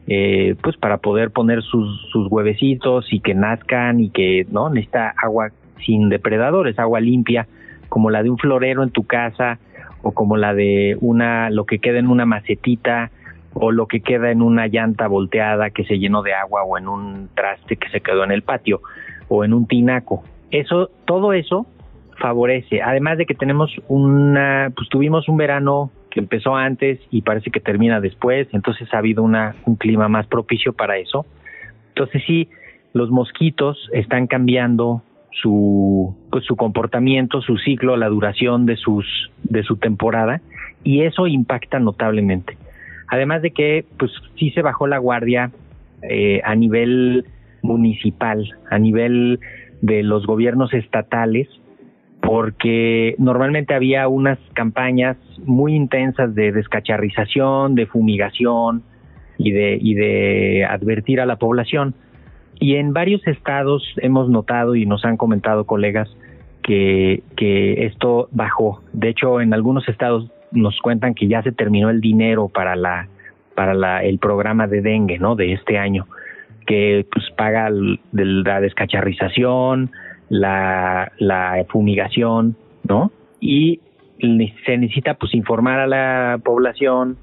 [0.08, 5.14] eh, pues para poder poner sus, sus huevecitos y que nazcan y que no necesita
[5.22, 5.50] agua
[5.86, 7.46] sin depredadores, agua limpia
[7.96, 9.58] como la de un florero en tu casa
[10.02, 13.10] o como la de una lo que queda en una macetita
[13.54, 16.90] o lo que queda en una llanta volteada que se llenó de agua o en
[16.90, 18.82] un traste que se quedó en el patio
[19.30, 20.26] o en un tinaco.
[20.52, 21.68] Eso todo eso
[22.20, 27.50] favorece, además de que tenemos una pues tuvimos un verano que empezó antes y parece
[27.50, 31.26] que termina después, entonces ha habido una un clima más propicio para eso.
[31.94, 32.50] Entonces sí,
[32.92, 35.02] los mosquitos están cambiando
[35.42, 39.06] su pues, su comportamiento, su ciclo, la duración de sus
[39.44, 40.42] de su temporada
[40.84, 42.58] y eso impacta notablemente.
[43.08, 45.52] Además de que pues sí se bajó la guardia
[46.04, 47.26] eh, a nivel
[47.62, 49.40] municipal, a nivel
[49.82, 51.48] de los gobiernos estatales,
[52.22, 58.84] porque normalmente había unas campañas muy intensas de descacharrización, de fumigación
[59.38, 61.94] y de, y de advertir a la población.
[62.60, 66.10] Y en varios estados hemos notado y nos han comentado colegas
[66.64, 68.82] que, que esto bajó.
[68.94, 73.08] De hecho, en algunos estados nos cuentan que ya se terminó el dinero para la
[73.56, 75.36] para la, el programa de dengue, ¿no?
[75.36, 76.08] De este año,
[76.68, 79.92] que pues paga el, la descacharrización,
[80.30, 83.12] la, la fumigación, ¿no?
[83.40, 83.80] Y
[84.66, 87.18] se necesita pues informar a la población,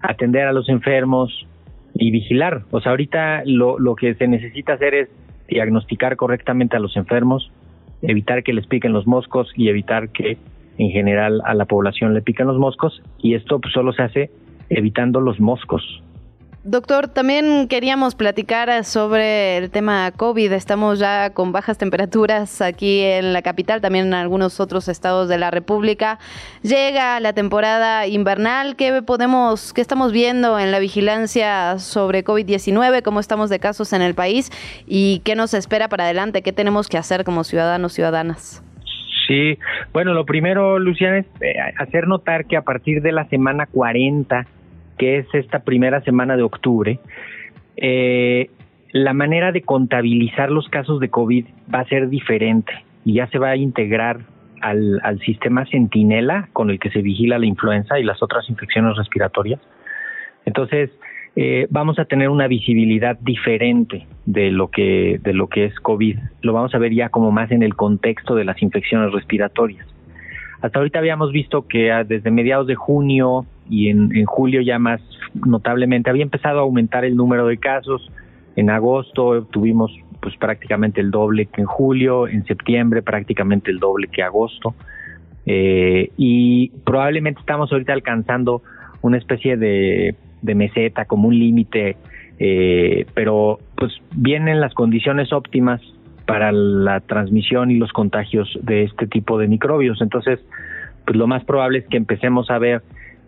[0.00, 1.46] atender a los enfermos,
[1.94, 2.64] y vigilar.
[2.70, 5.08] O sea, ahorita lo, lo que se necesita hacer es
[5.48, 7.50] diagnosticar correctamente a los enfermos,
[8.02, 10.38] evitar que les piquen los moscos y evitar que
[10.78, 14.30] en general a la población le piquen los moscos y esto pues, solo se hace
[14.68, 16.02] evitando los moscos.
[16.66, 20.50] Doctor, también queríamos platicar sobre el tema COVID.
[20.52, 25.36] Estamos ya con bajas temperaturas aquí en la capital, también en algunos otros estados de
[25.36, 26.18] la República.
[26.62, 28.76] Llega la temporada invernal.
[28.76, 33.02] ¿Qué podemos, qué estamos viendo en la vigilancia sobre COVID-19?
[33.02, 34.50] ¿Cómo estamos de casos en el país?
[34.86, 36.40] ¿Y qué nos espera para adelante?
[36.40, 38.64] ¿Qué tenemos que hacer como ciudadanos, ciudadanas?
[39.28, 39.58] Sí,
[39.92, 44.46] bueno, lo primero, Luciana, es eh, hacer notar que a partir de la semana 40
[44.98, 46.98] que es esta primera semana de octubre,
[47.76, 48.50] eh,
[48.92, 52.72] la manera de contabilizar los casos de COVID va a ser diferente
[53.04, 54.20] y ya se va a integrar
[54.60, 58.96] al, al sistema Centinela con el que se vigila la influenza y las otras infecciones
[58.96, 59.60] respiratorias.
[60.46, 60.90] Entonces,
[61.36, 66.18] eh, vamos a tener una visibilidad diferente de lo que de lo que es COVID.
[66.42, 69.86] Lo vamos a ver ya como más en el contexto de las infecciones respiratorias.
[70.64, 74.98] Hasta ahorita habíamos visto que ah, desde mediados de junio y en, julio ya más
[75.34, 78.10] notablemente había empezado a aumentar el número de casos.
[78.56, 79.92] En agosto tuvimos
[80.22, 84.74] pues prácticamente el doble que en julio, en septiembre prácticamente el doble que agosto.
[85.44, 88.62] Eh, y probablemente estamos ahorita alcanzando
[89.02, 91.98] una especie de, meseta como un límite,
[92.38, 95.82] eh, pero pues vienen las condiciones óptimas
[96.26, 100.00] para la transmisión y los contagios de este tipo de microbios.
[100.00, 100.40] Entonces,
[101.04, 102.82] pues lo más probable es que empecemos a ver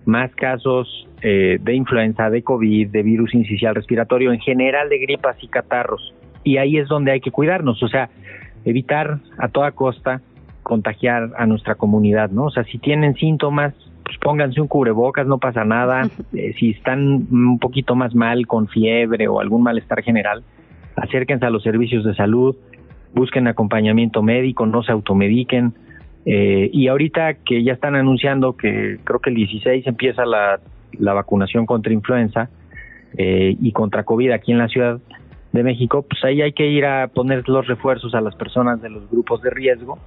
[0.06, 5.36] más casos eh, de influenza, de COVID, de virus incisional respiratorio, en general de gripas
[5.42, 6.14] y catarros.
[6.44, 8.08] Y ahí es donde hay que cuidarnos, o sea,
[8.64, 10.22] evitar a toda costa
[10.62, 12.46] contagiar a nuestra comunidad, ¿no?
[12.46, 13.72] O sea, si tienen síntomas,
[14.04, 16.08] pues pónganse un cubrebocas, no pasa nada.
[16.32, 20.42] Eh, si están un poquito más mal con fiebre o algún malestar general,
[20.96, 22.56] acérquense a los servicios de salud,
[23.16, 25.72] busquen acompañamiento médico, no se automediquen.
[26.26, 30.60] Eh, y ahorita que ya están anunciando que creo que el 16 empieza la,
[30.98, 32.50] vacunación contra influenza
[33.16, 35.00] eh, y contra COVID aquí en la Ciudad
[35.52, 38.90] de México, pues ahí hay que ir a poner los refuerzos a las personas de
[38.90, 39.98] los grupos de riesgo,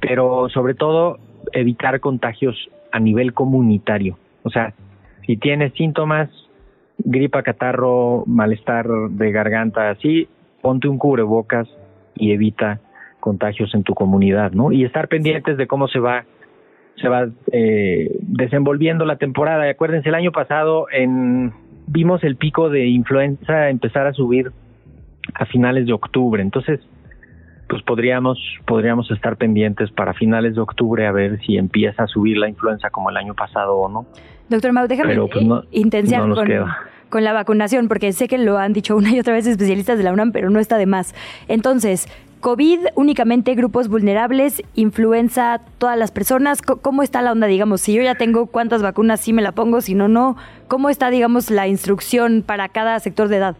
[0.00, 1.18] pero sobre todo
[1.52, 2.56] evitar contagios
[2.92, 4.16] a nivel comunitario.
[4.44, 4.74] O sea,
[5.26, 6.28] si tienes síntomas,
[6.98, 10.28] gripa, catarro, malestar de garganta, así,
[10.60, 11.68] ponte un cubrebocas
[12.16, 12.80] y evita
[13.20, 14.72] contagios en tu comunidad, ¿no?
[14.72, 16.24] Y estar pendientes de cómo se va
[16.96, 19.66] se va eh, desenvolviendo la temporada.
[19.66, 21.52] Y acuérdense, el año pasado en,
[21.86, 24.52] vimos el pico de influenza empezar a subir
[25.34, 26.42] a finales de octubre.
[26.42, 26.80] Entonces,
[27.68, 32.36] pues podríamos podríamos estar pendientes para finales de octubre a ver si empieza a subir
[32.36, 34.06] la influenza como el año pasado o no.
[34.48, 36.46] Doctor Mau, déjame pues, intensiar con,
[37.14, 40.02] con la vacunación, porque sé que lo han dicho una y otra vez especialistas de
[40.02, 41.14] la UNAM, pero no está de más.
[41.46, 42.08] Entonces,
[42.40, 46.60] COVID únicamente grupos vulnerables, influenza todas las personas.
[46.60, 47.82] ¿Cómo está la onda, digamos?
[47.82, 50.36] Si yo ya tengo cuántas vacunas, sí me la pongo, si no, no.
[50.66, 53.56] ¿Cómo está, digamos, la instrucción para cada sector de edad?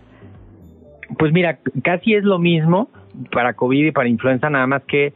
[1.17, 2.89] Pues mira, casi es lo mismo
[3.31, 5.13] para COVID y para influenza, nada más que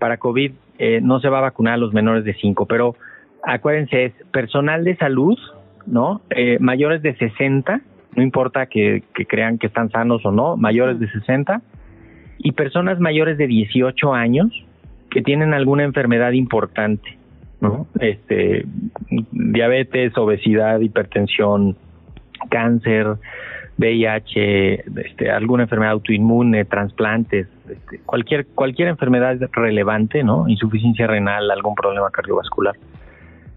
[0.00, 0.50] para COVID
[0.80, 2.96] eh, no se va a vacunar a los menores de 5, pero
[3.44, 5.38] acuérdense, es personal de salud,
[5.86, 6.20] ¿no?
[6.30, 7.80] Eh, mayores de 60,
[8.16, 11.62] no importa que, crean que están sanos o no, mayores de 60,
[12.38, 14.52] y personas mayores de 18 años
[15.10, 17.16] que tienen alguna enfermedad importante.
[17.98, 18.64] Este,
[19.32, 21.76] diabetes, obesidad, hipertensión,
[22.48, 23.16] cáncer,
[23.78, 30.48] VIH, este, alguna enfermedad autoinmune, trasplantes, este, cualquier cualquier enfermedad relevante, ¿no?
[30.48, 32.74] Insuficiencia renal, algún problema cardiovascular,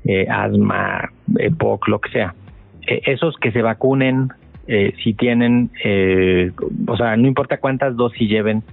[0.05, 2.35] eh, asma, EPOC, lo que sea.
[2.87, 4.29] Eh, esos que se vacunen,
[4.67, 5.71] eh, si tienen,
[6.87, 8.63] o sea, no importa cuántas dosis lleven,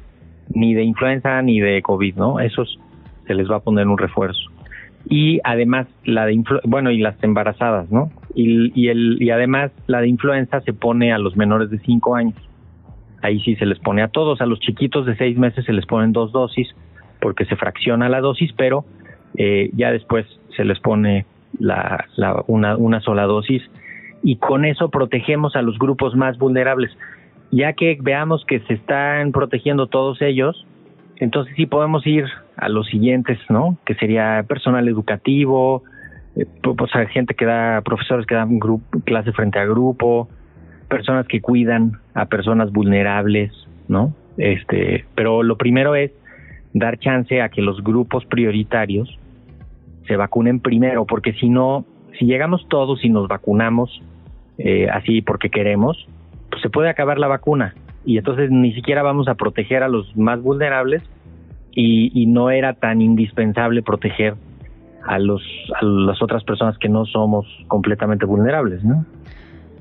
[0.55, 2.41] ni de influenza ni de COVID, ¿no?
[2.41, 2.79] Esos
[3.27, 4.51] se les va a poner un refuerzo
[5.09, 10.01] y además la de bueno y las embarazadas no y, y el y además la
[10.01, 12.35] de influenza se pone a los menores de 5 años
[13.23, 15.87] ahí sí se les pone a todos a los chiquitos de 6 meses se les
[15.87, 16.69] ponen dos dosis
[17.21, 18.85] porque se fracciona la dosis pero
[19.37, 20.27] eh, ya después
[20.57, 21.27] se les pone
[21.59, 23.63] la, la una, una sola dosis
[24.23, 26.91] y con eso protegemos a los grupos más vulnerables
[27.51, 30.67] ya que veamos que se están protegiendo todos ellos
[31.19, 32.27] entonces sí podemos ir
[32.57, 33.79] a los siguientes, ¿no?
[33.85, 35.83] Que sería personal educativo,
[36.37, 40.29] eh, pues, gente que da, profesores que dan grupo, clase frente a grupo,
[40.89, 43.53] personas que cuidan a personas vulnerables,
[43.89, 44.15] ¿no?
[44.37, 46.13] Este, pero lo primero es
[46.75, 49.19] dar chance a que los grupos prioritarios
[50.07, 51.85] se vacunen primero, porque si no,
[52.19, 54.03] si llegamos todos y nos vacunamos
[54.59, 56.07] eh, así porque queremos,
[56.51, 57.75] pues se puede acabar la vacuna
[58.05, 61.03] y entonces ni siquiera vamos a proteger a los más vulnerables
[61.73, 64.35] y, y no era tan indispensable proteger
[65.07, 65.43] a, los,
[65.81, 69.05] a las otras personas que no somos completamente vulnerables, ¿no?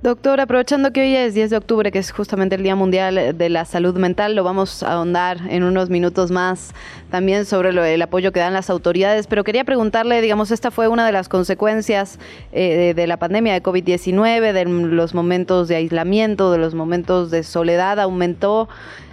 [0.02, 3.50] Doctor, aprovechando que hoy es 10 de octubre, que es justamente el Día Mundial de
[3.50, 6.74] la Salud Mental, lo vamos a ahondar en unos minutos más
[7.10, 11.06] también sobre el apoyo que dan las autoridades, pero quería preguntarle, digamos, esta fue una
[11.06, 12.20] de las consecuencias
[12.52, 17.42] eh, de, la pandemia de COVID-19, de los momentos de aislamiento, de los momentos de
[17.44, 18.70] soledad, aumentó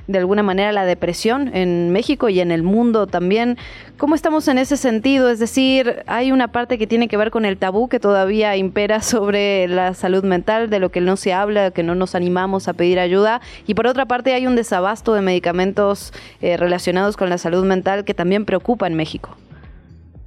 [0.06, 3.56] de alguna manera la depresión en México y en el mundo también.
[3.96, 5.30] ¿Cómo estamos en ese sentido?
[5.30, 9.00] Es decir, hay una parte que tiene que ver con el tabú que todavía impera
[9.00, 12.74] sobre la salud mental, de lo que no se habla, que no nos animamos a
[12.74, 13.40] pedir ayuda.
[13.66, 18.04] Y por otra parte hay un desabasto de medicamentos eh, relacionados con la salud mental
[18.04, 19.36] que también preocupa en México.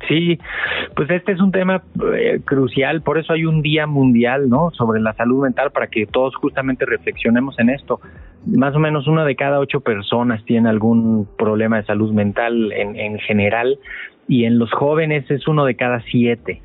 [0.08, 0.40] Sí,
[0.96, 1.82] pues este es un tema
[2.16, 4.72] eh, crucial, por eso hay un día mundial, ¿no?
[4.72, 8.00] Sobre la salud mental para que todos justamente reflexionemos en esto.
[8.46, 12.96] Más o menos una de cada ocho personas tiene algún problema de salud mental en,
[12.96, 13.80] en general
[14.28, 16.62] y en los jóvenes es uno de cada siete.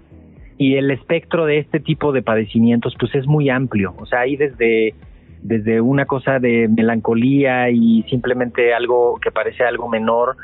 [0.59, 4.37] Y el espectro de este tipo de padecimientos pues es muy amplio, o sea, hay
[4.37, 4.95] desde
[5.43, 10.37] desde una cosa de melancolía y simplemente algo que parece algo menor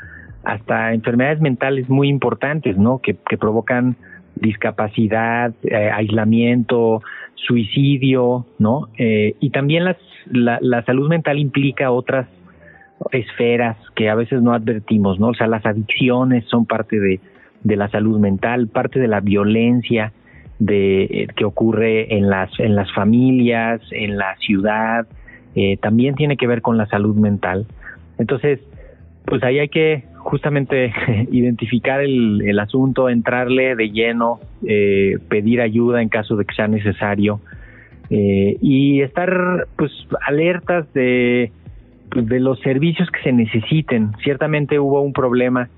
[0.43, 2.99] hasta enfermedades mentales muy importantes, ¿no?
[2.99, 3.95] Que, provocan
[4.41, 7.01] discapacidad, eh, aislamiento,
[7.35, 8.89] suicidio, ¿no?
[8.97, 9.97] Eh, y también las,
[10.31, 12.27] la, la, salud mental implica otras
[13.11, 15.27] esferas que a veces no advertimos, ¿no?
[15.27, 17.19] O sea, las adicciones son parte de,
[17.63, 20.13] de la salud mental, parte de la violencia
[20.59, 25.07] de eh, que ocurre en las en las familias, en la ciudad,
[25.81, 27.65] también tiene que ver con la salud mental.
[28.19, 28.59] Entonces,
[29.27, 30.93] pues ahí hay que justamente
[31.31, 36.67] identificar el, el, asunto, entrarle de lleno, eh, pedir ayuda en caso de que sea
[36.67, 37.41] necesario
[38.09, 39.91] eh, y estar pues
[40.25, 41.51] alertas de,
[42.15, 44.13] de los servicios que se necesiten.
[44.23, 45.69] Ciertamente hubo un problema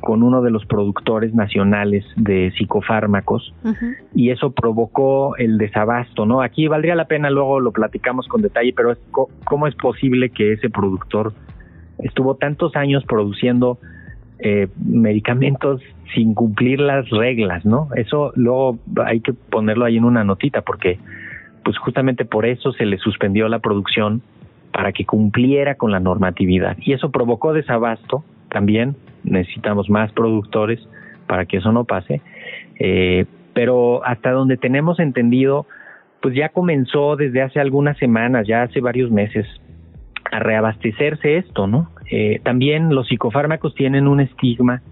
[0.00, 3.54] con uno de los productores nacionales de psicofármacos
[4.14, 6.42] y eso provocó el desabasto, ¿no?
[6.42, 8.98] Aquí valdría la pena, luego lo platicamos con detalle, pero es,
[9.44, 11.32] ¿cómo es posible que ese productor
[11.98, 13.78] estuvo tantos años produciendo
[14.38, 15.80] eh, medicamentos
[16.14, 17.88] sin cumplir las reglas, ¿no?
[17.96, 20.98] Eso luego hay que ponerlo ahí en una notita porque
[21.64, 24.22] pues justamente por eso se le suspendió la producción
[24.72, 26.76] para que cumpliera con la normatividad.
[26.80, 28.94] Y eso provocó desabasto también.
[29.24, 30.80] Necesitamos más productores
[31.26, 32.20] para que eso no pase.
[32.78, 33.24] Eh,
[33.54, 35.66] pero hasta donde tenemos entendido
[36.20, 39.46] pues ya comenzó desde hace algunas semanas ya hace varios meses
[40.30, 41.90] a reabastecerse esto, ¿no?
[42.10, 44.82] Eh, también los psicofármacos tienen un estigma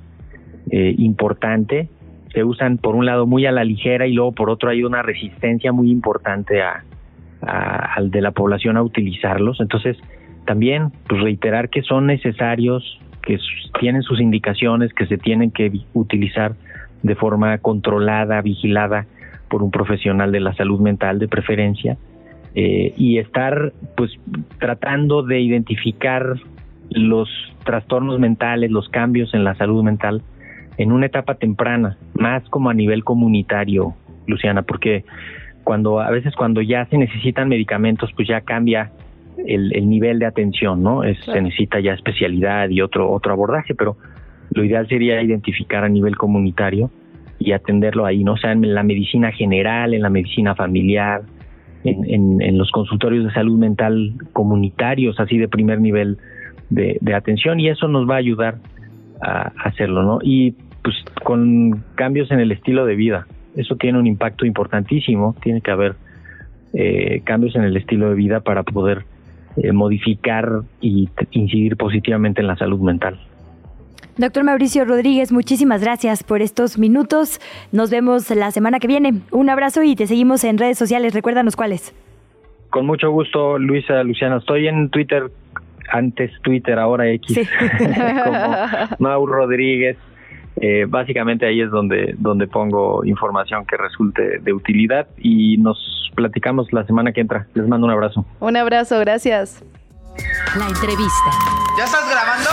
[0.71, 1.89] eh, importante,
[2.33, 5.03] se usan por un lado muy a la ligera y luego por otro hay una
[5.03, 6.85] resistencia muy importante a,
[7.43, 9.61] al de la población a utilizarlos.
[9.61, 9.97] Entonces,
[10.47, 13.39] también pues reiterar que son necesarios, que
[13.79, 16.55] tienen sus indicaciones, que se tienen que utilizar
[17.03, 19.07] de forma controlada, vigilada
[19.49, 21.97] por un profesional de la salud mental de preferencia
[22.55, 24.13] eh, y estar pues
[24.59, 26.37] tratando de identificar
[26.91, 27.29] los
[27.65, 30.23] trastornos mentales, los cambios en la salud mental
[30.77, 33.95] en una etapa temprana, más como a nivel comunitario,
[34.27, 35.05] Luciana, porque
[35.63, 38.91] cuando a veces cuando ya se necesitan medicamentos, pues ya cambia
[39.47, 41.05] el, nivel de atención, ¿no?
[41.05, 43.97] Es, Se necesita ya especialidad y otro otro abordaje, pero
[44.51, 46.91] lo ideal sería identificar a nivel comunitario
[47.39, 48.33] y atenderlo ahí, ¿no?
[48.33, 51.23] O sea, en la medicina general, en la medicina familiar,
[51.85, 56.19] en, los consultorios de salud mental comunitarios, así de primer nivel
[56.71, 58.57] de, atención, y eso nos va a ayudar
[59.21, 60.19] a, hacerlo, ¿no?
[60.23, 65.61] Y pues con cambios en el estilo de vida, eso tiene un impacto importantísimo, tiene
[65.61, 65.95] que haber
[66.73, 69.05] eh, cambios en el estilo de vida para poder
[69.57, 73.19] eh, modificar y incidir positivamente en la salud mental.
[74.17, 77.41] Doctor Mauricio Rodríguez, muchísimas gracias por estos minutos.
[77.73, 79.23] Nos vemos la semana que viene.
[79.33, 81.15] Un abrazo y te seguimos en redes sociales.
[81.15, 81.93] Recuérdanos cuáles.
[82.71, 84.37] Con mucho gusto, Luisa Luciana.
[84.37, 85.33] Estoy en Twitter,
[85.91, 87.39] antes Twitter, ahora X,
[88.25, 88.39] como
[89.01, 89.97] Mau Rodríguez.
[90.61, 96.73] Eh, básicamente ahí es donde, donde pongo información que resulte de utilidad y nos platicamos
[96.73, 97.49] la semana que entra.
[97.55, 98.25] Les mando un abrazo.
[98.39, 99.65] Un abrazo, gracias.
[100.57, 101.31] La entrevista.
[101.77, 102.44] ¿Ya estás grabando?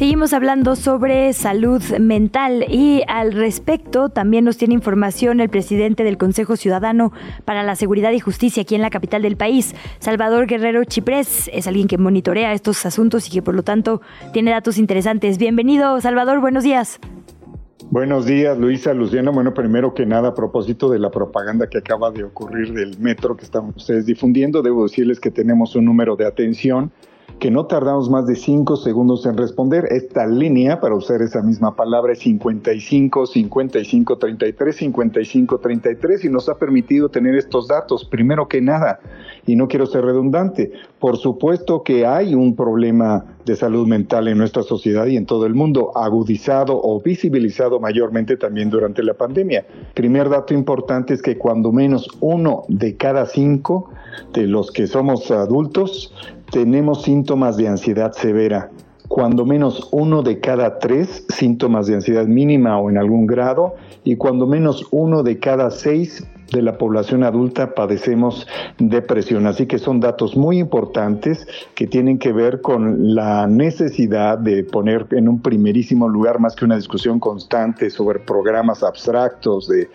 [0.00, 6.16] Seguimos hablando sobre salud mental y al respecto también nos tiene información el presidente del
[6.16, 7.12] Consejo Ciudadano
[7.44, 11.50] para la Seguridad y Justicia aquí en la capital del país, Salvador Guerrero Chiprés.
[11.52, 14.00] Es alguien que monitorea estos asuntos y que por lo tanto
[14.32, 15.36] tiene datos interesantes.
[15.36, 16.98] Bienvenido, Salvador, buenos días.
[17.90, 19.30] Buenos días, Luisa, Luciana.
[19.30, 23.36] Bueno, primero que nada, a propósito de la propaganda que acaba de ocurrir del metro
[23.36, 26.90] que están ustedes difundiendo, debo decirles que tenemos un número de atención
[27.38, 29.86] que no tardamos más de 5 segundos en responder.
[29.90, 36.48] Esta línea, para usar esa misma palabra, es 55 55 33 55 33 y nos
[36.48, 38.04] ha permitido tener estos datos.
[38.04, 39.00] Primero que nada,
[39.46, 44.38] y no quiero ser redundante, por supuesto que hay un problema de salud mental en
[44.38, 49.66] nuestra sociedad y en todo el mundo, agudizado o visibilizado mayormente también durante la pandemia.
[49.94, 53.90] Primer dato importante es que cuando menos uno de cada cinco
[54.32, 56.12] de los que somos adultos
[56.50, 58.70] tenemos síntomas de ansiedad severa.
[59.08, 63.74] Cuando menos uno de cada tres síntomas de ansiedad mínima o en algún grado
[64.04, 68.46] y cuando menos uno de cada seis de la población adulta padecemos
[68.78, 69.46] depresión.
[69.46, 75.06] Así que son datos muy importantes que tienen que ver con la necesidad de poner
[75.12, 79.88] en un primerísimo lugar más que una discusión constante sobre programas abstractos de,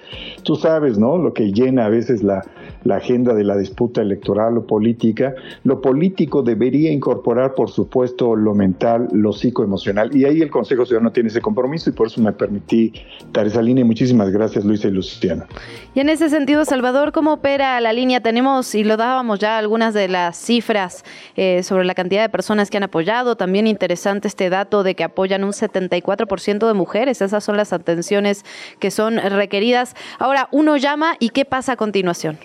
[0.44, 1.18] tú sabes, ¿no?
[1.18, 2.44] Lo que llena a veces la,
[2.86, 5.36] la agenda de la disputa electoral o política.
[5.64, 10.16] Lo político debería incorporar, por supuesto, lo mental, lo psicoemocional.
[10.16, 12.94] Y ahí el Consejo Ciudadano tiene ese compromiso y por eso me permití
[13.34, 13.84] dar esa línea.
[13.84, 15.48] Muchísimas gracias, Luisa y Luciana.
[15.96, 18.22] Y en ese sentido, Salvador, ¿cómo opera la línea?
[18.22, 21.04] Tenemos, y lo dábamos ya, algunas de las cifras
[21.36, 23.36] eh, sobre la cantidad de personas que han apoyado.
[23.36, 27.24] También interesante este dato de que apoyan un 74% de mujeres.
[27.24, 28.46] Esas son las atenciones
[28.78, 29.96] que son requeridas.
[30.20, 32.38] Ahora, uno llama y ¿qué pasa a continuación?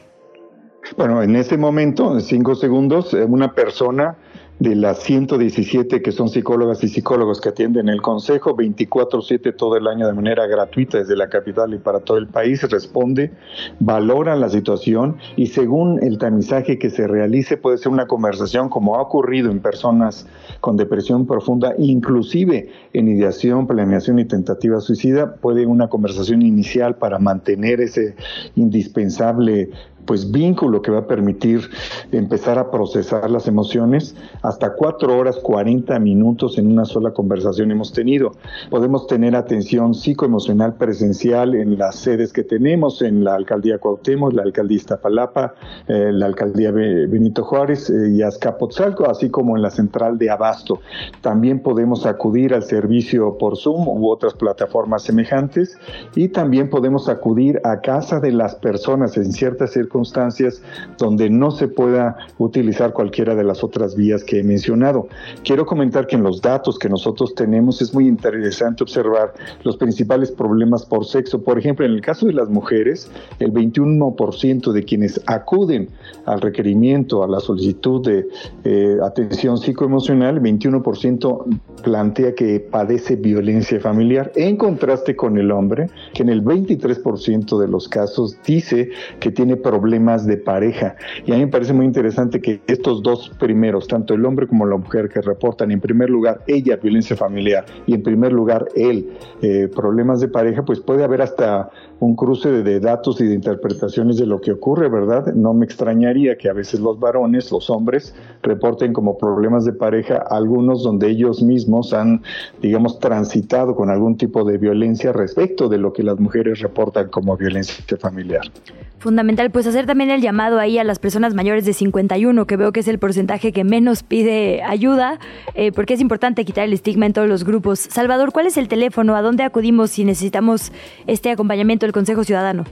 [0.97, 4.17] Bueno, en ese momento, en cinco segundos, eh, una persona
[4.61, 9.87] de las 117 que son psicólogas y psicólogos que atienden el Consejo 24/7 todo el
[9.87, 13.33] año de manera gratuita desde la capital y para todo el país, responde,
[13.81, 18.97] valora la situación y según el tamizaje que se realice puede ser una conversación como
[18.97, 20.27] ha ocurrido en personas
[20.61, 27.19] con depresión profunda, inclusive en ideación, planeación y tentativa suicida, puede una conversación inicial para
[27.19, 28.15] mantener ese
[28.57, 29.71] indispensable
[30.05, 31.71] pues vínculo que va a permitir
[32.13, 34.17] empezar a procesar las emociones.
[34.43, 38.33] Hasta cuatro horas 40 minutos en una sola conversación hemos tenido.
[38.71, 44.43] Podemos tener atención psicoemocional presencial en las sedes que tenemos, en la alcaldía Cuauhtémoc, la
[44.43, 45.55] alcaldía Iztapalapa,
[45.89, 50.81] eh, la alcaldía Benito Juárez eh, y Azcapotzalco, así como en la central de Abasto.
[51.21, 55.79] También podemos acudir al servicio por Zoom u otras plataformas semejantes
[56.15, 60.63] y también podemos acudir a casa de las personas en ciertas circunstancias circunstancias
[60.99, 65.09] donde no se pueda utilizar cualquiera de las otras vías que he mencionado.
[65.43, 69.35] Quiero comentar que en los datos que nosotros tenemos es muy interesante observar
[69.65, 71.43] los principales problemas por sexo.
[71.43, 73.11] Por ejemplo, en el caso de las mujeres,
[73.41, 75.89] el 21% de quienes acuden
[76.25, 78.29] al requerimiento, a la solicitud de
[78.63, 86.23] eh, atención psicoemocional, 21% plantea que padece violencia familiar, en contraste con el hombre, que
[86.23, 90.97] en el 23% de los casos dice que tiene problemas problemas de pareja.
[91.25, 94.67] Y a mí me parece muy interesante que estos dos primeros, tanto el hombre como
[94.67, 99.09] la mujer que reportan, en primer lugar ella violencia familiar y en primer lugar él
[99.41, 101.71] eh, problemas de pareja, pues puede haber hasta
[102.01, 105.35] un cruce de, datos y de interpretaciones de lo que ocurre, ¿verdad?
[105.35, 110.17] No me extrañaría que a veces los varones, los hombres, reporten como problemas de pareja
[110.17, 112.23] algunos donde ellos mismos han,
[112.63, 117.37] digamos, transitado con algún tipo de violencia respecto de lo que las mujeres reportan como
[117.37, 118.51] violencia familiar.
[118.99, 122.71] Fundamental, pues hacer también el llamado ahí a las personas mayores de 51, que veo
[122.71, 125.19] que es el porcentaje que menos pide ayuda,
[125.55, 127.79] eh, porque es importante quitar el estigma en todos los grupos.
[127.79, 129.17] Salvador, ¿cuál es el teléfono?
[129.17, 130.71] ¿A dónde acudimos si necesitamos
[131.07, 132.65] este acompañamiento Consejo Ciudadano?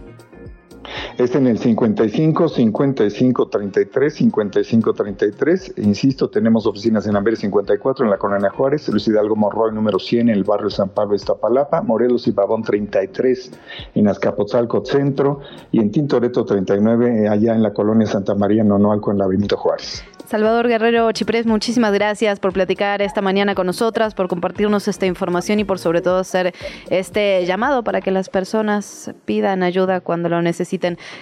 [1.16, 5.74] Es en el 55 55 33 55 33.
[5.78, 10.28] Insisto, tenemos oficinas en Amberes 54 en la Colonia Juárez, Luis Hidalgo Morroy número 100
[10.28, 13.52] en el barrio San Pablo Iztapalapa, Morelos y Pavón 33
[13.94, 15.40] en Azcapotzalco Centro
[15.72, 20.04] y en Tintoreto 39 allá en la Colonia Santa María Nonoalco en la Benito Juárez.
[20.26, 25.58] Salvador Guerrero Chiprés, muchísimas gracias por platicar esta mañana con nosotras, por compartirnos esta información
[25.58, 26.52] y por sobre todo hacer
[26.90, 30.77] este llamado para que las personas pidan ayuda cuando lo necesiten.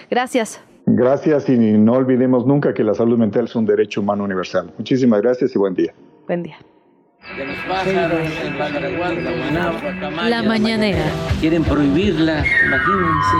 [0.09, 0.61] Gracias.
[0.85, 4.71] Gracias y no olvidemos nunca que la salud mental es un derecho humano universal.
[4.77, 5.93] Muchísimas gracias y buen día.
[6.27, 6.57] Buen día.
[10.29, 11.03] La mañanera.
[11.41, 13.37] Quieren prohibirla, imagínense.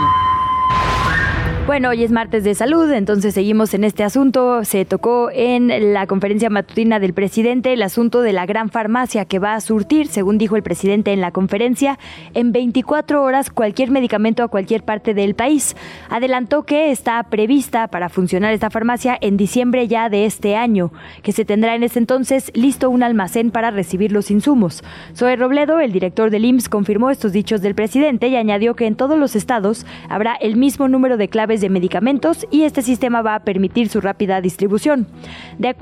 [1.68, 4.64] Bueno, hoy es martes de salud, entonces seguimos en este asunto.
[4.64, 9.38] Se tocó en la conferencia matutina del presidente el asunto de la gran farmacia que
[9.38, 11.98] va a surtir, según dijo el presidente en la conferencia,
[12.32, 15.76] en 24 horas cualquier medicamento a cualquier parte del país.
[16.08, 20.90] Adelantó que está prevista para funcionar esta farmacia en diciembre ya de este año,
[21.22, 24.82] que se tendrá en ese entonces listo un almacén para recibir los insumos.
[25.14, 28.96] Zoe Robledo, el director del IMSS, confirmó estos dichos del presidente y añadió que en
[28.96, 33.34] todos los estados habrá el mismo número de claves de medicamentos y este sistema va
[33.34, 35.06] a permitir su rápida distribución.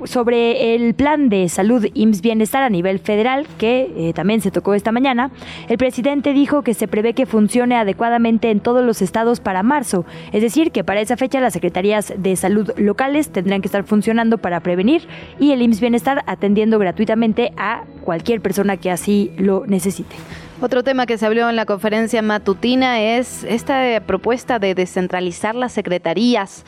[0.04, 4.74] sobre el plan de salud IMSS Bienestar a nivel federal, que eh, también se tocó
[4.74, 5.30] esta mañana,
[5.68, 10.04] el presidente dijo que se prevé que funcione adecuadamente en todos los estados para marzo,
[10.32, 14.38] es decir, que para esa fecha las secretarías de salud locales tendrán que estar funcionando
[14.38, 15.06] para prevenir
[15.38, 20.16] y el IMSS Bienestar atendiendo gratuitamente a cualquier persona que así lo necesite.
[20.58, 25.72] Otro tema que se habló en la conferencia matutina es esta propuesta de descentralizar las
[25.72, 26.64] secretarías.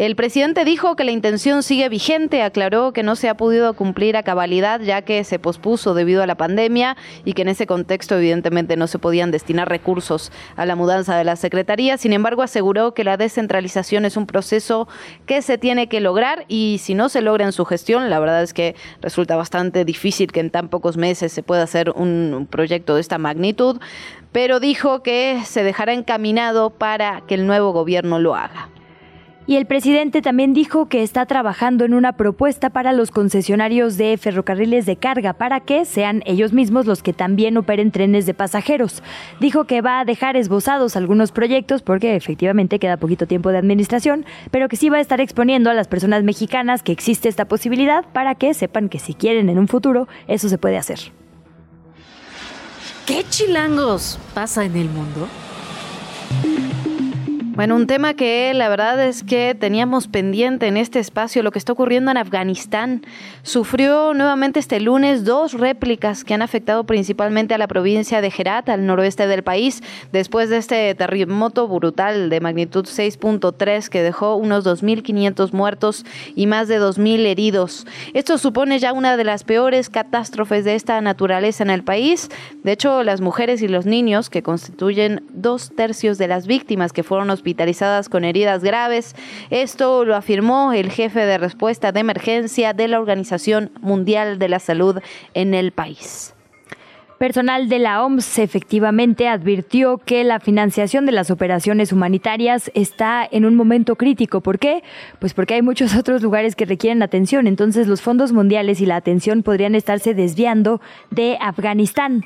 [0.00, 4.16] El presidente dijo que la intención sigue vigente, aclaró que no se ha podido cumplir
[4.16, 6.96] a cabalidad ya que se pospuso debido a la pandemia
[7.26, 11.24] y que en ese contexto evidentemente no se podían destinar recursos a la mudanza de
[11.24, 11.98] la Secretaría.
[11.98, 14.88] Sin embargo, aseguró que la descentralización es un proceso
[15.26, 18.42] que se tiene que lograr y si no se logra en su gestión, la verdad
[18.42, 22.94] es que resulta bastante difícil que en tan pocos meses se pueda hacer un proyecto
[22.94, 23.78] de esta magnitud,
[24.32, 28.70] pero dijo que se dejará encaminado para que el nuevo gobierno lo haga.
[29.46, 34.16] Y el presidente también dijo que está trabajando en una propuesta para los concesionarios de
[34.16, 39.02] ferrocarriles de carga para que sean ellos mismos los que también operen trenes de pasajeros.
[39.40, 44.24] Dijo que va a dejar esbozados algunos proyectos porque efectivamente queda poquito tiempo de administración,
[44.50, 48.04] pero que sí va a estar exponiendo a las personas mexicanas que existe esta posibilidad
[48.12, 50.98] para que sepan que si quieren en un futuro eso se puede hacer.
[53.06, 55.26] ¿Qué chilangos pasa en el mundo?
[57.52, 61.58] Bueno, un tema que la verdad es que teníamos pendiente en este espacio, lo que
[61.58, 63.02] está ocurriendo en Afganistán.
[63.42, 68.68] Sufrió nuevamente este lunes dos réplicas que han afectado principalmente a la provincia de Herat,
[68.68, 69.82] al noroeste del país,
[70.12, 76.06] después de este terremoto brutal de magnitud 6.3 que dejó unos 2.500 muertos
[76.36, 77.84] y más de 2.000 heridos.
[78.14, 82.28] Esto supone ya una de las peores catástrofes de esta naturaleza en el país.
[82.62, 87.02] De hecho, las mujeres y los niños, que constituyen dos tercios de las víctimas que
[87.02, 89.16] fueron hospitalizadas con heridas graves.
[89.48, 94.58] Esto lo afirmó el jefe de respuesta de emergencia de la Organización Mundial de la
[94.58, 95.00] Salud
[95.32, 96.34] en el país.
[97.18, 103.44] Personal de la OMS efectivamente advirtió que la financiación de las operaciones humanitarias está en
[103.44, 104.40] un momento crítico.
[104.40, 104.82] ¿Por qué?
[105.18, 107.46] Pues porque hay muchos otros lugares que requieren atención.
[107.46, 110.80] Entonces los fondos mundiales y la atención podrían estarse desviando
[111.10, 112.24] de Afganistán.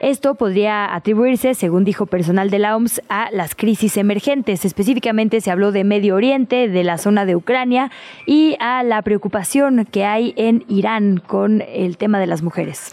[0.00, 4.64] Esto podría atribuirse, según dijo personal de la OMS, a las crisis emergentes.
[4.64, 7.90] Específicamente se habló de Medio Oriente, de la zona de Ucrania
[8.24, 12.92] y a la preocupación que hay en Irán con el tema de las mujeres.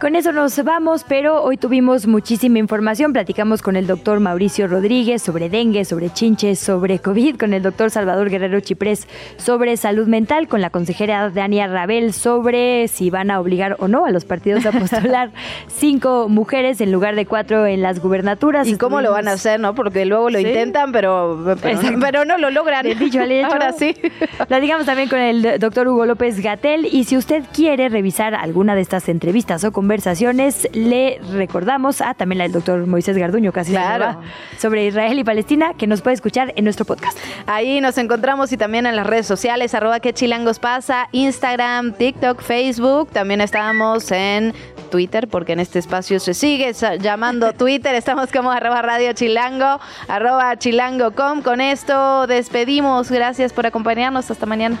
[0.00, 3.12] Con eso nos vamos, pero hoy tuvimos muchísima información.
[3.12, 7.90] Platicamos con el doctor Mauricio Rodríguez sobre dengue, sobre chinches, sobre COVID, con el doctor
[7.90, 9.06] Salvador Guerrero Chiprés
[9.36, 14.06] sobre salud mental, con la consejera Dania Rabel sobre si van a obligar o no
[14.06, 15.30] a los partidos a postular
[15.68, 18.66] cinco mujeres en lugar de cuatro en las gubernaturas.
[18.66, 19.74] ¿Y cómo lo van a hacer, no?
[19.74, 21.56] Porque luego lo intentan, pero,
[22.00, 22.86] pero, no lo logran.
[22.98, 23.52] Dicho al hecho.
[23.52, 23.94] Ahora sí.
[24.48, 28.80] Platicamos también con el doctor Hugo López Gatel y si usted quiere revisar alguna de
[28.80, 34.20] estas entrevistas o conversaciones, le recordamos a también la del doctor Moisés Garduño, casi claro.
[34.56, 37.18] sobre Israel y Palestina, que nos puede escuchar en nuestro podcast.
[37.46, 42.42] Ahí nos encontramos y también en las redes sociales, arroba que chilangos pasa, Instagram, TikTok,
[42.42, 43.10] Facebook.
[43.10, 44.54] También estamos en
[44.92, 47.96] Twitter, porque en este espacio se sigue llamando Twitter.
[47.96, 51.42] Estamos como arroba radio chilango, arroba chilango.com.
[51.42, 53.10] Con esto despedimos.
[53.10, 54.30] Gracias por acompañarnos.
[54.30, 54.78] Hasta mañana.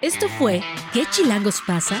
[0.00, 0.62] Esto fue
[0.94, 2.00] ¿Qué chilangos pasa?